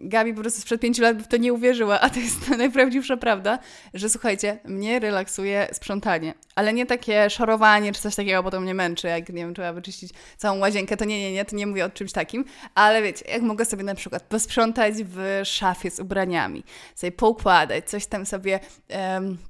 Gabi 0.00 0.34
po 0.34 0.40
prostu 0.40 0.60
sprzed 0.60 0.80
pięciu 0.80 1.02
lat 1.02 1.22
w 1.22 1.28
to 1.28 1.36
nie 1.36 1.52
uwierzyła, 1.52 2.00
a 2.00 2.10
to 2.10 2.20
jest 2.20 2.48
najprawdziwsza 2.58 3.16
prawda, 3.16 3.58
że 3.94 4.08
słuchajcie, 4.08 4.58
mnie 4.64 5.00
relaksuje 5.00 5.68
sprzątanie, 5.72 6.34
ale 6.54 6.72
nie 6.72 6.86
takie 6.86 7.30
szorowanie 7.30 7.92
czy 7.92 8.00
coś 8.00 8.14
takiego, 8.14 8.42
bo 8.42 8.50
to 8.50 8.60
mnie 8.60 8.74
męczy, 8.74 9.08
jak 9.08 9.28
nie 9.28 9.34
wiem, 9.34 9.54
trzeba 9.54 9.72
wyczyścić 9.72 10.10
całą 10.36 10.58
łazienkę, 10.58 10.96
to 10.96 11.04
nie, 11.04 11.20
nie, 11.20 11.32
nie, 11.32 11.44
to 11.44 11.56
nie 11.56 11.66
mówię 11.66 11.84
o 11.84 11.90
czymś 11.90 12.12
takim, 12.12 12.44
ale 12.74 13.02
wiecie, 13.02 13.24
jak 13.30 13.42
mogę 13.42 13.64
sobie 13.64 13.82
na 13.82 13.94
przykład 13.94 14.22
posprzątać 14.22 14.94
w 15.04 15.40
szafie 15.44 15.90
z 15.90 16.00
ubraniami, 16.00 16.64
sobie 16.94 17.12
poukładać, 17.12 17.90
coś 17.90 18.06
tam 18.06 18.26
sobie 18.26 18.60
um, 18.88 19.49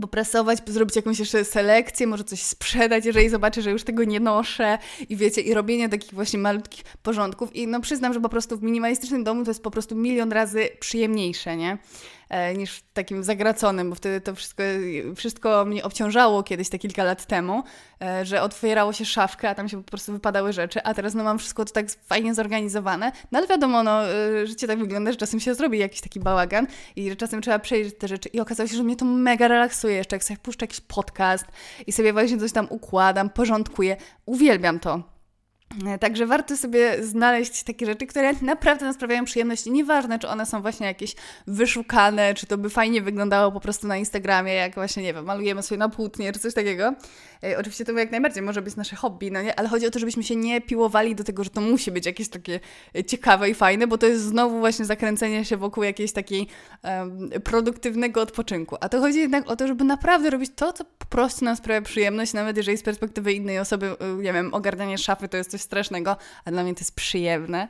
poprasować, 0.00 0.58
zrobić 0.66 0.96
jakąś 0.96 1.18
jeszcze 1.18 1.44
selekcję, 1.44 2.06
może 2.06 2.24
coś 2.24 2.42
sprzedać, 2.42 3.04
jeżeli 3.04 3.28
zobaczę, 3.28 3.62
że 3.62 3.70
już 3.70 3.84
tego 3.84 4.04
nie 4.04 4.20
noszę 4.20 4.78
i 5.08 5.16
wiecie, 5.16 5.40
i 5.40 5.54
robienie 5.54 5.88
takich 5.88 6.14
właśnie 6.14 6.38
malutkich 6.38 6.84
porządków 7.02 7.56
i 7.56 7.66
no 7.66 7.80
przyznam, 7.80 8.14
że 8.14 8.20
po 8.20 8.28
prostu 8.28 8.56
w 8.56 8.62
minimalistycznym 8.62 9.24
domu 9.24 9.44
to 9.44 9.50
jest 9.50 9.62
po 9.62 9.70
prostu 9.70 9.96
milion 9.96 10.32
razy 10.32 10.68
przyjemniejsze, 10.80 11.56
nie? 11.56 11.78
E, 12.28 12.54
niż 12.54 12.82
takim 12.92 13.24
zagraconym, 13.24 13.90
bo 13.90 13.96
wtedy 13.96 14.20
to 14.20 14.34
wszystko, 14.34 14.62
wszystko 15.16 15.64
mnie 15.64 15.84
obciążało 15.84 16.42
kiedyś, 16.42 16.68
te 16.68 16.78
kilka 16.78 17.04
lat 17.04 17.26
temu, 17.26 17.62
e, 18.02 18.24
że 18.24 18.42
otwierało 18.42 18.92
się 18.92 19.04
szafka, 19.04 19.50
a 19.50 19.54
tam 19.54 19.68
się 19.68 19.82
po 19.84 19.90
prostu 19.90 20.12
wypadały 20.12 20.52
rzeczy, 20.52 20.82
a 20.82 20.94
teraz 20.94 21.14
no 21.14 21.24
mam 21.24 21.38
wszystko 21.38 21.64
to 21.64 21.72
tak 21.72 21.86
fajnie 22.06 22.34
zorganizowane, 22.34 23.12
no 23.32 23.38
ale 23.38 23.48
wiadomo, 23.48 23.82
no 23.82 24.08
e, 24.08 24.46
życie 24.46 24.66
tak 24.66 24.78
wygląda, 24.78 25.10
że 25.10 25.16
czasem 25.16 25.40
się 25.40 25.54
zrobi 25.54 25.78
jakiś 25.78 26.00
taki 26.00 26.20
bałagan 26.20 26.66
i 26.96 27.16
czasem 27.16 27.42
trzeba 27.42 27.58
przejrzeć 27.58 27.94
te 27.98 28.08
rzeczy 28.08 28.28
i 28.28 28.40
okazało 28.40 28.68
się, 28.68 28.76
że 28.76 28.82
mnie 28.82 28.96
to 28.96 29.04
mega 29.04 29.48
relaksuje 29.48 29.96
jeszcze, 29.96 30.16
jak 30.16 30.24
sobie 30.24 30.38
puszczę 30.38 30.64
jakiś 30.64 30.80
podcast 30.80 31.46
i 31.86 31.92
sobie 31.92 32.12
właśnie 32.12 32.38
coś 32.38 32.52
tam 32.52 32.66
układam, 32.70 33.30
porządkuję, 33.30 33.96
uwielbiam 34.26 34.80
to. 34.80 35.15
Także 36.00 36.26
warto 36.26 36.56
sobie 36.56 37.04
znaleźć 37.04 37.62
takie 37.62 37.86
rzeczy, 37.86 38.06
które 38.06 38.32
naprawdę 38.42 38.84
nam 38.84 38.94
sprawiają 38.94 39.24
przyjemność. 39.24 39.66
Nieważne, 39.66 40.18
czy 40.18 40.28
one 40.28 40.46
są 40.46 40.62
właśnie 40.62 40.86
jakieś 40.86 41.14
wyszukane, 41.46 42.34
czy 42.34 42.46
to 42.46 42.58
by 42.58 42.70
fajnie 42.70 43.02
wyglądało 43.02 43.52
po 43.52 43.60
prostu 43.60 43.86
na 43.86 43.96
Instagramie, 43.96 44.54
jak 44.54 44.74
właśnie, 44.74 45.02
nie 45.02 45.14
wiem, 45.14 45.24
malujemy 45.24 45.62
sobie 45.62 45.78
na 45.78 45.88
płótnie, 45.88 46.32
czy 46.32 46.38
coś 46.38 46.54
takiego. 46.54 46.94
E, 47.44 47.58
oczywiście 47.58 47.84
to 47.84 47.92
jak 47.92 48.10
najbardziej 48.10 48.42
może 48.42 48.62
być 48.62 48.76
nasze 48.76 48.96
hobby, 48.96 49.32
no 49.32 49.42
nie? 49.42 49.58
Ale 49.58 49.68
chodzi 49.68 49.86
o 49.86 49.90
to, 49.90 49.98
żebyśmy 49.98 50.22
się 50.22 50.36
nie 50.36 50.60
piłowali 50.60 51.14
do 51.14 51.24
tego, 51.24 51.44
że 51.44 51.50
to 51.50 51.60
musi 51.60 51.90
być 51.90 52.06
jakieś 52.06 52.28
takie 52.28 52.60
e, 52.96 53.04
ciekawe 53.04 53.50
i 53.50 53.54
fajne, 53.54 53.86
bo 53.86 53.98
to 53.98 54.06
jest 54.06 54.22
znowu 54.22 54.58
właśnie 54.58 54.84
zakręcenie 54.84 55.44
się 55.44 55.56
wokół 55.56 55.82
jakiejś 55.82 56.12
takiej 56.12 56.46
um, 56.84 57.30
produktywnego 57.44 58.20
odpoczynku. 58.20 58.76
A 58.80 58.88
to 58.88 59.00
chodzi 59.00 59.18
jednak 59.18 59.50
o 59.50 59.56
to, 59.56 59.66
żeby 59.66 59.84
naprawdę 59.84 60.30
robić 60.30 60.50
to, 60.56 60.72
co 60.72 60.84
po 60.84 61.06
prostu 61.06 61.44
nam 61.44 61.56
sprawia 61.56 61.82
przyjemność, 61.82 62.32
nawet 62.32 62.56
jeżeli 62.56 62.78
z 62.78 62.82
perspektywy 62.82 63.32
innej 63.32 63.58
osoby, 63.58 63.96
nie 64.18 64.32
wiem, 64.32 64.54
ogarnianie 64.54 64.98
szafy 64.98 65.28
to 65.28 65.36
jest 65.36 65.50
coś 65.50 65.65
strasznego, 65.66 66.16
a 66.44 66.50
dla 66.50 66.62
mnie 66.62 66.74
to 66.74 66.80
jest 66.80 66.94
przyjemne. 66.94 67.68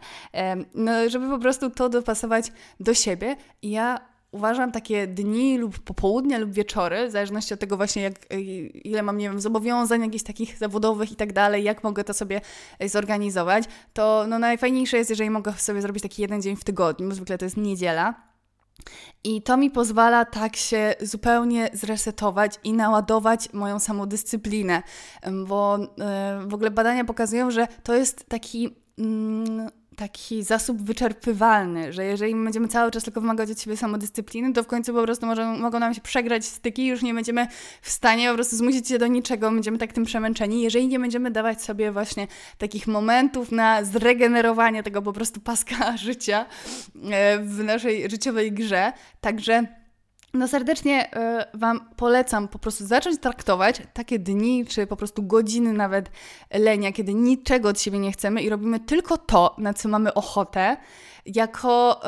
No, 0.75 0.93
żeby 1.09 1.29
po 1.29 1.39
prostu 1.39 1.71
to 1.71 1.89
dopasować 1.89 2.53
do 2.81 2.95
siebie. 2.95 3.37
I 3.63 3.71
ja 3.71 4.17
uważam 4.37 4.73
takie 4.73 5.07
dni 5.07 5.59
lub 5.59 5.79
popołudnia 5.79 6.39
lub 6.39 6.53
wieczory, 6.53 7.09
w 7.09 7.11
zależności 7.11 7.55
od 7.55 7.61
tego 7.61 7.77
właśnie 7.77 8.03
jak, 8.03 8.33
y, 8.33 8.41
ile 8.85 9.03
mam, 9.03 9.19
nie 9.19 9.29
wiem, 9.29 9.41
zobowiązań 9.41 10.03
jakichś 10.03 10.25
takich 10.25 10.59
zawodowych 10.59 11.13
i 11.13 11.17
tak 11.17 11.33
dalej, 11.33 11.65
jak 11.65 11.85
mogę 11.85 12.05
to 12.05 12.15
sobie 12.15 12.41
y, 12.83 12.89
zorganizować, 12.89 13.65
to 13.93 14.25
no 14.29 14.39
najfajniejsze 14.39 14.97
jest, 14.97 15.11
jeżeli 15.11 15.31
mogę 15.31 15.53
sobie 15.53 15.83
zrobić 15.83 16.03
taki 16.03 16.23
jeden 16.23 16.43
dzień 16.43 16.57
w 16.57 16.65
tygodniu, 16.65 17.13
zwykle 17.13 17.39
to 17.39 17.45
jest 17.45 17.57
niedziela, 17.57 18.26
i 19.25 19.43
to 19.43 19.57
mi 19.57 19.71
pozwala 19.71 20.25
tak 20.25 20.57
się 20.57 20.95
zupełnie 21.01 21.71
zresetować 21.73 22.61
i 22.65 22.73
naładować 22.73 23.53
moją 23.53 23.79
samodyscyplinę, 23.79 24.83
bo 25.47 25.79
e, 25.79 26.41
w 26.47 26.55
ogóle 26.55 26.71
badania 26.71 27.05
pokazują, 27.05 27.51
że 27.51 27.69
to 27.83 27.95
jest 27.95 28.29
taki 28.29 28.77
mm, 28.99 29.71
taki 29.97 30.43
zasób 30.43 30.83
wyczerpywalny, 30.83 31.93
że 31.93 32.05
jeżeli 32.05 32.35
będziemy 32.35 32.69
cały 32.69 32.91
czas 32.91 33.05
tylko 33.05 33.21
wymagać 33.21 33.51
od 33.51 33.61
siebie 33.61 33.77
samodyscypliny, 33.77 34.53
to 34.53 34.63
w 34.63 34.67
końcu 34.67 34.95
po 34.95 35.03
prostu 35.03 35.27
może, 35.27 35.47
mogą 35.47 35.79
nam 35.79 35.95
się 35.95 36.01
przegrać 36.01 36.45
styki 36.45 36.83
i 36.83 36.87
już 36.87 37.03
nie 37.03 37.15
będziemy 37.15 37.47
w 37.83 37.91
stanie 37.91 38.29
po 38.29 38.35
prostu 38.35 38.57
zmusić 38.57 38.89
się 38.89 38.99
do 38.99 39.07
niczego, 39.07 39.51
będziemy 39.51 39.79
tak 39.79 39.93
tym 39.93 40.05
przemęczeni, 40.05 40.63
jeżeli 40.63 40.89
nie 40.89 40.99
będziemy 40.99 41.31
dawać 41.31 41.63
sobie 41.63 41.93
właśnie 41.93 42.27
takich 42.59 42.87
momentów 42.87 43.53
na 43.53 43.85
zregenerowanie 43.85 44.83
tego 44.83 45.03
po 45.03 45.13
prostu 45.13 45.41
paska 45.41 45.97
życia 46.07 46.47
e, 47.11 47.39
w 47.39 47.65
naszej 47.65 48.11
życiowej 48.11 48.53
grze. 48.53 48.93
Także 49.21 49.67
no 50.37 50.49
serdecznie 50.49 51.11
y, 51.55 51.59
Wam 51.59 51.81
polecam 51.97 52.49
po 52.49 52.59
prostu 52.59 52.87
zacząć 52.87 53.21
traktować 53.21 53.83
takie 53.93 54.19
dni, 54.19 54.67
czy 54.67 54.87
po 54.87 54.97
prostu 54.97 55.23
godziny 55.23 55.73
nawet 55.73 56.11
lenia, 56.55 56.93
kiedy 56.93 57.15
niczego 57.15 57.69
od 57.69 57.81
siebie 57.81 57.99
nie 57.99 58.13
chcemy 58.13 58.43
i 58.43 58.49
robimy 58.49 58.81
tylko 58.81 59.19
to, 59.19 59.55
na 59.59 59.75
co 59.75 59.89
mamy 59.89 60.15
ochotę, 60.15 60.77
jako, 61.27 62.01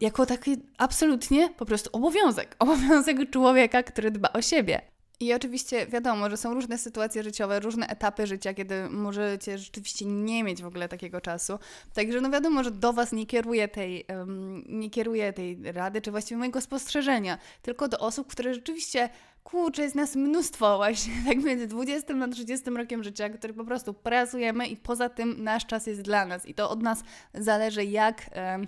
jako 0.00 0.26
taki 0.26 0.56
absolutnie 0.78 1.48
po 1.48 1.66
prostu 1.66 1.90
obowiązek. 1.92 2.56
Obowiązek 2.58 3.30
człowieka, 3.30 3.82
który 3.82 4.10
dba 4.10 4.32
o 4.32 4.42
siebie. 4.42 4.91
I 5.22 5.34
oczywiście 5.34 5.86
wiadomo, 5.86 6.30
że 6.30 6.36
są 6.36 6.54
różne 6.54 6.78
sytuacje 6.78 7.22
życiowe, 7.22 7.60
różne 7.60 7.86
etapy 7.86 8.26
życia, 8.26 8.54
kiedy 8.54 8.88
możecie 8.90 9.58
rzeczywiście 9.58 10.04
nie 10.04 10.44
mieć 10.44 10.62
w 10.62 10.66
ogóle 10.66 10.88
takiego 10.88 11.20
czasu. 11.20 11.58
Także 11.94 12.20
no 12.20 12.30
wiadomo, 12.30 12.64
że 12.64 12.70
do 12.70 12.92
Was 12.92 13.12
nie 13.12 13.26
kieruję 13.26 13.68
tej, 13.68 14.04
um, 14.08 14.64
nie 14.68 14.90
kieruję 14.90 15.32
tej 15.32 15.72
rady, 15.72 16.00
czy 16.00 16.10
właściwie 16.10 16.38
mojego 16.38 16.60
spostrzeżenia, 16.60 17.38
tylko 17.62 17.88
do 17.88 17.98
osób, 17.98 18.30
które 18.30 18.54
rzeczywiście 18.54 19.08
kurczę, 19.44 19.82
jest 19.82 19.94
nas 19.94 20.16
mnóstwo 20.16 20.76
właśnie, 20.76 21.12
tak 21.28 21.44
między 21.44 21.66
20 21.66 22.14
a 22.24 22.28
30 22.28 22.70
rokiem 22.70 23.04
życia, 23.04 23.28
który 23.28 23.54
po 23.54 23.64
prostu 23.64 23.94
pracujemy 23.94 24.66
i 24.66 24.76
poza 24.76 25.08
tym 25.08 25.44
nasz 25.44 25.66
czas 25.66 25.86
jest 25.86 26.02
dla 26.02 26.26
nas 26.26 26.46
i 26.46 26.54
to 26.54 26.70
od 26.70 26.82
nas 26.82 27.02
zależy, 27.34 27.84
jak... 27.84 28.30
Um, 28.52 28.66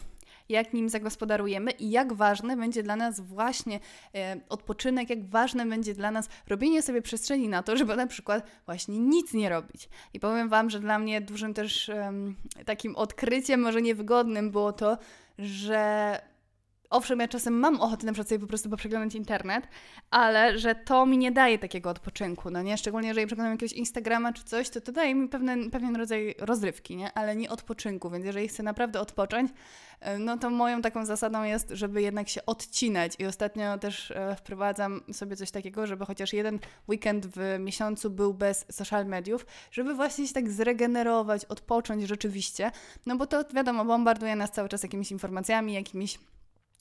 jak 0.49 0.73
nim 0.73 0.89
zagospodarujemy 0.89 1.71
i 1.71 1.91
jak 1.91 2.13
ważne 2.13 2.57
będzie 2.57 2.83
dla 2.83 2.97
nas 2.97 3.21
właśnie 3.21 3.81
e, 4.15 4.41
odpoczynek, 4.49 5.11
jak 5.11 5.27
ważne 5.27 5.67
będzie 5.67 5.95
dla 5.95 6.11
nas 6.11 6.29
robienie 6.47 6.83
sobie 6.83 7.03
przestrzeni 7.03 7.49
na 7.49 7.63
to, 7.63 7.77
żeby 7.77 7.97
na 7.97 8.07
przykład 8.07 8.47
właśnie 8.67 8.99
nic 8.99 9.33
nie 9.33 9.49
robić. 9.49 9.89
I 10.15 10.21
powiem 10.21 10.49
Wam, 10.49 10.71
że 10.71 10.81
dla 10.81 10.99
mnie 10.99 11.21
dużym 11.21 11.55
też 11.55 11.91
takim 12.65 12.97
odkryciem, 12.97 13.61
może 13.61 13.83
niewygodnym 13.83 14.51
było 14.51 14.73
to, 14.73 14.99
że 15.39 16.21
owszem, 16.91 17.21
ja 17.21 17.29
czasem 17.29 17.55
mam 17.55 17.81
ochotę 17.81 18.07
na 18.07 18.13
przykład 18.13 18.29
sobie 18.29 18.39
po 18.39 18.47
prostu 18.47 18.71
poprzeglądać 18.71 19.15
internet, 19.15 19.69
ale 20.11 20.59
że 20.59 20.75
to 20.75 21.07
mi 21.07 21.19
nie 21.19 21.33
daje 21.33 21.59
takiego 21.59 21.91
odpoczynku, 21.91 22.51
no 22.51 22.63
nie? 22.63 22.79
Szczególnie 22.79 23.09
jeżeli 23.09 23.27
przeglądam 23.27 23.53
jakiegoś 23.53 23.73
Instagrama 23.73 24.33
czy 24.33 24.45
coś, 24.45 24.71
to 24.71 24.81
to 24.81 24.93
daje 24.93 25.15
mi 25.15 25.29
pewien, 25.29 25.71
pewien 25.71 25.97
rodzaj 25.97 26.35
rozrywki, 26.39 26.97
nie? 26.97 27.13
Ale 27.13 27.37
nie 27.37 27.51
odpoczynku, 27.51 28.11
więc 28.11 28.25
jeżeli 28.25 28.49
chcę 28.49 28.63
naprawdę 28.63 29.01
odpocząć, 29.01 29.51
e, 30.01 30.19
no 30.19 30.39
to 30.39 30.51
moją 30.51 30.83
taką 30.83 31.05
zasadą 31.05 31.43
jest, 31.43 31.71
żeby 31.71 32.03
jednak 32.03 32.29
się 32.29 32.47
odcinać 32.47 33.13
i 33.19 33.27
ostatnio 33.27 33.79
też 33.79 34.11
e, 34.11 34.37
wprowadzam 34.37 35.01
sobie 35.13 35.37
coś 35.37 35.51
takiego, 35.51 35.87
żeby 35.87 36.05
chociaż 36.05 36.33
jeden 36.33 36.59
weekend 36.89 37.27
w 37.27 37.57
miesiącu 37.59 38.11
był 38.11 38.35
bez 38.35 38.67
social 38.71 39.07
mediów, 39.07 39.47
żeby 39.71 39.95
właśnie 39.95 40.27
się 40.27 40.35
tak 40.35 40.51
zregenerować, 40.51 41.45
odpocząć 41.45 42.03
rzeczywiście, 42.03 42.71
no 43.07 43.17
bo 43.17 43.27
to 43.27 43.45
wiadomo, 43.55 43.85
bombarduje 43.85 44.37
nas 44.37 44.53
cały 44.53 44.69
czas 44.69 44.83
jakimiś 44.83 45.11
informacjami, 45.11 45.75
jakimiś 45.75 46.19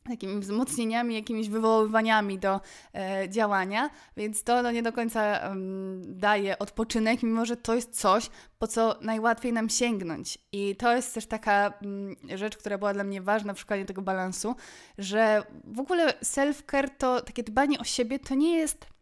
takimi 0.03 0.39
wzmocnieniami, 0.39 1.15
jakimiś 1.15 1.49
wywoływaniami 1.49 2.39
do 2.39 2.61
e, 2.93 3.29
działania, 3.29 3.89
więc 4.17 4.43
to 4.43 4.61
no, 4.61 4.71
nie 4.71 4.83
do 4.83 4.93
końca 4.93 5.39
um, 5.49 6.01
daje 6.19 6.59
odpoczynek, 6.59 7.23
mimo 7.23 7.45
że 7.45 7.57
to 7.57 7.75
jest 7.75 7.99
coś, 7.99 8.29
po 8.59 8.67
co 8.67 8.95
najłatwiej 9.01 9.53
nam 9.53 9.69
sięgnąć. 9.69 10.37
I 10.51 10.75
to 10.75 10.95
jest 10.95 11.13
też 11.13 11.25
taka 11.25 11.73
um, 11.81 12.15
rzecz, 12.35 12.57
która 12.57 12.77
była 12.77 12.93
dla 12.93 13.03
mnie 13.03 13.21
ważna 13.21 13.53
w 13.53 13.59
szukaniu 13.59 13.85
tego 13.85 14.01
balansu, 14.01 14.55
że 14.97 15.43
w 15.63 15.79
ogóle 15.79 16.13
self-care 16.23 16.89
to 16.97 17.21
takie 17.21 17.43
dbanie 17.43 17.79
o 17.79 17.83
siebie 17.83 18.19
to 18.19 18.35
nie 18.35 18.57
jest 18.57 18.93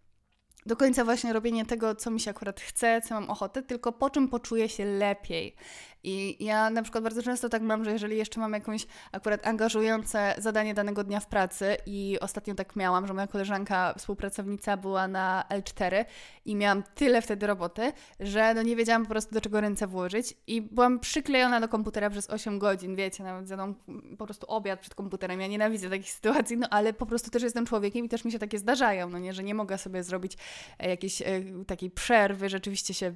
do 0.66 0.76
końca 0.76 1.06
właśnie 1.06 1.34
robienie 1.34 1.66
tego, 1.66 1.96
co 1.96 2.12
mi 2.12 2.20
się 2.20 2.32
akurat 2.32 2.62
chce, 2.62 3.02
co 3.02 3.14
mam 3.16 3.30
ochotę, 3.30 3.64
tylko 3.64 3.92
po 3.92 4.10
czym 4.10 4.28
poczuję 4.28 4.70
się 4.70 4.86
lepiej. 4.86 5.56
I 6.04 6.46
ja 6.46 6.70
na 6.70 6.82
przykład 6.82 7.04
bardzo 7.04 7.24
często 7.24 7.50
tak 7.50 7.62
mam, 7.62 7.86
że 7.86 7.92
jeżeli 7.92 8.18
jeszcze 8.18 8.40
mam 8.40 8.54
jakąś 8.54 8.88
akurat 9.12 9.48
angażujące 9.48 10.36
zadanie 10.38 10.74
danego 10.74 11.04
dnia 11.04 11.20
w 11.20 11.28
pracy 11.28 11.78
i 11.86 12.18
ostatnio 12.22 12.56
tak 12.56 12.76
miałam, 12.76 13.08
że 13.08 13.14
moja 13.14 13.28
koleżanka, 13.28 13.94
współpracownica 13.98 14.78
była 14.78 15.08
na 15.08 15.44
L4 15.50 16.06
i 16.46 16.56
miałam 16.56 16.84
tyle 16.96 17.22
wtedy 17.22 17.48
roboty, 17.48 17.94
że 18.20 18.54
no 18.54 18.62
nie 18.62 18.76
wiedziałam 18.76 19.04
po 19.04 19.10
prostu 19.10 19.34
do 19.34 19.42
czego 19.42 19.62
ręce 19.62 19.88
włożyć 19.88 20.34
i 20.48 20.62
byłam 20.62 21.00
przyklejona 21.00 21.62
do 21.62 21.68
komputera 21.68 22.10
przez 22.10 22.30
8 22.30 22.60
godzin, 22.60 22.96
wiecie, 22.96 23.24
nawet 23.24 23.48
zjadłam 23.48 23.76
po 24.18 24.26
prostu 24.26 24.48
obiad 24.48 24.80
przed 24.80 24.96
komputerem. 24.96 25.42
Ja 25.42 25.48
nienawidzę 25.48 25.90
takich 25.90 26.12
sytuacji, 26.12 26.58
no 26.58 26.68
ale 26.70 26.94
po 26.94 27.06
prostu 27.06 27.30
też 27.32 27.44
jestem 27.44 27.66
człowiekiem 27.66 28.06
i 28.06 28.10
też 28.10 28.26
mi 28.26 28.32
się 28.32 28.40
takie 28.40 28.60
zdarzają, 28.60 29.10
no 29.10 29.20
nie, 29.20 29.34
że 29.34 29.44
nie 29.44 29.56
mogę 29.56 29.78
sobie 29.78 30.04
zrobić 30.04 30.38
e, 30.80 30.90
jakiejś 30.90 31.22
e, 31.22 31.26
takiej 31.68 31.92
przerwy, 31.92 32.50
rzeczywiście 32.50 32.94
się... 32.94 33.14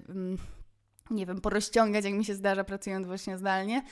Nie 1.09 1.25
wiem, 1.25 1.41
porozciągać, 1.41 2.05
jak 2.05 2.13
mi 2.13 2.25
się 2.25 2.35
zdarza 2.35 2.63
pracując 2.63 3.07
właśnie 3.07 3.37
zdalnie. 3.37 3.83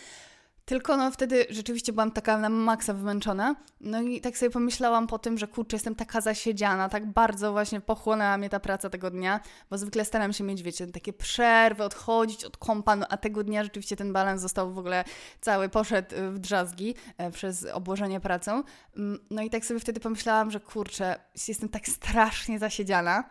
Tylko 0.65 0.97
no 0.97 1.11
wtedy 1.11 1.45
rzeczywiście 1.49 1.93
byłam 1.93 2.11
taka 2.11 2.37
na 2.37 2.49
maksa 2.49 2.93
wymęczona. 2.93 3.55
No 3.81 4.01
i 4.01 4.21
tak 4.21 4.37
sobie 4.37 4.49
pomyślałam 4.49 5.07
po 5.07 5.19
tym, 5.19 5.37
że 5.37 5.47
kurczę, 5.47 5.75
jestem 5.75 5.95
taka 5.95 6.21
zasiedziana, 6.21 6.89
tak 6.89 7.05
bardzo 7.05 7.51
właśnie 7.51 7.81
pochłonęła 7.81 8.37
mnie 8.37 8.49
ta 8.49 8.59
praca 8.59 8.89
tego 8.89 9.11
dnia, 9.11 9.39
bo 9.69 9.77
zwykle 9.77 10.05
staram 10.05 10.33
się 10.33 10.43
mieć, 10.43 10.63
wiecie, 10.63 10.87
takie 10.87 11.13
przerwy, 11.13 11.83
odchodzić 11.83 12.45
od 12.45 12.57
kompa, 12.57 12.95
no, 12.95 13.05
a 13.09 13.17
tego 13.17 13.43
dnia 13.43 13.63
rzeczywiście 13.63 13.95
ten 13.95 14.13
balans 14.13 14.41
został 14.41 14.73
w 14.73 14.77
ogóle 14.77 15.03
cały, 15.41 15.69
poszedł 15.69 16.15
w 16.31 16.39
drzazgi 16.39 16.95
e, 17.17 17.31
przez 17.31 17.65
obłożenie 17.65 18.19
pracą. 18.19 18.63
Mm, 18.97 19.19
no 19.29 19.41
i 19.41 19.49
tak 19.49 19.65
sobie 19.65 19.79
wtedy 19.79 19.99
pomyślałam, 19.99 20.51
że 20.51 20.59
kurczę, 20.59 21.15
jestem 21.47 21.69
tak 21.69 21.87
strasznie 21.87 22.59
zasiedziana 22.59 23.23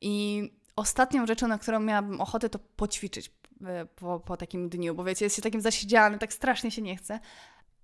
i 0.00 0.50
ostatnią 0.76 1.26
rzeczą, 1.26 1.48
na 1.48 1.58
którą 1.58 1.80
miałabym 1.80 2.20
ochotę, 2.20 2.48
to 2.48 2.58
poćwiczyć 2.58 3.32
e, 3.66 3.86
po, 3.86 4.20
po 4.20 4.36
takim 4.36 4.68
dniu, 4.68 4.94
bo 4.94 5.04
wiecie, 5.04 5.24
jest 5.24 5.36
się 5.36 5.42
takim 5.42 5.60
zasiedzianym, 5.60 6.18
tak 6.18 6.32
strasznie 6.32 6.70
się 6.70 6.82
nie 6.82 6.96
chce. 6.96 7.20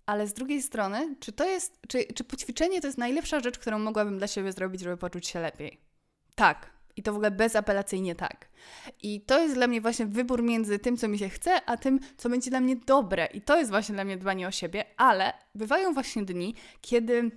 Ale 0.06 0.26
z 0.26 0.32
drugiej 0.32 0.62
strony, 0.62 1.16
czy 1.20 1.32
to 1.32 1.44
jest, 1.44 1.78
czy, 1.88 2.04
czy 2.04 2.24
poćwiczenie 2.24 2.80
to 2.80 2.86
jest 2.86 2.98
najlepsza 2.98 3.40
rzecz, 3.40 3.58
którą 3.58 3.78
mogłabym 3.78 4.18
dla 4.18 4.26
siebie 4.26 4.52
zrobić, 4.52 4.80
żeby 4.80 4.96
poczuć 4.96 5.26
się 5.26 5.40
lepiej? 5.40 5.80
Tak. 6.34 6.70
I 6.96 7.02
to 7.02 7.12
w 7.12 7.14
ogóle 7.14 7.30
bezapelacyjnie 7.30 8.14
tak. 8.14 8.48
I 9.02 9.20
to 9.20 9.40
jest 9.40 9.54
dla 9.54 9.66
mnie 9.66 9.80
właśnie 9.80 10.06
wybór 10.06 10.42
między 10.42 10.78
tym, 10.78 10.96
co 10.96 11.08
mi 11.08 11.18
się 11.18 11.28
chce, 11.28 11.64
a 11.66 11.76
tym, 11.76 12.00
co 12.16 12.28
będzie 12.28 12.50
dla 12.50 12.60
mnie 12.60 12.76
dobre. 12.76 13.26
I 13.26 13.40
to 13.40 13.58
jest 13.58 13.70
właśnie 13.70 13.94
dla 13.94 14.04
mnie 14.04 14.16
dbanie 14.16 14.48
o 14.48 14.50
siebie, 14.50 14.84
ale 14.96 15.32
bywają 15.54 15.94
właśnie 15.94 16.22
dni, 16.22 16.54
kiedy 16.80 17.30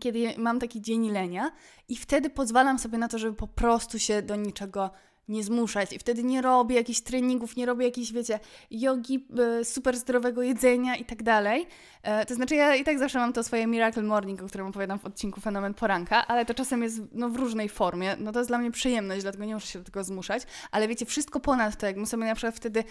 kiedy 0.00 0.34
mam 0.38 0.58
taki 0.58 0.80
dzień 0.80 1.10
lenia 1.10 1.50
i 1.88 1.96
wtedy 1.96 2.30
pozwalam 2.30 2.78
sobie 2.78 2.98
na 2.98 3.08
to, 3.08 3.18
żeby 3.18 3.36
po 3.36 3.46
prostu 3.46 3.98
się 3.98 4.22
do 4.22 4.36
niczego 4.36 4.90
nie 5.28 5.44
zmuszać 5.44 5.92
i 5.92 5.98
wtedy 5.98 6.22
nie 6.22 6.42
robię 6.42 6.76
jakichś 6.76 7.00
treningów, 7.00 7.56
nie 7.56 7.66
robię 7.66 7.84
jakichś, 7.84 8.12
wiecie, 8.12 8.40
jogi, 8.70 9.26
e, 9.60 9.64
super 9.64 9.96
zdrowego 9.96 10.42
jedzenia 10.42 10.96
i 10.96 11.04
tak 11.04 11.22
dalej. 11.22 11.66
E, 12.02 12.26
to 12.26 12.34
znaczy 12.34 12.54
ja 12.54 12.74
i 12.74 12.84
tak 12.84 12.98
zawsze 12.98 13.18
mam 13.18 13.32
to 13.32 13.42
swoje 13.42 13.66
Miracle 13.66 14.02
Morning, 14.02 14.42
o 14.42 14.46
którym 14.46 14.66
opowiadam 14.66 14.98
w 14.98 15.04
odcinku 15.04 15.40
Fenomen 15.40 15.74
Poranka, 15.74 16.26
ale 16.26 16.44
to 16.44 16.54
czasem 16.54 16.82
jest 16.82 17.00
no, 17.12 17.28
w 17.28 17.36
różnej 17.36 17.68
formie. 17.68 18.16
No 18.18 18.32
to 18.32 18.38
jest 18.38 18.50
dla 18.50 18.58
mnie 18.58 18.70
przyjemność, 18.70 19.22
dlatego 19.22 19.44
nie 19.44 19.54
muszę 19.54 19.66
się 19.66 19.78
do 19.78 19.84
tego 19.84 20.04
zmuszać, 20.04 20.42
ale 20.70 20.88
wiecie, 20.88 21.06
wszystko 21.06 21.40
ponad 21.40 21.76
to, 21.76 21.86
jak 21.86 21.96
my 21.96 22.06
sobie 22.06 22.24
na 22.24 22.34
przykład 22.34 22.56
wtedy, 22.56 22.84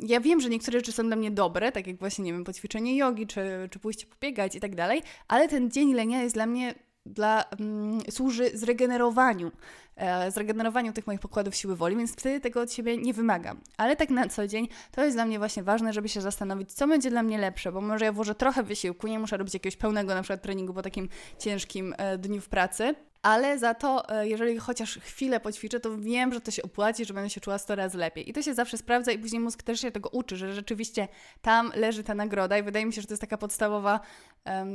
ja 0.00 0.20
wiem, 0.20 0.40
że 0.40 0.48
niektóre 0.48 0.78
rzeczy 0.78 0.92
są 0.92 1.06
dla 1.06 1.16
mnie 1.16 1.30
dobre, 1.30 1.72
tak 1.72 1.86
jak 1.86 1.98
właśnie, 1.98 2.24
nie 2.24 2.32
wiem, 2.32 2.44
poćwiczenie 2.44 2.96
jogi, 2.96 3.26
czy, 3.26 3.68
czy 3.70 3.78
pójście 3.78 4.06
pobiegać 4.06 4.54
i 4.54 4.60
tak 4.60 4.74
dalej, 4.74 5.02
ale 5.28 5.48
ten 5.48 5.70
dzień 5.70 5.94
lenia 5.94 6.22
jest 6.22 6.34
dla 6.34 6.46
mnie 6.46 6.74
dla, 7.06 7.44
mm, 7.44 8.00
służy 8.10 8.50
zregenerowaniu, 8.54 9.52
e, 9.96 10.30
zregenerowaniu 10.30 10.92
tych 10.92 11.06
moich 11.06 11.20
pokładów 11.20 11.56
siły 11.56 11.76
woli, 11.76 11.96
więc 11.96 12.12
wtedy 12.12 12.40
tego 12.40 12.60
od 12.60 12.72
siebie 12.72 12.96
nie 12.96 13.14
wymagam. 13.14 13.60
Ale 13.76 13.96
tak 13.96 14.10
na 14.10 14.28
co 14.28 14.46
dzień 14.46 14.68
to 14.90 15.04
jest 15.04 15.16
dla 15.16 15.24
mnie 15.24 15.38
właśnie 15.38 15.62
ważne, 15.62 15.92
żeby 15.92 16.08
się 16.08 16.20
zastanowić, 16.20 16.72
co 16.72 16.88
będzie 16.88 17.10
dla 17.10 17.22
mnie 17.22 17.38
lepsze, 17.38 17.72
bo 17.72 17.80
może 17.80 18.04
ja 18.04 18.12
włożę 18.12 18.34
trochę 18.34 18.62
wysiłku, 18.62 19.06
nie 19.06 19.18
muszę 19.18 19.36
robić 19.36 19.54
jakiegoś 19.54 19.76
pełnego 19.76 20.14
na 20.14 20.22
przykład 20.22 20.42
treningu 20.42 20.74
po 20.74 20.82
takim 20.82 21.08
ciężkim 21.38 21.94
e, 21.98 22.18
dniu 22.18 22.40
w 22.40 22.48
pracy, 22.48 22.94
ale 23.22 23.58
za 23.58 23.74
to, 23.74 24.08
e, 24.08 24.28
jeżeli 24.28 24.58
chociaż 24.58 24.98
chwilę 24.98 25.40
poćwiczę, 25.40 25.80
to 25.80 25.98
wiem, 25.98 26.34
że 26.34 26.40
to 26.40 26.50
się 26.50 26.62
opłaci, 26.62 27.04
że 27.04 27.14
będę 27.14 27.30
się 27.30 27.40
czuła 27.40 27.58
100 27.58 27.74
razy 27.74 27.98
lepiej. 27.98 28.30
I 28.30 28.32
to 28.32 28.42
się 28.42 28.54
zawsze 28.54 28.78
sprawdza 28.78 29.12
i 29.12 29.18
później 29.18 29.40
mózg 29.40 29.62
też 29.62 29.80
się 29.80 29.90
tego 29.90 30.08
uczy, 30.08 30.36
że 30.36 30.54
rzeczywiście 30.54 31.08
tam 31.42 31.72
leży 31.74 32.04
ta 32.04 32.14
nagroda 32.14 32.58
i 32.58 32.62
wydaje 32.62 32.86
mi 32.86 32.92
się, 32.92 33.00
że 33.00 33.06
to 33.06 33.12
jest 33.12 33.20
taka 33.20 33.38
podstawowa, 33.38 34.00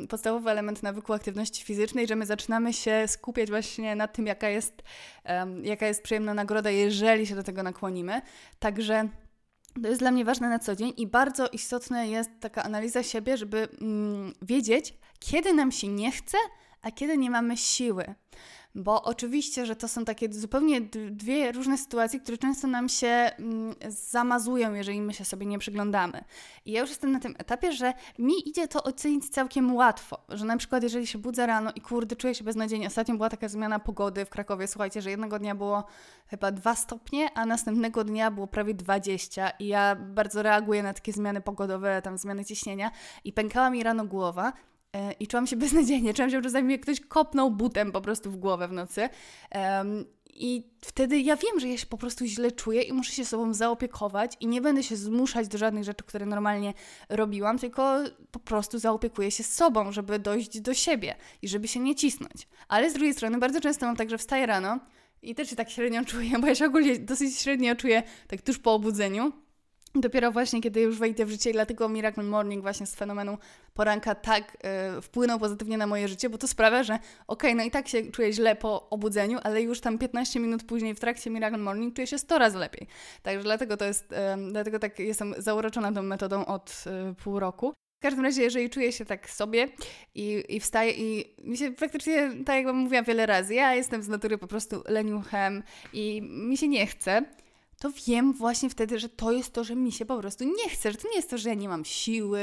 podstawowy 0.09 0.49
element 0.49 0.83
nawyku 0.83 1.13
aktywności 1.13 1.63
fizycznej, 1.63 2.07
że 2.07 2.15
my 2.15 2.25
zaczynamy 2.25 2.73
się 2.73 3.03
skupiać 3.07 3.49
właśnie 3.49 3.95
na 3.95 4.07
tym, 4.07 4.27
jaka 4.27 4.49
jest, 4.49 4.83
um, 5.25 5.65
jaka 5.65 5.87
jest 5.87 6.03
przyjemna 6.03 6.33
nagroda, 6.33 6.69
jeżeli 6.69 7.27
się 7.27 7.35
do 7.35 7.43
tego 7.43 7.63
nakłonimy. 7.63 8.21
Także 8.59 9.09
to 9.81 9.87
jest 9.87 10.01
dla 10.01 10.11
mnie 10.11 10.25
ważne 10.25 10.49
na 10.49 10.59
co 10.59 10.75
dzień 10.75 10.93
i 10.97 11.07
bardzo 11.07 11.47
istotna 11.47 12.03
jest 12.03 12.29
taka 12.39 12.63
analiza 12.63 13.03
siebie, 13.03 13.37
żeby 13.37 13.67
mm, 13.81 14.33
wiedzieć, 14.41 14.93
kiedy 15.19 15.53
nam 15.53 15.71
się 15.71 15.87
nie 15.87 16.11
chce, 16.11 16.37
a 16.81 16.91
kiedy 16.91 17.17
nie 17.17 17.31
mamy 17.31 17.57
siły. 17.57 18.15
Bo 18.77 19.03
oczywiście, 19.03 19.65
że 19.65 19.75
to 19.75 19.87
są 19.87 20.05
takie 20.05 20.33
zupełnie 20.33 20.81
dwie 21.11 21.51
różne 21.51 21.77
sytuacje, 21.77 22.19
które 22.19 22.37
często 22.37 22.67
nam 22.67 22.89
się 22.89 23.07
mm, 23.07 23.75
zamazują, 23.87 24.73
jeżeli 24.73 25.01
my 25.01 25.13
się 25.13 25.25
sobie 25.25 25.45
nie 25.45 25.59
przyglądamy. 25.59 26.23
I 26.65 26.71
ja 26.71 26.81
już 26.81 26.89
jestem 26.89 27.11
na 27.11 27.19
tym 27.19 27.35
etapie, 27.37 27.71
że 27.71 27.93
mi 28.19 28.49
idzie 28.49 28.67
to 28.67 28.83
ocenić 28.83 29.29
całkiem 29.29 29.75
łatwo. 29.75 30.17
Że 30.29 30.45
na 30.45 30.57
przykład, 30.57 30.83
jeżeli 30.83 31.07
się 31.07 31.17
budzę 31.17 31.45
rano 31.45 31.71
i 31.75 31.81
kurde, 31.81 32.15
czuję 32.15 32.35
się 32.35 32.43
beznadziejnie. 32.43 32.87
Ostatnio 32.87 33.15
była 33.15 33.29
taka 33.29 33.47
zmiana 33.47 33.79
pogody 33.79 34.25
w 34.25 34.29
Krakowie. 34.29 34.67
Słuchajcie, 34.67 35.01
że 35.01 35.09
jednego 35.09 35.39
dnia 35.39 35.55
było 35.55 35.83
chyba 36.27 36.51
2 36.51 36.75
stopnie, 36.75 37.29
a 37.33 37.45
następnego 37.45 38.03
dnia 38.03 38.31
było 38.31 38.47
prawie 38.47 38.73
20. 38.73 39.49
I 39.49 39.67
ja 39.67 39.95
bardzo 39.95 40.43
reaguję 40.43 40.83
na 40.83 40.93
takie 40.93 41.13
zmiany 41.13 41.41
pogodowe, 41.41 42.01
tam 42.01 42.17
zmiany 42.17 42.45
ciśnienia. 42.45 42.91
I 43.23 43.33
pękała 43.33 43.69
mi 43.69 43.83
rano 43.83 44.05
głowa. 44.05 44.53
E, 44.93 45.11
i 45.11 45.27
czułam 45.27 45.47
się 45.47 45.55
beznadziejnie. 45.65 46.13
Czułam 46.13 46.29
się, 46.29 46.37
że 46.37 46.43
czasami 46.43 46.65
mnie 46.65 46.79
ktoś 46.79 46.99
kopnął 46.99 47.51
butem 47.51 47.91
po 47.91 48.01
prostu 48.01 48.31
w 48.31 48.37
głowę 48.37 48.67
w 48.67 48.71
nocy. 48.71 49.09
Um, 49.55 50.05
I 50.33 50.63
wtedy 50.81 51.19
ja 51.19 51.35
wiem, 51.35 51.59
że 51.59 51.67
ja 51.67 51.77
się 51.77 51.85
po 51.85 51.97
prostu 51.97 52.25
źle 52.25 52.51
czuję 52.51 52.81
i 52.81 52.93
muszę 52.93 53.11
się 53.11 53.25
sobą 53.25 53.53
zaopiekować 53.53 54.37
i 54.39 54.47
nie 54.47 54.61
będę 54.61 54.83
się 54.83 54.95
zmuszać 54.95 55.47
do 55.47 55.57
żadnych 55.57 55.83
rzeczy, 55.83 56.03
które 56.03 56.25
normalnie 56.25 56.73
robiłam, 57.09 57.59
tylko 57.59 57.97
po 58.31 58.39
prostu 58.39 58.79
zaopiekuję 58.79 59.31
się 59.31 59.43
sobą, 59.43 59.91
żeby 59.91 60.19
dojść 60.19 60.61
do 60.61 60.73
siebie 60.73 61.15
i 61.41 61.47
żeby 61.47 61.67
się 61.67 61.79
nie 61.79 61.95
cisnąć. 61.95 62.47
Ale 62.67 62.89
z 62.89 62.93
drugiej 62.93 63.13
strony 63.13 63.37
bardzo 63.37 63.61
często 63.61 63.85
mam 63.85 63.95
tak, 63.95 64.09
że 64.09 64.17
wstaję 64.17 64.45
rano 64.45 64.79
i 65.21 65.35
też 65.35 65.49
się 65.49 65.55
tak 65.55 65.69
średnio 65.69 66.05
czuję, 66.05 66.39
bo 66.39 66.47
ja 66.47 66.55
się 66.55 66.65
ogólnie 66.65 66.99
dosyć 66.99 67.37
średnio 67.37 67.75
czuję 67.75 68.03
tak 68.27 68.41
tuż 68.41 68.59
po 68.59 68.73
obudzeniu 68.73 69.31
Dopiero 69.95 70.31
właśnie, 70.31 70.61
kiedy 70.61 70.81
już 70.81 70.99
wejdę 70.99 71.25
w 71.25 71.29
życie, 71.29 71.53
dlatego 71.53 71.89
Miracle 71.89 72.23
Morning 72.23 72.61
właśnie 72.61 72.85
z 72.85 72.95
fenomenu 72.95 73.37
poranka 73.73 74.15
tak 74.15 74.57
y, 74.97 75.01
wpłynął 75.01 75.39
pozytywnie 75.39 75.77
na 75.77 75.87
moje 75.87 76.07
życie, 76.07 76.29
bo 76.29 76.37
to 76.37 76.47
sprawia, 76.47 76.83
że 76.83 76.93
okej, 76.93 77.05
okay, 77.27 77.55
no 77.55 77.63
i 77.63 77.71
tak 77.71 77.87
się 77.87 78.11
czuję 78.11 78.33
źle 78.33 78.55
po 78.55 78.89
obudzeniu, 78.89 79.39
ale 79.43 79.61
już 79.61 79.81
tam 79.81 79.97
15 79.97 80.39
minut 80.39 80.63
później 80.63 80.95
w 80.95 80.99
trakcie 80.99 81.29
Miracle 81.29 81.57
Morning 81.57 81.95
czuję 81.95 82.07
się 82.07 82.17
100 82.17 82.37
razy 82.37 82.57
lepiej. 82.57 82.87
Także 83.23 83.43
dlatego 83.43 83.77
to 83.77 83.85
jest, 83.85 84.11
y, 84.11 84.15
dlatego 84.51 84.79
tak 84.79 84.99
jestem 84.99 85.33
zauroczona 85.37 85.91
tą 85.91 86.03
metodą 86.03 86.45
od 86.45 86.83
y, 87.11 87.15
pół 87.23 87.39
roku. 87.39 87.73
W 87.99 88.03
każdym 88.03 88.23
razie, 88.23 88.43
jeżeli 88.43 88.69
czuję 88.69 88.91
się 88.91 89.05
tak 89.05 89.29
sobie 89.29 89.67
i, 90.15 90.43
i 90.49 90.59
wstaję 90.59 90.91
i 90.91 91.35
mi 91.43 91.57
się 91.57 91.71
praktycznie, 91.71 92.31
tak 92.45 92.65
jak 92.65 92.75
mówiłam 92.75 93.05
wiele 93.05 93.25
razy, 93.25 93.53
ja 93.53 93.75
jestem 93.75 94.03
z 94.03 94.07
natury 94.07 94.37
po 94.37 94.47
prostu 94.47 94.83
leniuchem 94.87 95.63
i 95.93 96.21
mi 96.21 96.57
się 96.57 96.67
nie 96.67 96.87
chce, 96.87 97.25
to 97.79 97.89
wiem 98.07 98.33
właśnie 98.33 98.69
wtedy, 98.69 98.99
że 98.99 99.09
to 99.09 99.31
jest 99.31 99.53
to, 99.53 99.63
że 99.63 99.75
mi 99.75 99.91
się 99.91 100.05
po 100.05 100.17
prostu 100.17 100.43
nie 100.43 100.69
chce, 100.69 100.91
że 100.91 100.97
to 100.97 101.07
nie 101.09 101.15
jest 101.15 101.29
to, 101.29 101.37
że 101.37 101.49
ja 101.49 101.55
nie 101.55 101.69
mam 101.69 101.85
siły, 101.85 102.41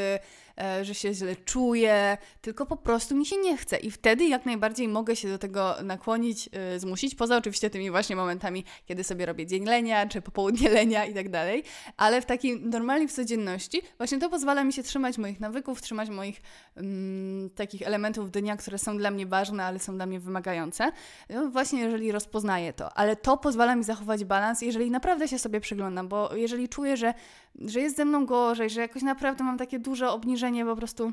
że 0.82 0.94
się 0.94 1.14
źle 1.14 1.36
czuję, 1.36 2.18
tylko 2.40 2.66
po 2.66 2.76
prostu 2.76 3.16
mi 3.16 3.26
się 3.26 3.36
nie 3.36 3.56
chce. 3.56 3.76
I 3.76 3.90
wtedy 3.90 4.24
jak 4.24 4.46
najbardziej 4.46 4.88
mogę 4.88 5.16
się 5.16 5.28
do 5.28 5.38
tego 5.38 5.74
nakłonić, 5.82 6.48
e, 6.52 6.78
zmusić, 6.78 7.14
poza 7.14 7.36
oczywiście 7.36 7.70
tymi 7.70 7.90
właśnie 7.90 8.16
momentami, 8.16 8.64
kiedy 8.86 9.04
sobie 9.04 9.26
robię 9.26 9.46
dzień 9.46 9.64
lenia, 9.64 10.06
czy 10.06 10.22
popołudnie 10.22 10.70
lenia 10.70 11.04
i 11.04 11.14
tak 11.14 11.28
dalej, 11.28 11.62
ale 11.96 12.20
w 12.20 12.26
takiej 12.26 12.60
normalnej 12.60 13.08
w 13.08 13.12
codzienności 13.12 13.82
właśnie 13.98 14.18
to 14.18 14.30
pozwala 14.30 14.64
mi 14.64 14.72
się 14.72 14.82
trzymać 14.82 15.18
moich 15.18 15.40
nawyków, 15.40 15.82
trzymać 15.82 16.10
moich 16.10 16.42
mm, 16.76 17.50
takich 17.50 17.82
elementów 17.82 18.30
dnia, 18.30 18.56
które 18.56 18.78
są 18.78 18.96
dla 18.98 19.10
mnie 19.10 19.26
ważne, 19.26 19.64
ale 19.64 19.78
są 19.78 19.94
dla 19.94 20.06
mnie 20.06 20.20
wymagające. 20.20 20.92
No 21.30 21.50
właśnie 21.50 21.80
jeżeli 21.80 22.12
rozpoznaję 22.12 22.72
to, 22.72 22.98
ale 22.98 23.16
to 23.16 23.36
pozwala 23.36 23.76
mi 23.76 23.84
zachować 23.84 24.24
balans, 24.24 24.62
jeżeli 24.62 24.90
naprawdę 24.90 25.28
się 25.28 25.38
sobie 25.38 25.60
przyglądam, 25.60 26.08
bo 26.08 26.36
jeżeli 26.36 26.68
czuję, 26.68 26.96
że, 26.96 27.14
że 27.54 27.80
jest 27.80 27.96
ze 27.96 28.04
mną 28.04 28.26
gorzej, 28.26 28.70
że 28.70 28.80
jakoś 28.80 29.02
naprawdę 29.02 29.44
mam 29.44 29.58
takie 29.58 29.78
duże 29.78 30.10
obniżenie 30.10 30.43
obniżenie 30.44 30.64
po 30.64 30.76
prostu 30.76 31.12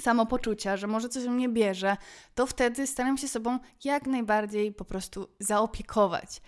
samopoczucia, 0.00 0.76
że 0.76 0.86
może 0.86 1.08
coś 1.08 1.24
mnie 1.24 1.48
bierze, 1.48 1.96
to 2.34 2.46
wtedy 2.46 2.86
staram 2.86 3.18
się 3.18 3.28
sobą 3.28 3.58
jak 3.84 4.06
najbardziej 4.06 4.72
po 4.72 4.84
prostu 4.84 5.28
zaopiekować. 5.40 6.40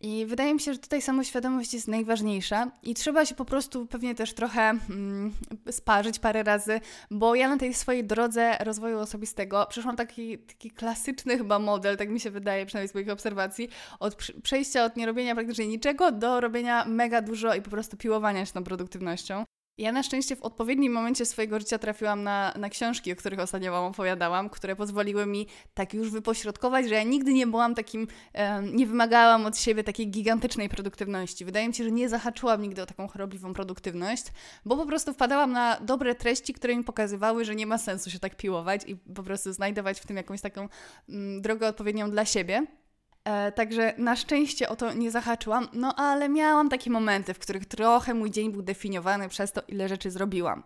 I 0.00 0.26
wydaje 0.26 0.54
mi 0.54 0.60
się, 0.60 0.72
że 0.72 0.78
tutaj 0.78 1.02
samoświadomość 1.02 1.74
jest 1.74 1.88
najważniejsza 1.88 2.70
i 2.82 2.94
trzeba 2.94 3.26
się 3.26 3.34
po 3.34 3.44
prostu 3.44 3.86
pewnie 3.86 4.14
też 4.14 4.34
trochę 4.34 4.60
mm, 4.60 5.32
sparzyć 5.70 6.18
parę 6.18 6.42
razy, 6.42 6.80
bo 7.10 7.34
ja 7.34 7.48
na 7.48 7.56
tej 7.56 7.74
swojej 7.74 8.04
drodze 8.04 8.58
rozwoju 8.60 8.98
osobistego 8.98 9.66
przeszłam 9.70 9.96
taki, 9.96 10.38
taki 10.38 10.70
klasyczny 10.70 11.38
chyba 11.38 11.58
model, 11.58 11.96
tak 11.96 12.08
mi 12.08 12.20
się 12.20 12.30
wydaje, 12.30 12.66
przynajmniej 12.66 12.88
z 12.88 12.94
moich 12.94 13.10
obserwacji, 13.10 13.68
od 14.00 14.16
przejścia 14.42 14.84
od 14.84 14.96
nierobienia 14.96 15.34
praktycznie 15.34 15.66
niczego 15.66 16.12
do 16.12 16.40
robienia 16.40 16.84
mega 16.84 17.22
dużo 17.22 17.54
i 17.54 17.62
po 17.62 17.70
prostu 17.70 17.96
piłowania 17.96 18.46
się 18.46 18.52
tą 18.52 18.64
produktywnością. 18.64 19.44
Ja 19.78 19.92
na 19.92 20.02
szczęście 20.02 20.36
w 20.36 20.42
odpowiednim 20.42 20.92
momencie 20.92 21.26
swojego 21.26 21.58
życia 21.58 21.78
trafiłam 21.78 22.22
na, 22.22 22.54
na 22.58 22.68
książki, 22.68 23.12
o 23.12 23.16
których 23.16 23.40
ostatnio 23.40 23.72
Wam 23.72 23.84
opowiadałam, 23.84 24.50
które 24.50 24.76
pozwoliły 24.76 25.26
mi 25.26 25.46
tak 25.74 25.94
już 25.94 26.10
wypośrodkować, 26.10 26.88
że 26.88 26.94
ja 26.94 27.02
nigdy 27.02 27.32
nie 27.32 27.46
byłam 27.46 27.74
takim, 27.74 28.06
nie 28.72 28.86
wymagałam 28.86 29.46
od 29.46 29.58
siebie 29.58 29.84
takiej 29.84 30.10
gigantycznej 30.10 30.68
produktywności. 30.68 31.44
Wydaje 31.44 31.68
mi 31.68 31.74
się, 31.74 31.84
że 31.84 31.90
nie 31.90 32.08
zahaczyłam 32.08 32.62
nigdy 32.62 32.82
o 32.82 32.86
taką 32.86 33.08
chorobliwą 33.08 33.52
produktywność, 33.52 34.24
bo 34.64 34.76
po 34.76 34.86
prostu 34.86 35.12
wpadałam 35.12 35.52
na 35.52 35.80
dobre 35.80 36.14
treści, 36.14 36.54
które 36.54 36.76
mi 36.76 36.84
pokazywały, 36.84 37.44
że 37.44 37.54
nie 37.54 37.66
ma 37.66 37.78
sensu 37.78 38.10
się 38.10 38.18
tak 38.18 38.36
piłować 38.36 38.82
i 38.86 38.96
po 38.96 39.22
prostu 39.22 39.52
znajdować 39.52 40.00
w 40.00 40.06
tym 40.06 40.16
jakąś 40.16 40.40
taką 40.40 40.68
mm, 41.08 41.42
drogę 41.42 41.68
odpowiednią 41.68 42.10
dla 42.10 42.24
siebie. 42.24 42.66
E, 43.24 43.52
także 43.52 43.94
na 43.98 44.16
szczęście 44.16 44.68
o 44.68 44.76
to 44.76 44.92
nie 44.92 45.10
zahaczyłam, 45.10 45.68
no 45.72 45.94
ale 45.96 46.28
miałam 46.28 46.68
takie 46.68 46.90
momenty, 46.90 47.34
w 47.34 47.38
których 47.38 47.66
trochę 47.66 48.14
mój 48.14 48.30
dzień 48.30 48.52
był 48.52 48.62
definiowany 48.62 49.28
przez 49.28 49.52
to, 49.52 49.62
ile 49.68 49.88
rzeczy 49.88 50.10
zrobiłam. 50.10 50.62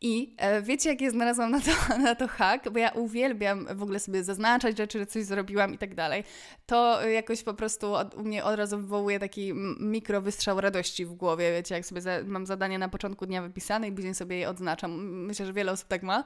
I 0.00 0.34
e, 0.38 0.62
wiecie, 0.62 0.88
jak 0.88 1.00
je 1.00 1.10
znalazłam 1.10 1.50
na 1.50 1.60
to, 1.60 1.98
na 1.98 2.14
to 2.14 2.28
hack? 2.28 2.68
Bo 2.70 2.78
ja 2.78 2.90
uwielbiam 2.90 3.66
w 3.76 3.82
ogóle 3.82 4.00
sobie 4.00 4.24
zaznaczać 4.24 4.76
rzeczy, 4.76 4.98
że 4.98 5.06
coś 5.06 5.24
zrobiłam 5.24 5.74
i 5.74 5.78
tak 5.78 5.94
dalej. 5.94 6.24
To 6.66 7.08
jakoś 7.08 7.42
po 7.42 7.54
prostu 7.54 7.94
od, 7.94 8.14
u 8.14 8.22
mnie 8.22 8.44
od 8.44 8.56
razu 8.56 8.78
wywołuje 8.78 9.18
taki 9.18 9.52
mikrowystrzał 9.80 10.60
radości 10.60 11.06
w 11.06 11.14
głowie. 11.14 11.52
Wiecie, 11.52 11.74
jak 11.74 11.86
sobie 11.86 12.00
za, 12.00 12.10
mam 12.24 12.46
zadanie 12.46 12.78
na 12.78 12.88
początku 12.88 13.26
dnia 13.26 13.42
wypisane 13.42 13.88
i 13.88 13.92
później 13.92 14.14
sobie 14.14 14.36
je 14.36 14.48
odznaczam. 14.48 14.92
Myślę, 15.26 15.46
że 15.46 15.52
wiele 15.52 15.72
osób 15.72 15.88
tak 15.88 16.02
ma. 16.02 16.24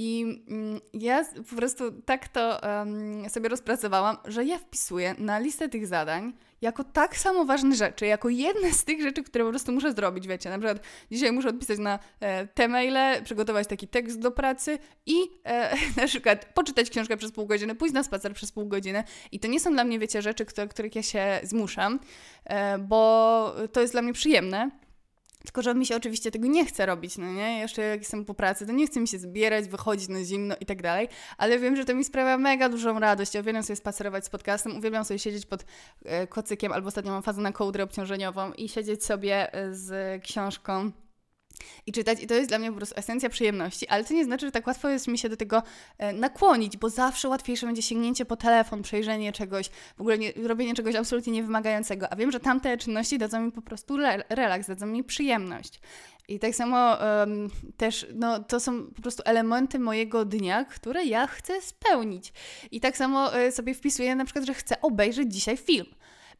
I 0.00 0.42
mm, 0.48 0.80
ja 0.94 1.24
po 1.50 1.56
prostu 1.56 1.92
tak 2.02 2.28
to 2.28 2.60
um, 2.62 3.30
sobie 3.30 3.48
rozpracowałam, 3.48 4.16
że 4.24 4.44
ja 4.44 4.58
wpisuję 4.58 5.14
na 5.18 5.38
listę 5.38 5.68
tych 5.68 5.86
zadań 5.86 6.32
jako 6.60 6.84
tak 6.84 7.16
samo 7.16 7.44
ważne 7.44 7.76
rzeczy, 7.76 8.06
jako 8.06 8.28
jedne 8.28 8.72
z 8.72 8.84
tych 8.84 9.02
rzeczy, 9.02 9.22
które 9.22 9.44
po 9.44 9.50
prostu 9.50 9.72
muszę 9.72 9.92
zrobić, 9.92 10.26
wiecie, 10.26 10.50
na 10.50 10.58
przykład 10.58 10.82
dzisiaj 11.10 11.32
muszę 11.32 11.48
odpisać 11.48 11.78
na 11.78 11.98
e, 12.20 12.46
te 12.46 12.68
maile, 12.68 13.22
przygotować 13.24 13.66
taki 13.66 13.88
tekst 13.88 14.18
do 14.18 14.30
pracy 14.30 14.78
i 15.06 15.16
e, 15.44 15.76
na 16.00 16.06
przykład 16.06 16.44
poczytać 16.54 16.90
książkę 16.90 17.16
przez 17.16 17.32
pół 17.32 17.46
godziny, 17.46 17.74
pójść 17.74 17.94
na 17.94 18.02
spacer 18.02 18.34
przez 18.34 18.52
pół 18.52 18.66
godziny. 18.66 19.04
I 19.32 19.40
to 19.40 19.48
nie 19.48 19.60
są 19.60 19.72
dla 19.72 19.84
mnie, 19.84 19.98
wiecie, 19.98 20.22
rzeczy, 20.22 20.44
które, 20.44 20.68
których 20.68 20.96
ja 20.96 21.02
się 21.02 21.40
zmuszam, 21.42 22.00
e, 22.44 22.78
bo 22.78 23.54
to 23.72 23.80
jest 23.80 23.94
dla 23.94 24.02
mnie 24.02 24.12
przyjemne, 24.12 24.70
Tylko, 25.44 25.62
że 25.62 25.74
mi 25.74 25.86
się 25.86 25.96
oczywiście 25.96 26.30
tego 26.30 26.48
nie 26.48 26.66
chce 26.66 26.86
robić, 26.86 27.18
no 27.18 27.32
nie? 27.32 27.58
Jeszcze 27.58 27.82
jak 27.82 28.00
jestem 28.00 28.24
po 28.24 28.34
pracy, 28.34 28.66
to 28.66 28.72
nie 28.72 28.86
chce 28.86 29.00
mi 29.00 29.08
się 29.08 29.18
zbierać, 29.18 29.68
wychodzić 29.68 30.08
na 30.08 30.24
zimno 30.24 30.54
i 30.60 30.66
tak 30.66 30.82
dalej, 30.82 31.08
ale 31.38 31.58
wiem, 31.58 31.76
że 31.76 31.84
to 31.84 31.94
mi 31.94 32.04
sprawia 32.04 32.38
mega 32.38 32.68
dużą 32.68 32.98
radość. 32.98 33.34
Ja 33.34 33.40
uwielbiam 33.40 33.62
sobie 33.62 33.76
spacerować 33.76 34.24
z 34.24 34.30
podcastem, 34.30 34.76
uwielbiam 34.76 35.04
sobie 35.04 35.18
siedzieć 35.18 35.46
pod 35.46 35.64
e, 36.04 36.26
kocykiem, 36.26 36.72
albo 36.72 36.88
ostatnio 36.88 37.12
mam 37.12 37.22
fazę 37.22 37.40
na 37.40 37.52
kołdrę 37.52 37.84
obciążeniową 37.84 38.52
i 38.52 38.68
siedzieć 38.68 39.04
sobie 39.04 39.54
e, 39.54 39.74
z 39.74 40.22
książką 40.22 40.90
i 41.86 41.92
czytać. 41.92 42.22
I 42.22 42.26
to 42.26 42.34
jest 42.34 42.48
dla 42.48 42.58
mnie 42.58 42.70
po 42.70 42.76
prostu 42.76 42.94
esencja 42.98 43.28
przyjemności, 43.28 43.88
ale 43.88 44.04
to 44.04 44.14
nie 44.14 44.24
znaczy, 44.24 44.46
że 44.46 44.52
tak 44.52 44.66
łatwo 44.66 44.88
jest 44.88 45.08
mi 45.08 45.18
się 45.18 45.28
do 45.28 45.36
tego 45.36 45.62
e, 45.98 46.12
nakłonić, 46.12 46.76
bo 46.76 46.88
zawsze 46.88 47.28
łatwiejsze 47.28 47.66
będzie 47.66 47.82
sięgnięcie 47.82 48.24
po 48.24 48.36
telefon, 48.36 48.82
przejrzenie 48.82 49.32
czegoś, 49.32 49.68
w 49.96 50.00
ogóle 50.00 50.18
nie, 50.18 50.32
robienie 50.32 50.74
czegoś 50.74 50.94
absolutnie 50.94 51.32
niewymagającego. 51.32 52.12
A 52.12 52.16
wiem, 52.16 52.32
że 52.32 52.40
tamte 52.40 52.78
czynności 52.78 53.18
dadzą 53.18 53.40
mi 53.40 53.52
po 53.52 53.62
prostu 53.62 53.94
re 53.94 54.24
relaks, 54.28 54.66
dadzą 54.66 54.86
mi 54.86 55.04
przyjemność. 55.04 55.80
I 56.28 56.38
tak 56.38 56.54
samo 56.54 56.96
um, 57.00 57.50
też, 57.76 58.06
no, 58.14 58.38
to 58.38 58.60
są 58.60 58.86
po 58.86 59.02
prostu 59.02 59.22
elementy 59.26 59.78
mojego 59.78 60.24
dnia, 60.24 60.64
które 60.64 61.04
ja 61.04 61.26
chcę 61.26 61.60
spełnić. 61.62 62.32
I 62.70 62.80
tak 62.80 62.96
samo 62.96 63.38
y, 63.38 63.52
sobie 63.52 63.74
wpisuję 63.74 64.16
na 64.16 64.24
przykład, 64.24 64.44
że 64.44 64.54
chcę 64.54 64.80
obejrzeć 64.80 65.34
dzisiaj 65.34 65.56
film. 65.56 65.86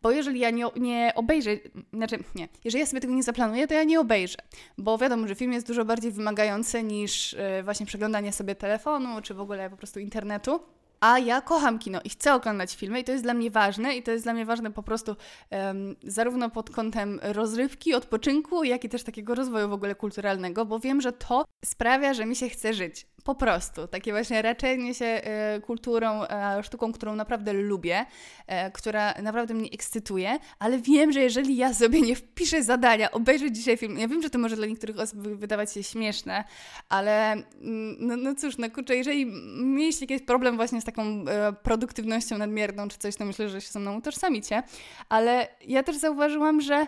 Bo 0.02 0.10
jeżeli 0.10 0.40
ja 0.40 0.50
nie, 0.50 0.64
nie 0.76 1.12
obejrzę, 1.14 1.50
znaczy 1.92 2.18
nie, 2.34 2.48
jeżeli 2.64 2.80
ja 2.80 2.86
sobie 2.86 3.00
tego 3.00 3.14
nie 3.14 3.22
zaplanuję, 3.22 3.66
to 3.66 3.74
ja 3.74 3.84
nie 3.84 4.00
obejrzę. 4.00 4.38
Bo 4.78 4.98
wiadomo, 4.98 5.28
że 5.28 5.34
film 5.34 5.52
jest 5.52 5.66
dużo 5.66 5.84
bardziej 5.84 6.12
wymagający 6.12 6.82
niż 6.82 7.32
yy, 7.32 7.62
właśnie 7.62 7.86
przeglądanie 7.86 8.32
sobie 8.32 8.54
telefonu, 8.54 9.22
czy 9.22 9.34
w 9.34 9.40
ogóle 9.40 9.70
po 9.70 9.76
prostu 9.76 10.00
internetu. 10.00 10.60
A 11.00 11.18
ja 11.18 11.40
kocham 11.40 11.78
kino 11.78 12.00
i 12.04 12.08
chcę 12.08 12.34
oglądać 12.34 12.76
filmy 12.76 13.00
i 13.00 13.04
to 13.04 13.12
jest 13.12 13.24
dla 13.24 13.34
mnie 13.34 13.50
ważne 13.50 13.96
i 13.96 14.02
to 14.02 14.10
jest 14.10 14.24
dla 14.24 14.32
mnie 14.32 14.44
ważne 14.44 14.70
po 14.70 14.82
prostu 14.82 15.16
um, 15.50 15.96
zarówno 16.02 16.50
pod 16.50 16.70
kątem 16.70 17.20
rozrywki, 17.22 17.94
odpoczynku, 17.94 18.64
jak 18.64 18.84
i 18.84 18.88
też 18.88 19.02
takiego 19.02 19.34
rozwoju 19.34 19.68
w 19.68 19.72
ogóle 19.72 19.94
kulturalnego, 19.94 20.66
bo 20.66 20.78
wiem, 20.78 21.00
że 21.00 21.12
to 21.12 21.44
sprawia, 21.64 22.14
że 22.14 22.26
mi 22.26 22.36
się 22.36 22.48
chce 22.48 22.74
żyć. 22.74 23.06
Po 23.28 23.34
prostu. 23.34 23.88
Takie 23.88 24.12
właśnie 24.12 24.42
raczenie 24.42 24.94
się 24.94 25.04
e, 25.04 25.60
kulturą, 25.60 26.24
e, 26.24 26.62
sztuką, 26.62 26.92
którą 26.92 27.16
naprawdę 27.16 27.52
lubię, 27.52 28.06
e, 28.46 28.70
która 28.70 29.14
naprawdę 29.22 29.54
mnie 29.54 29.70
ekscytuje, 29.70 30.38
ale 30.58 30.78
wiem, 30.78 31.12
że 31.12 31.20
jeżeli 31.20 31.56
ja 31.56 31.74
sobie 31.74 32.00
nie 32.00 32.16
wpiszę 32.16 32.62
zadania, 32.62 33.10
obejrzeć 33.10 33.56
dzisiaj 33.56 33.76
film, 33.76 33.98
ja 33.98 34.08
wiem, 34.08 34.22
że 34.22 34.30
to 34.30 34.38
może 34.38 34.56
dla 34.56 34.66
niektórych 34.66 34.98
osób 34.98 35.20
wydawać 35.20 35.72
się 35.72 35.82
śmieszne, 35.82 36.44
ale 36.88 37.32
mm, 37.32 37.96
no, 38.00 38.16
no 38.16 38.34
cóż, 38.34 38.58
no 38.58 38.70
kurczę, 38.70 38.96
jeżeli 38.96 39.26
mieliście 39.62 40.06
jakiś 40.10 40.26
problem 40.26 40.56
właśnie 40.56 40.80
z 40.80 40.84
taką 40.84 41.24
produktywnością 41.62 42.38
nadmierną 42.38 42.88
czy 42.88 42.98
coś, 42.98 43.16
to 43.16 43.24
myślę, 43.24 43.48
że 43.48 43.60
się 43.60 43.68
ze 43.68 43.78
mną 43.78 43.96
utożsamicie, 43.96 44.62
ale 45.08 45.48
ja 45.66 45.82
też 45.82 45.96
zauważyłam, 45.96 46.60
że 46.60 46.86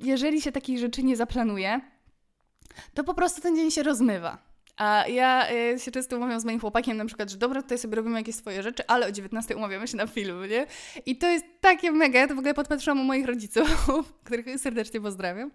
jeżeli 0.00 0.40
się 0.40 0.52
takich 0.52 0.78
rzeczy 0.78 1.02
nie 1.02 1.16
zaplanuje, 1.16 1.80
to 2.94 3.04
po 3.04 3.14
prostu 3.14 3.40
ten 3.40 3.56
dzień 3.56 3.70
się 3.70 3.82
rozmywa. 3.82 4.47
A 4.78 5.04
ja 5.08 5.50
y, 5.52 5.78
się 5.78 5.90
często 5.90 6.16
umawiam 6.16 6.40
z 6.40 6.44
moim 6.44 6.60
chłopakiem 6.60 6.96
na 6.96 7.04
przykład, 7.04 7.30
że 7.30 7.36
dobra, 7.36 7.62
tutaj 7.62 7.78
sobie 7.78 7.96
robimy 7.96 8.18
jakieś 8.18 8.34
swoje 8.34 8.62
rzeczy, 8.62 8.82
ale 8.86 9.06
o 9.06 9.12
19 9.12 9.56
umawiamy 9.56 9.88
się 9.88 9.96
na 9.96 10.06
film, 10.06 10.48
nie? 10.50 10.66
I 11.06 11.16
to 11.16 11.26
jest 11.26 11.44
takie 11.60 11.92
mega, 11.92 12.20
ja 12.20 12.28
to 12.28 12.34
w 12.34 12.38
ogóle 12.38 12.54
podpatrzyłam 12.54 13.00
u 13.00 13.04
moich 13.04 13.26
rodziców, 13.26 13.68
których 14.24 14.60
serdecznie 14.60 15.00
pozdrawiam. 15.00 15.50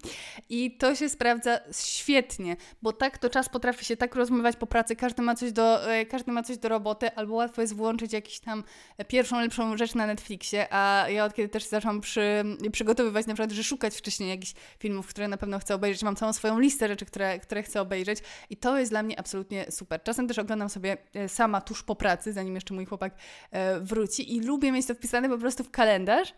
I 0.50 0.78
to 0.78 0.96
się 0.96 1.10
sprawdza 1.10 1.60
świetnie, 1.72 2.56
bo 2.82 2.94
tak 2.94 3.18
to 3.18 3.30
czas 3.30 3.50
potrafi 3.50 3.86
się 3.86 3.98
tak 3.98 4.16
rozmywać 4.16 4.56
po 4.56 4.68
pracy, 4.68 4.96
każdy 4.96 5.22
ma 5.22 5.36
coś 5.36 5.52
do, 5.52 5.94
y, 5.94 6.06
każdy 6.06 6.32
ma 6.32 6.44
coś 6.44 6.58
do 6.58 6.70
roboty, 6.70 7.12
albo 7.16 7.34
łatwo 7.34 7.62
jest 7.62 7.76
włączyć 7.76 8.14
jakiś 8.14 8.40
tam 8.40 8.64
pierwszą, 9.08 9.40
lepszą 9.40 9.78
rzecz 9.78 9.96
na 9.96 10.08
Netflixie, 10.08 10.68
a 10.70 11.06
ja 11.10 11.26
od 11.26 11.34
kiedy 11.34 11.50
też 11.50 11.64
zaczęłam 11.66 12.02
przy, 12.02 12.44
przygotowywać 12.72 13.26
na 13.26 13.34
przykład, 13.34 13.52
że 13.52 13.64
szukać 13.64 13.96
wcześniej 13.96 14.30
jakichś 14.30 14.54
filmów, 14.80 15.08
które 15.08 15.28
na 15.28 15.38
pewno 15.38 15.60
chcę 15.60 15.76
obejrzeć, 15.76 16.04
mam 16.04 16.16
całą 16.16 16.34
swoją 16.34 16.60
listę 16.60 16.88
rzeczy, 16.88 17.06
które, 17.06 17.40
które 17.40 17.64
chcę 17.64 17.82
obejrzeć 17.82 18.20
i 18.50 18.58
to 18.58 18.80
jest 18.80 18.92
dla 18.92 19.04
mnie 19.04 19.13
mnie 19.14 19.20
absolutnie 19.20 19.66
super. 19.72 20.04
Czasem 20.04 20.28
też 20.28 20.40
oglądam 20.40 20.70
sobie 20.70 20.98
e, 21.14 21.30
sama 21.30 21.62
tuż 21.62 21.84
po 21.84 21.96
pracy, 21.96 22.34
zanim 22.34 22.56
jeszcze 22.56 22.74
mój 22.74 22.86
chłopak 22.86 23.16
e, 23.52 23.80
wróci 23.80 24.36
i 24.36 24.42
lubię 24.42 24.72
mieć 24.72 24.86
to 24.86 24.96
wpisane 24.96 25.30
po 25.30 25.38
prostu 25.38 25.64
w 25.64 25.72
kalendarz, 25.72 26.34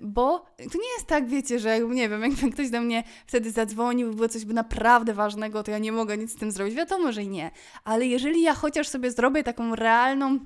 bo 0.00 0.38
to 0.56 0.78
nie 0.78 0.92
jest 0.96 1.06
tak, 1.06 1.28
wiecie, 1.28 1.58
że 1.58 1.80
nie 1.80 2.08
wiem, 2.08 2.22
jakby 2.30 2.50
ktoś 2.50 2.70
do 2.70 2.80
mnie 2.80 3.04
wtedy 3.26 3.50
zadzwonił, 3.50 4.14
było 4.14 4.28
coś 4.28 4.44
naprawdę 4.44 5.14
ważnego, 5.14 5.62
to 5.62 5.70
ja 5.70 5.78
nie 5.78 5.92
mogę 5.92 6.18
nic 6.18 6.32
z 6.32 6.36
tym 6.36 6.52
zrobić. 6.52 6.74
Wiadomo, 6.74 7.12
że 7.12 7.26
nie. 7.26 7.50
Ale 7.84 8.06
jeżeli 8.06 8.42
ja 8.42 8.54
chociaż 8.54 8.88
sobie 8.88 9.10
zrobię 9.10 9.42
taką 9.44 9.76
realną 9.76 10.38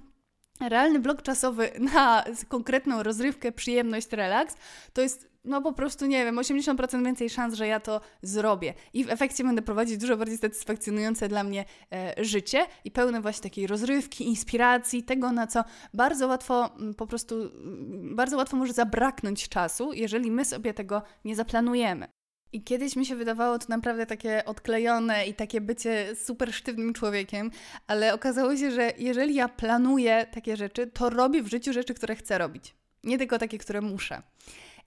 realny 0.61 0.99
blok 0.99 1.23
czasowy 1.23 1.71
na 1.95 2.25
konkretną 2.49 3.03
rozrywkę, 3.03 3.53
przyjemność, 3.53 4.13
relaks, 4.13 4.57
to 4.93 5.03
jest 5.03 5.34
no 5.45 5.63
po 5.63 5.73
prostu 5.73 6.07
nie 6.07 6.25
wiem, 6.25 6.37
80% 6.37 7.05
więcej 7.05 7.31
szans, 7.31 7.55
że 7.55 7.67
ja 7.67 7.81
to 7.81 8.01
zrobię. 8.23 8.75
I 8.93 9.05
w 9.05 9.11
efekcie 9.11 9.45
będę 9.45 9.63
prowadzić 9.63 9.99
dużo 9.99 10.17
bardziej 10.17 10.39
satysfakcjonujące 10.39 11.29
dla 11.29 11.45
mnie 11.45 11.65
e, 11.93 12.25
życie 12.25 12.67
i 12.85 12.91
pełne 12.91 13.21
właśnie 13.21 13.43
takiej 13.43 13.67
rozrywki, 13.67 14.29
inspiracji, 14.29 15.03
tego 15.03 15.33
na 15.33 15.47
co 15.47 15.65
bardzo 15.95 16.27
łatwo 16.27 16.71
m, 16.77 16.95
po 16.95 17.07
prostu, 17.07 17.35
m, 17.43 18.17
bardzo 18.17 18.37
łatwo 18.37 18.57
może 18.57 18.73
zabraknąć 18.73 19.49
czasu, 19.49 19.93
jeżeli 19.93 20.31
my 20.31 20.45
sobie 20.45 20.75
tego 20.75 21.03
nie 21.25 21.37
zaplanujemy. 21.37 22.09
I 22.53 22.63
kiedyś 22.63 22.97
mi 22.97 23.07
się 23.07 23.17
wydawało 23.17 23.59
to 23.59 23.67
naprawdę 23.69 24.07
takie 24.07 24.45
odklejone 24.45 25.27
i 25.27 25.35
takie 25.35 25.61
bycie 25.61 26.17
super 26.17 26.55
sztywnym 26.55 26.93
człowiekiem, 26.93 27.51
ale 27.87 28.15
okazało 28.15 28.57
się, 28.57 28.71
że 28.71 28.93
jeżeli 28.99 29.35
ja 29.35 29.49
planuję 29.49 30.27
takie 30.33 30.57
rzeczy, 30.57 30.87
to 30.87 31.11
robię 31.11 31.43
w 31.43 31.51
życiu 31.51 31.73
rzeczy, 31.73 31.95
które 31.95 32.17
chcę 32.17 32.39
robić. 32.39 32.75
Nie 33.05 33.19
tylko 33.19 33.39
takie, 33.39 33.59
które 33.59 33.81
muszę. 33.81 34.23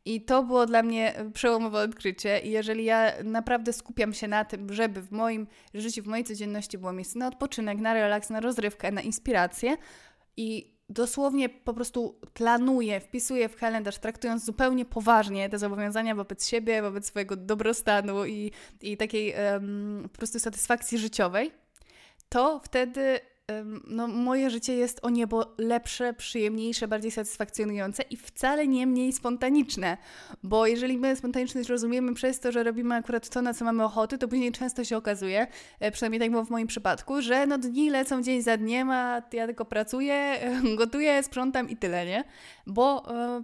I 0.08 0.22
to 0.22 0.44
było 0.44 0.66
dla 0.66 0.84
mnie 0.84 1.14
przełomowe 1.34 1.80
odkrycie. 1.80 2.40
I 2.40 2.52
jeżeli 2.52 2.86
ja 2.86 3.12
naprawdę 3.24 3.74
skupiam 3.74 4.14
się 4.14 4.28
na 4.28 4.46
tym, 4.46 4.74
żeby 4.74 5.02
w 5.02 5.12
moim 5.12 5.48
życiu, 5.74 6.04
w 6.04 6.08
mojej 6.08 6.26
codzienności 6.26 6.78
było 6.78 6.94
miejsce 6.94 7.20
na 7.20 7.28
odpoczynek, 7.28 7.78
na 7.80 7.94
relaks, 7.94 8.30
na 8.30 8.40
rozrywkę, 8.40 8.92
na 8.92 9.02
inspirację 9.02 9.78
i 10.38 10.78
dosłownie 10.90 11.50
po 11.50 11.74
prostu 11.74 12.20
planuję, 12.34 13.00
wpisuję 13.00 13.50
w 13.50 13.56
kalendarz, 13.56 13.98
traktując 13.98 14.46
zupełnie 14.46 14.86
poważnie 14.86 15.50
te 15.50 15.60
zobowiązania 15.60 16.16
wobec 16.16 16.48
siebie, 16.48 16.82
wobec 16.82 17.06
swojego 17.06 17.36
dobrostanu 17.36 18.26
i, 18.26 18.52
i 18.82 18.98
takiej 18.98 19.34
um, 19.54 20.10
po 20.12 20.18
prostu 20.18 20.40
satysfakcji 20.40 20.98
życiowej, 20.98 21.52
to 22.30 22.62
wtedy 22.64 23.20
no, 23.88 24.08
moje 24.08 24.50
życie 24.50 24.76
jest 24.76 25.00
o 25.02 25.10
niebo 25.10 25.56
lepsze, 25.58 26.14
przyjemniejsze, 26.14 26.88
bardziej 26.88 27.12
satysfakcjonujące 27.12 28.04
i 28.04 28.18
wcale 28.18 28.68
nie 28.68 28.88
mniej 28.88 29.14
spontaniczne. 29.14 29.98
Bo 30.44 30.68
jeżeli 30.68 30.98
my 30.98 31.16
spontaniczność 31.16 31.70
rozumiemy 31.70 32.14
przez 32.14 32.40
to, 32.40 32.52
że 32.52 32.64
robimy 32.64 32.96
akurat 32.96 33.30
to, 33.30 33.42
na 33.42 33.54
co 33.54 33.66
mamy 33.66 33.84
ochoty, 33.84 34.18
to 34.18 34.28
później 34.28 34.52
często 34.52 34.84
się 34.84 34.98
okazuje, 34.98 35.48
e, 35.80 35.92
przynajmniej 35.92 36.20
tak 36.20 36.32
było 36.32 36.46
w 36.46 36.50
moim 36.50 36.68
przypadku, 36.68 37.22
że 37.22 37.48
no 37.48 37.58
dni 37.58 37.90
lecą 37.90 38.24
dzień 38.24 38.42
za 38.42 38.58
dniem, 38.58 38.92
a 38.92 39.22
ja 39.34 39.46
tylko 39.46 39.66
pracuję, 39.66 40.40
gotuję, 40.78 41.24
sprzątam 41.24 41.70
i 41.70 41.78
tyle, 41.78 42.06
nie? 42.06 42.24
Bo 42.66 43.16
e, 43.16 43.44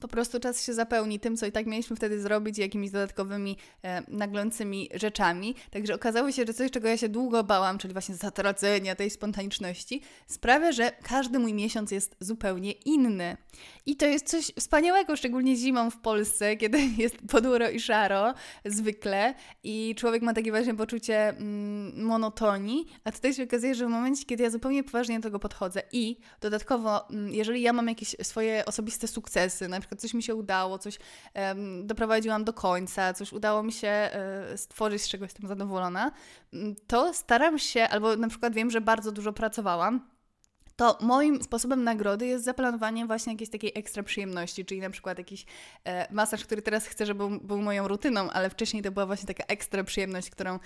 po 0.00 0.08
prostu 0.08 0.40
czas 0.40 0.64
się 0.64 0.74
zapełni 0.74 1.20
tym, 1.20 1.36
co 1.36 1.46
i 1.46 1.52
tak 1.52 1.66
mieliśmy 1.66 1.96
wtedy 1.96 2.20
zrobić, 2.20 2.58
jakimiś 2.58 2.90
dodatkowymi, 2.90 3.56
e, 3.84 4.02
naglącymi 4.08 4.88
rzeczami. 4.94 5.54
Także 5.70 5.94
okazało 5.94 6.32
się, 6.32 6.44
że 6.46 6.54
coś, 6.54 6.70
czego 6.70 6.88
ja 6.88 6.96
się 6.96 7.08
długo 7.08 7.44
bałam, 7.44 7.78
czyli 7.78 7.92
właśnie 7.92 8.14
zatracenia 8.14 8.94
tej 8.94 9.10
spontaniczności, 9.10 10.02
sprawia, 10.26 10.72
że 10.72 10.92
każdy 11.02 11.38
mój 11.38 11.54
miesiąc 11.54 11.90
jest 11.90 12.16
zupełnie 12.20 12.72
inny. 12.72 13.36
I 13.86 13.96
to 13.96 14.06
jest 14.06 14.26
coś 14.26 14.44
wspaniałego, 14.58 15.16
szczególnie 15.16 15.56
zimą 15.56 15.90
w 15.90 15.96
Polsce, 15.96 16.56
kiedy 16.60 16.78
jest 16.98 17.16
poduro 17.28 17.70
i 17.70 17.80
szaro 17.80 18.34
zwykle 18.64 19.34
i 19.62 19.94
człowiek 19.98 20.22
ma 20.22 20.34
takie 20.34 20.50
właśnie 20.50 20.74
poczucie 20.74 21.28
mm, 21.28 22.04
monotonii, 22.04 22.86
a 23.04 23.12
tutaj 23.12 23.34
się 23.34 23.42
okazuje, 23.42 23.74
że 23.74 23.86
w 23.86 23.90
momencie, 23.90 24.24
kiedy 24.24 24.42
ja 24.42 24.50
zupełnie 24.50 24.84
poważnie 24.84 25.20
do 25.20 25.22
tego 25.22 25.38
podchodzę 25.38 25.82
i 25.92 26.16
dodatkowo, 26.40 27.10
mm, 27.10 27.32
jeżeli 27.32 27.62
ja 27.62 27.72
mam 27.72 27.88
jakieś 27.88 28.16
swoje 28.22 28.64
osobiste 28.66 29.08
sukcesy, 29.08 29.68
na 29.68 29.80
przykład 29.80 29.89
przykład 29.90 30.00
coś 30.00 30.14
mi 30.14 30.22
się 30.22 30.34
udało, 30.34 30.78
coś 30.78 30.98
um, 31.34 31.86
doprowadziłam 31.86 32.44
do 32.44 32.52
końca, 32.52 33.14
coś 33.14 33.32
udało 33.32 33.62
mi 33.62 33.72
się 33.72 34.10
um, 34.48 34.58
stworzyć, 34.58 35.02
z 35.02 35.08
czego 35.08 35.24
jestem 35.24 35.48
zadowolona, 35.48 36.12
mm, 36.52 36.76
to 36.86 37.14
staram 37.14 37.58
się, 37.58 37.82
albo 37.82 38.16
na 38.16 38.28
przykład 38.28 38.54
wiem, 38.54 38.70
że 38.70 38.80
bardzo 38.80 39.12
dużo 39.12 39.32
pracowałam, 39.32 40.09
to 40.80 40.98
moim 41.00 41.42
sposobem 41.42 41.84
nagrody 41.84 42.26
jest 42.26 42.44
zaplanowanie 42.44 43.06
właśnie 43.06 43.32
jakiejś 43.32 43.50
takiej 43.50 43.72
ekstra 43.74 44.02
przyjemności, 44.02 44.64
czyli 44.64 44.80
na 44.80 44.90
przykład 44.90 45.18
jakiś 45.18 45.46
e, 45.84 46.12
masaż, 46.12 46.44
który 46.44 46.62
teraz 46.62 46.86
chcę, 46.86 47.06
żeby 47.06 47.18
był, 47.28 47.40
był, 47.40 47.62
moją 47.62 47.88
rutyną, 47.88 48.30
ale 48.30 48.50
wcześniej 48.50 48.82
to 48.82 48.90
była 48.90 49.06
właśnie 49.06 49.26
taka 49.26 49.44
ekstra 49.44 49.84
przyjemność, 49.84 50.30
którą, 50.30 50.58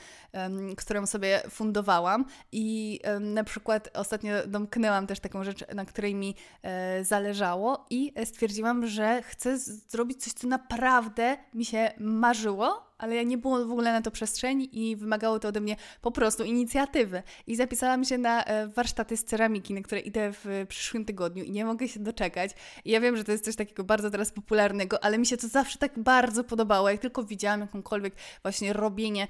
którą 0.77 1.07
sobie 1.07 1.43
fundowałam. 1.51 2.25
I 2.53 3.01
na 3.21 3.45
przykład 3.45 3.91
ostatnio 3.95 4.47
domknęłam 4.47 5.07
też 5.07 5.21
taką 5.21 5.45
rzecz, 5.45 5.65
na 5.75 5.85
której 5.85 6.15
mi 6.15 6.35
e, 6.63 7.05
zależało 7.05 7.87
i 7.91 8.13
stwierdziłam, 8.25 8.87
że 8.87 9.23
chcę 9.23 9.59
zrobić 9.59 10.25
coś, 10.25 10.33
co 10.33 10.47
naprawdę 10.47 11.37
mi 11.55 11.65
się 11.65 11.93
marzyło 11.99 12.94
ale 12.99 13.15
ja 13.15 13.23
nie 13.23 13.39
było 13.39 13.67
w 13.67 13.71
ogóle 13.71 13.93
na 13.93 14.03
to 14.03 14.11
przestrzeni 14.11 14.91
i 14.91 14.97
wymagało 14.97 15.39
to 15.39 15.49
ode 15.49 15.61
mnie 15.61 15.77
po 16.01 16.11
prostu 16.11 16.45
inicjatywy. 16.45 17.23
I 17.47 17.57
zapisałam 17.57 18.05
się 18.05 18.19
na 18.19 18.45
e, 18.45 18.69
warsztaty 18.69 19.17
z 19.17 19.25
ceramiki, 19.25 19.75
na 19.75 19.81
które 19.81 20.01
idę 20.01 20.33
w 20.33 20.67
przyszłym 20.69 21.05
tygodniu 21.05 21.45
i 21.45 21.51
nie 21.51 21.65
mogę 21.65 21.89
się 21.89 22.01
doczekać. 22.01 22.51
I 22.85 22.91
ja 22.91 23.01
wiem, 23.01 23.17
że 23.17 23.25
to 23.25 23.33
jest 23.33 23.45
coś 23.45 23.57
takiego 23.57 23.85
bardzo 23.85 24.11
teraz 24.11 24.33
popularnego, 24.33 25.05
ale 25.05 25.19
mi 25.19 25.27
się 25.27 25.37
to 25.37 25.49
zawsze 25.49 25.79
tak 25.79 25.99
bardzo 25.99 26.45
podobało. 26.45 26.91
Jak 26.91 27.01
tylko 27.01 27.25
widziałam 27.25 27.61
jakąkolwiek 27.61 28.15
właśnie 28.43 28.73
robienie 28.73 29.29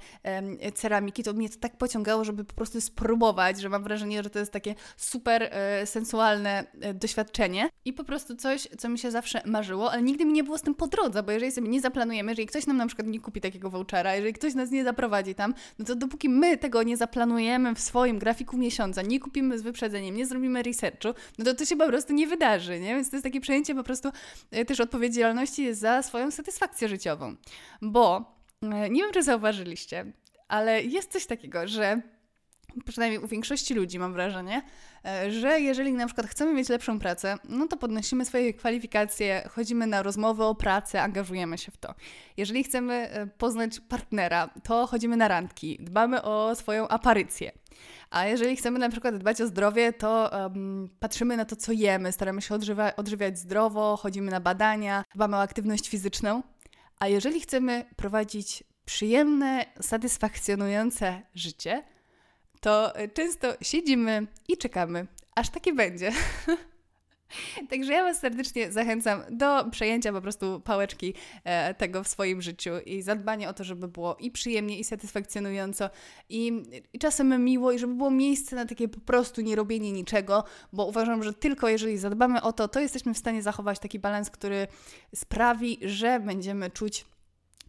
ceramiki, 0.73 1.23
to 1.23 1.33
mnie 1.33 1.49
to 1.49 1.59
tak 1.59 1.77
pociągało, 1.77 2.23
żeby 2.23 2.43
po 2.43 2.53
prostu 2.53 2.81
spróbować, 2.81 3.61
że 3.61 3.69
mam 3.69 3.83
wrażenie, 3.83 4.23
że 4.23 4.29
to 4.29 4.39
jest 4.39 4.51
takie 4.51 4.75
super 4.97 5.43
e, 5.43 5.85
sensualne 5.85 6.65
e, 6.81 6.93
doświadczenie 6.93 7.69
i 7.85 7.93
po 7.93 8.03
prostu 8.03 8.35
coś, 8.35 8.67
co 8.77 8.89
mi 8.89 8.99
się 8.99 9.11
zawsze 9.11 9.41
marzyło, 9.45 9.91
ale 9.91 10.01
nigdy 10.01 10.25
mi 10.25 10.33
nie 10.33 10.43
było 10.43 10.57
z 10.57 10.61
tym 10.61 10.75
po 10.75 10.87
drodze, 10.87 11.23
bo 11.23 11.31
jeżeli 11.31 11.51
sobie 11.51 11.69
nie 11.69 11.81
zaplanujemy, 11.81 12.31
jeżeli 12.31 12.47
ktoś 12.47 12.67
nam 12.67 12.77
na 12.77 12.87
przykład 12.87 13.07
nie 13.07 13.19
kupi 13.19 13.41
takiego 13.55 13.69
vouchera, 13.69 14.15
jeżeli 14.15 14.33
ktoś 14.33 14.53
nas 14.53 14.71
nie 14.71 14.83
zaprowadzi 14.83 15.35
tam, 15.35 15.53
no 15.79 15.85
to 15.85 15.95
dopóki 15.95 16.29
my 16.29 16.57
tego 16.57 16.83
nie 16.83 16.97
zaplanujemy 16.97 17.75
w 17.75 17.79
swoim 17.79 18.19
grafiku 18.19 18.57
miesiąca, 18.57 19.01
nie 19.01 19.19
kupimy 19.19 19.59
z 19.59 19.61
wyprzedzeniem, 19.61 20.15
nie 20.15 20.25
zrobimy 20.25 20.63
researchu, 20.63 21.07
no 21.37 21.45
to 21.45 21.53
to 21.53 21.65
się 21.65 21.75
po 21.75 21.87
prostu 21.87 22.13
nie 22.13 22.27
wydarzy, 22.27 22.79
nie? 22.79 22.95
Więc 22.95 23.09
to 23.09 23.15
jest 23.15 23.23
takie 23.23 23.41
przejęcie 23.41 23.75
po 23.75 23.83
prostu 23.83 24.09
e, 24.51 24.65
też 24.65 24.79
odpowiedzialności 24.79 25.73
za 25.73 26.01
swoją 26.01 26.31
satysfakcję 26.31 26.87
życiową. 26.89 27.35
Bo 27.81 28.35
e, 28.61 28.89
nie 28.89 29.01
wiem, 29.01 29.11
czy 29.11 29.23
zauważyliście, 29.23 30.05
ale 30.47 30.83
jest 30.83 31.11
coś 31.11 31.25
takiego, 31.25 31.67
że 31.67 32.01
przynajmniej 32.85 33.23
u 33.23 33.27
większości 33.27 33.73
ludzi 33.73 33.99
mam 33.99 34.13
wrażenie, 34.13 34.61
e, 35.05 35.31
że 35.31 35.59
jeżeli 35.59 35.93
na 35.93 36.05
przykład 36.05 36.27
chcemy 36.27 36.53
mieć 36.53 36.69
lepszą 36.69 36.99
pracę, 36.99 37.37
no 37.49 37.67
to 37.67 37.77
podnosimy 37.77 38.25
swoje 38.25 38.53
kwalifikacje, 38.53 39.49
chodzimy 39.51 39.87
na 39.87 40.03
rozmowy 40.03 40.43
o 40.43 40.55
pracę, 40.55 41.01
angażujemy 41.01 41.57
się 41.57 41.71
w 41.71 41.77
to. 41.77 41.93
Jeżeli 42.37 42.63
chcemy 42.63 42.93
e, 42.93 43.27
poznać 43.27 43.79
partnera, 43.79 44.49
to 44.63 44.87
chodzimy 44.87 45.17
na 45.17 45.27
randki, 45.27 45.77
dbamy 45.81 46.21
o 46.21 46.55
swoją 46.55 46.87
aparycję. 46.87 47.51
A 48.09 48.25
jeżeli 48.25 48.55
chcemy 48.55 48.79
na 48.79 48.89
przykład 48.89 49.17
dbać 49.17 49.41
o 49.41 49.47
zdrowie, 49.47 49.93
to 49.93 50.31
um, 50.33 50.89
patrzymy 50.99 51.37
na 51.37 51.45
to, 51.45 51.55
co 51.55 51.71
jemy, 51.71 52.11
staramy 52.11 52.41
się 52.41 52.55
odżywa- 52.55 52.93
odżywiać 52.97 53.39
zdrowo, 53.39 53.97
chodzimy 53.97 54.31
na 54.31 54.39
badania, 54.39 55.03
dbamy 55.15 55.37
o 55.37 55.41
aktywność 55.41 55.89
fizyczną. 55.89 56.43
A 56.99 57.07
jeżeli 57.07 57.41
chcemy 57.41 57.85
prowadzić 57.95 58.63
przyjemne, 58.85 59.65
satysfakcjonujące 59.81 61.21
życie, 61.33 61.83
to 62.65 62.93
często 63.13 63.47
siedzimy 63.61 64.27
i 64.47 64.57
czekamy, 64.57 65.07
aż 65.35 65.49
takie 65.49 65.73
będzie. 65.73 66.11
Także 67.69 67.93
ja 67.93 68.03
Was 68.03 68.19
serdecznie 68.19 68.71
zachęcam 68.71 69.21
do 69.29 69.65
przejęcia 69.71 70.13
po 70.13 70.21
prostu 70.21 70.59
pałeczki 70.59 71.13
e, 71.43 71.73
tego 71.73 72.03
w 72.03 72.07
swoim 72.07 72.41
życiu 72.41 72.69
i 72.85 73.01
zadbania 73.01 73.49
o 73.49 73.53
to, 73.53 73.63
żeby 73.63 73.87
było 73.87 74.15
i 74.15 74.31
przyjemnie, 74.31 74.79
i 74.79 74.83
satysfakcjonująco, 74.83 75.89
i, 76.29 76.63
i 76.93 76.99
czasem 76.99 77.43
miło, 77.43 77.71
i 77.71 77.79
żeby 77.79 77.93
było 77.93 78.11
miejsce 78.11 78.55
na 78.55 78.65
takie 78.65 78.87
po 78.87 78.99
prostu 78.99 79.41
nie 79.41 79.55
robienie 79.55 79.91
niczego, 79.91 80.43
bo 80.73 80.85
uważam, 80.85 81.23
że 81.23 81.33
tylko 81.33 81.69
jeżeli 81.69 81.97
zadbamy 81.97 82.41
o 82.41 82.53
to, 82.53 82.67
to 82.67 82.79
jesteśmy 82.79 83.13
w 83.13 83.17
stanie 83.17 83.41
zachować 83.41 83.79
taki 83.79 83.99
balans, 83.99 84.29
który 84.29 84.67
sprawi, 85.15 85.79
że 85.81 86.19
będziemy 86.19 86.71
czuć 86.71 87.05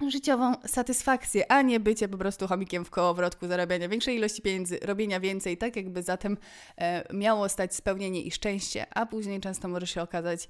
życiową 0.08 0.54
satysfakcję, 0.66 1.52
a 1.52 1.62
nie 1.62 1.80
bycie 1.80 2.08
po 2.08 2.18
prostu 2.18 2.46
chomikiem 2.46 2.84
w 2.84 2.90
kołowrotku, 2.90 3.46
zarabiania 3.46 3.88
większej 3.88 4.16
ilości 4.16 4.42
pieniędzy, 4.42 4.78
robienia 4.82 5.20
więcej, 5.20 5.56
tak 5.56 5.76
jakby 5.76 6.02
zatem 6.02 6.36
e, 6.76 7.14
miało 7.14 7.48
stać 7.48 7.74
spełnienie 7.74 8.22
i 8.22 8.30
szczęście, 8.30 8.86
a 8.94 9.06
później 9.06 9.40
często 9.40 9.68
może 9.68 9.86
się 9.86 10.02
okazać, 10.02 10.48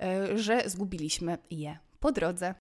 e, 0.00 0.38
że 0.38 0.62
zgubiliśmy 0.66 1.38
je 1.50 1.78
po 2.00 2.12
drodze. 2.12 2.54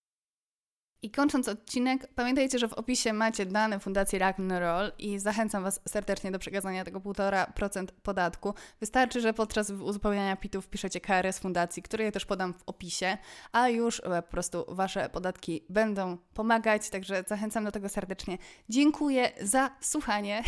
I 1.04 1.12
kończąc 1.12 1.48
odcinek, 1.48 2.08
pamiętajcie, 2.16 2.60
że 2.60 2.68
w 2.68 2.74
opisie 2.74 3.14
macie 3.14 3.46
dane 3.46 3.80
Fundacji 3.80 4.20
Roll 4.60 4.92
i 5.00 5.20
zachęcam 5.20 5.64
Was 5.64 5.80
serdecznie 5.88 6.32
do 6.32 6.40
przekazania 6.40 6.86
tego 6.86 7.00
1,5% 7.00 7.88
podatku. 8.04 8.54
Wystarczy, 8.80 9.22
że 9.22 9.34
podczas 9.34 9.70
uzupełniania 9.70 10.36
PIT-ów 10.36 10.68
piszecie 10.68 11.02
KRS 11.02 11.40
Fundacji, 11.40 11.84
które 11.84 12.04
ja 12.06 12.12
też 12.12 12.26
podam 12.26 12.54
w 12.54 12.64
opisie, 12.66 13.18
a 13.52 13.70
już 13.70 14.00
e, 14.00 14.22
po 14.22 14.32
prostu 14.32 14.66
Wasze 14.68 15.10
podatki 15.10 15.66
będą 15.70 16.18
pomagać, 16.34 16.90
także 16.90 17.24
zachęcam 17.28 17.64
do 17.66 17.72
tego 17.72 17.90
serdecznie. 17.90 18.38
Dziękuję 18.70 19.32
za 19.42 19.72
słuchanie. 19.82 20.44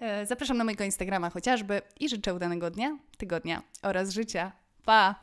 E, 0.00 0.26
zapraszam 0.26 0.56
na 0.56 0.64
mojego 0.64 0.84
Instagrama 0.84 1.30
chociażby 1.30 1.82
i 2.00 2.08
życzę 2.08 2.34
udanego 2.34 2.70
dnia, 2.70 2.98
tygodnia 3.18 3.62
oraz 3.82 4.10
życia. 4.10 4.52
Pa! 4.84 5.14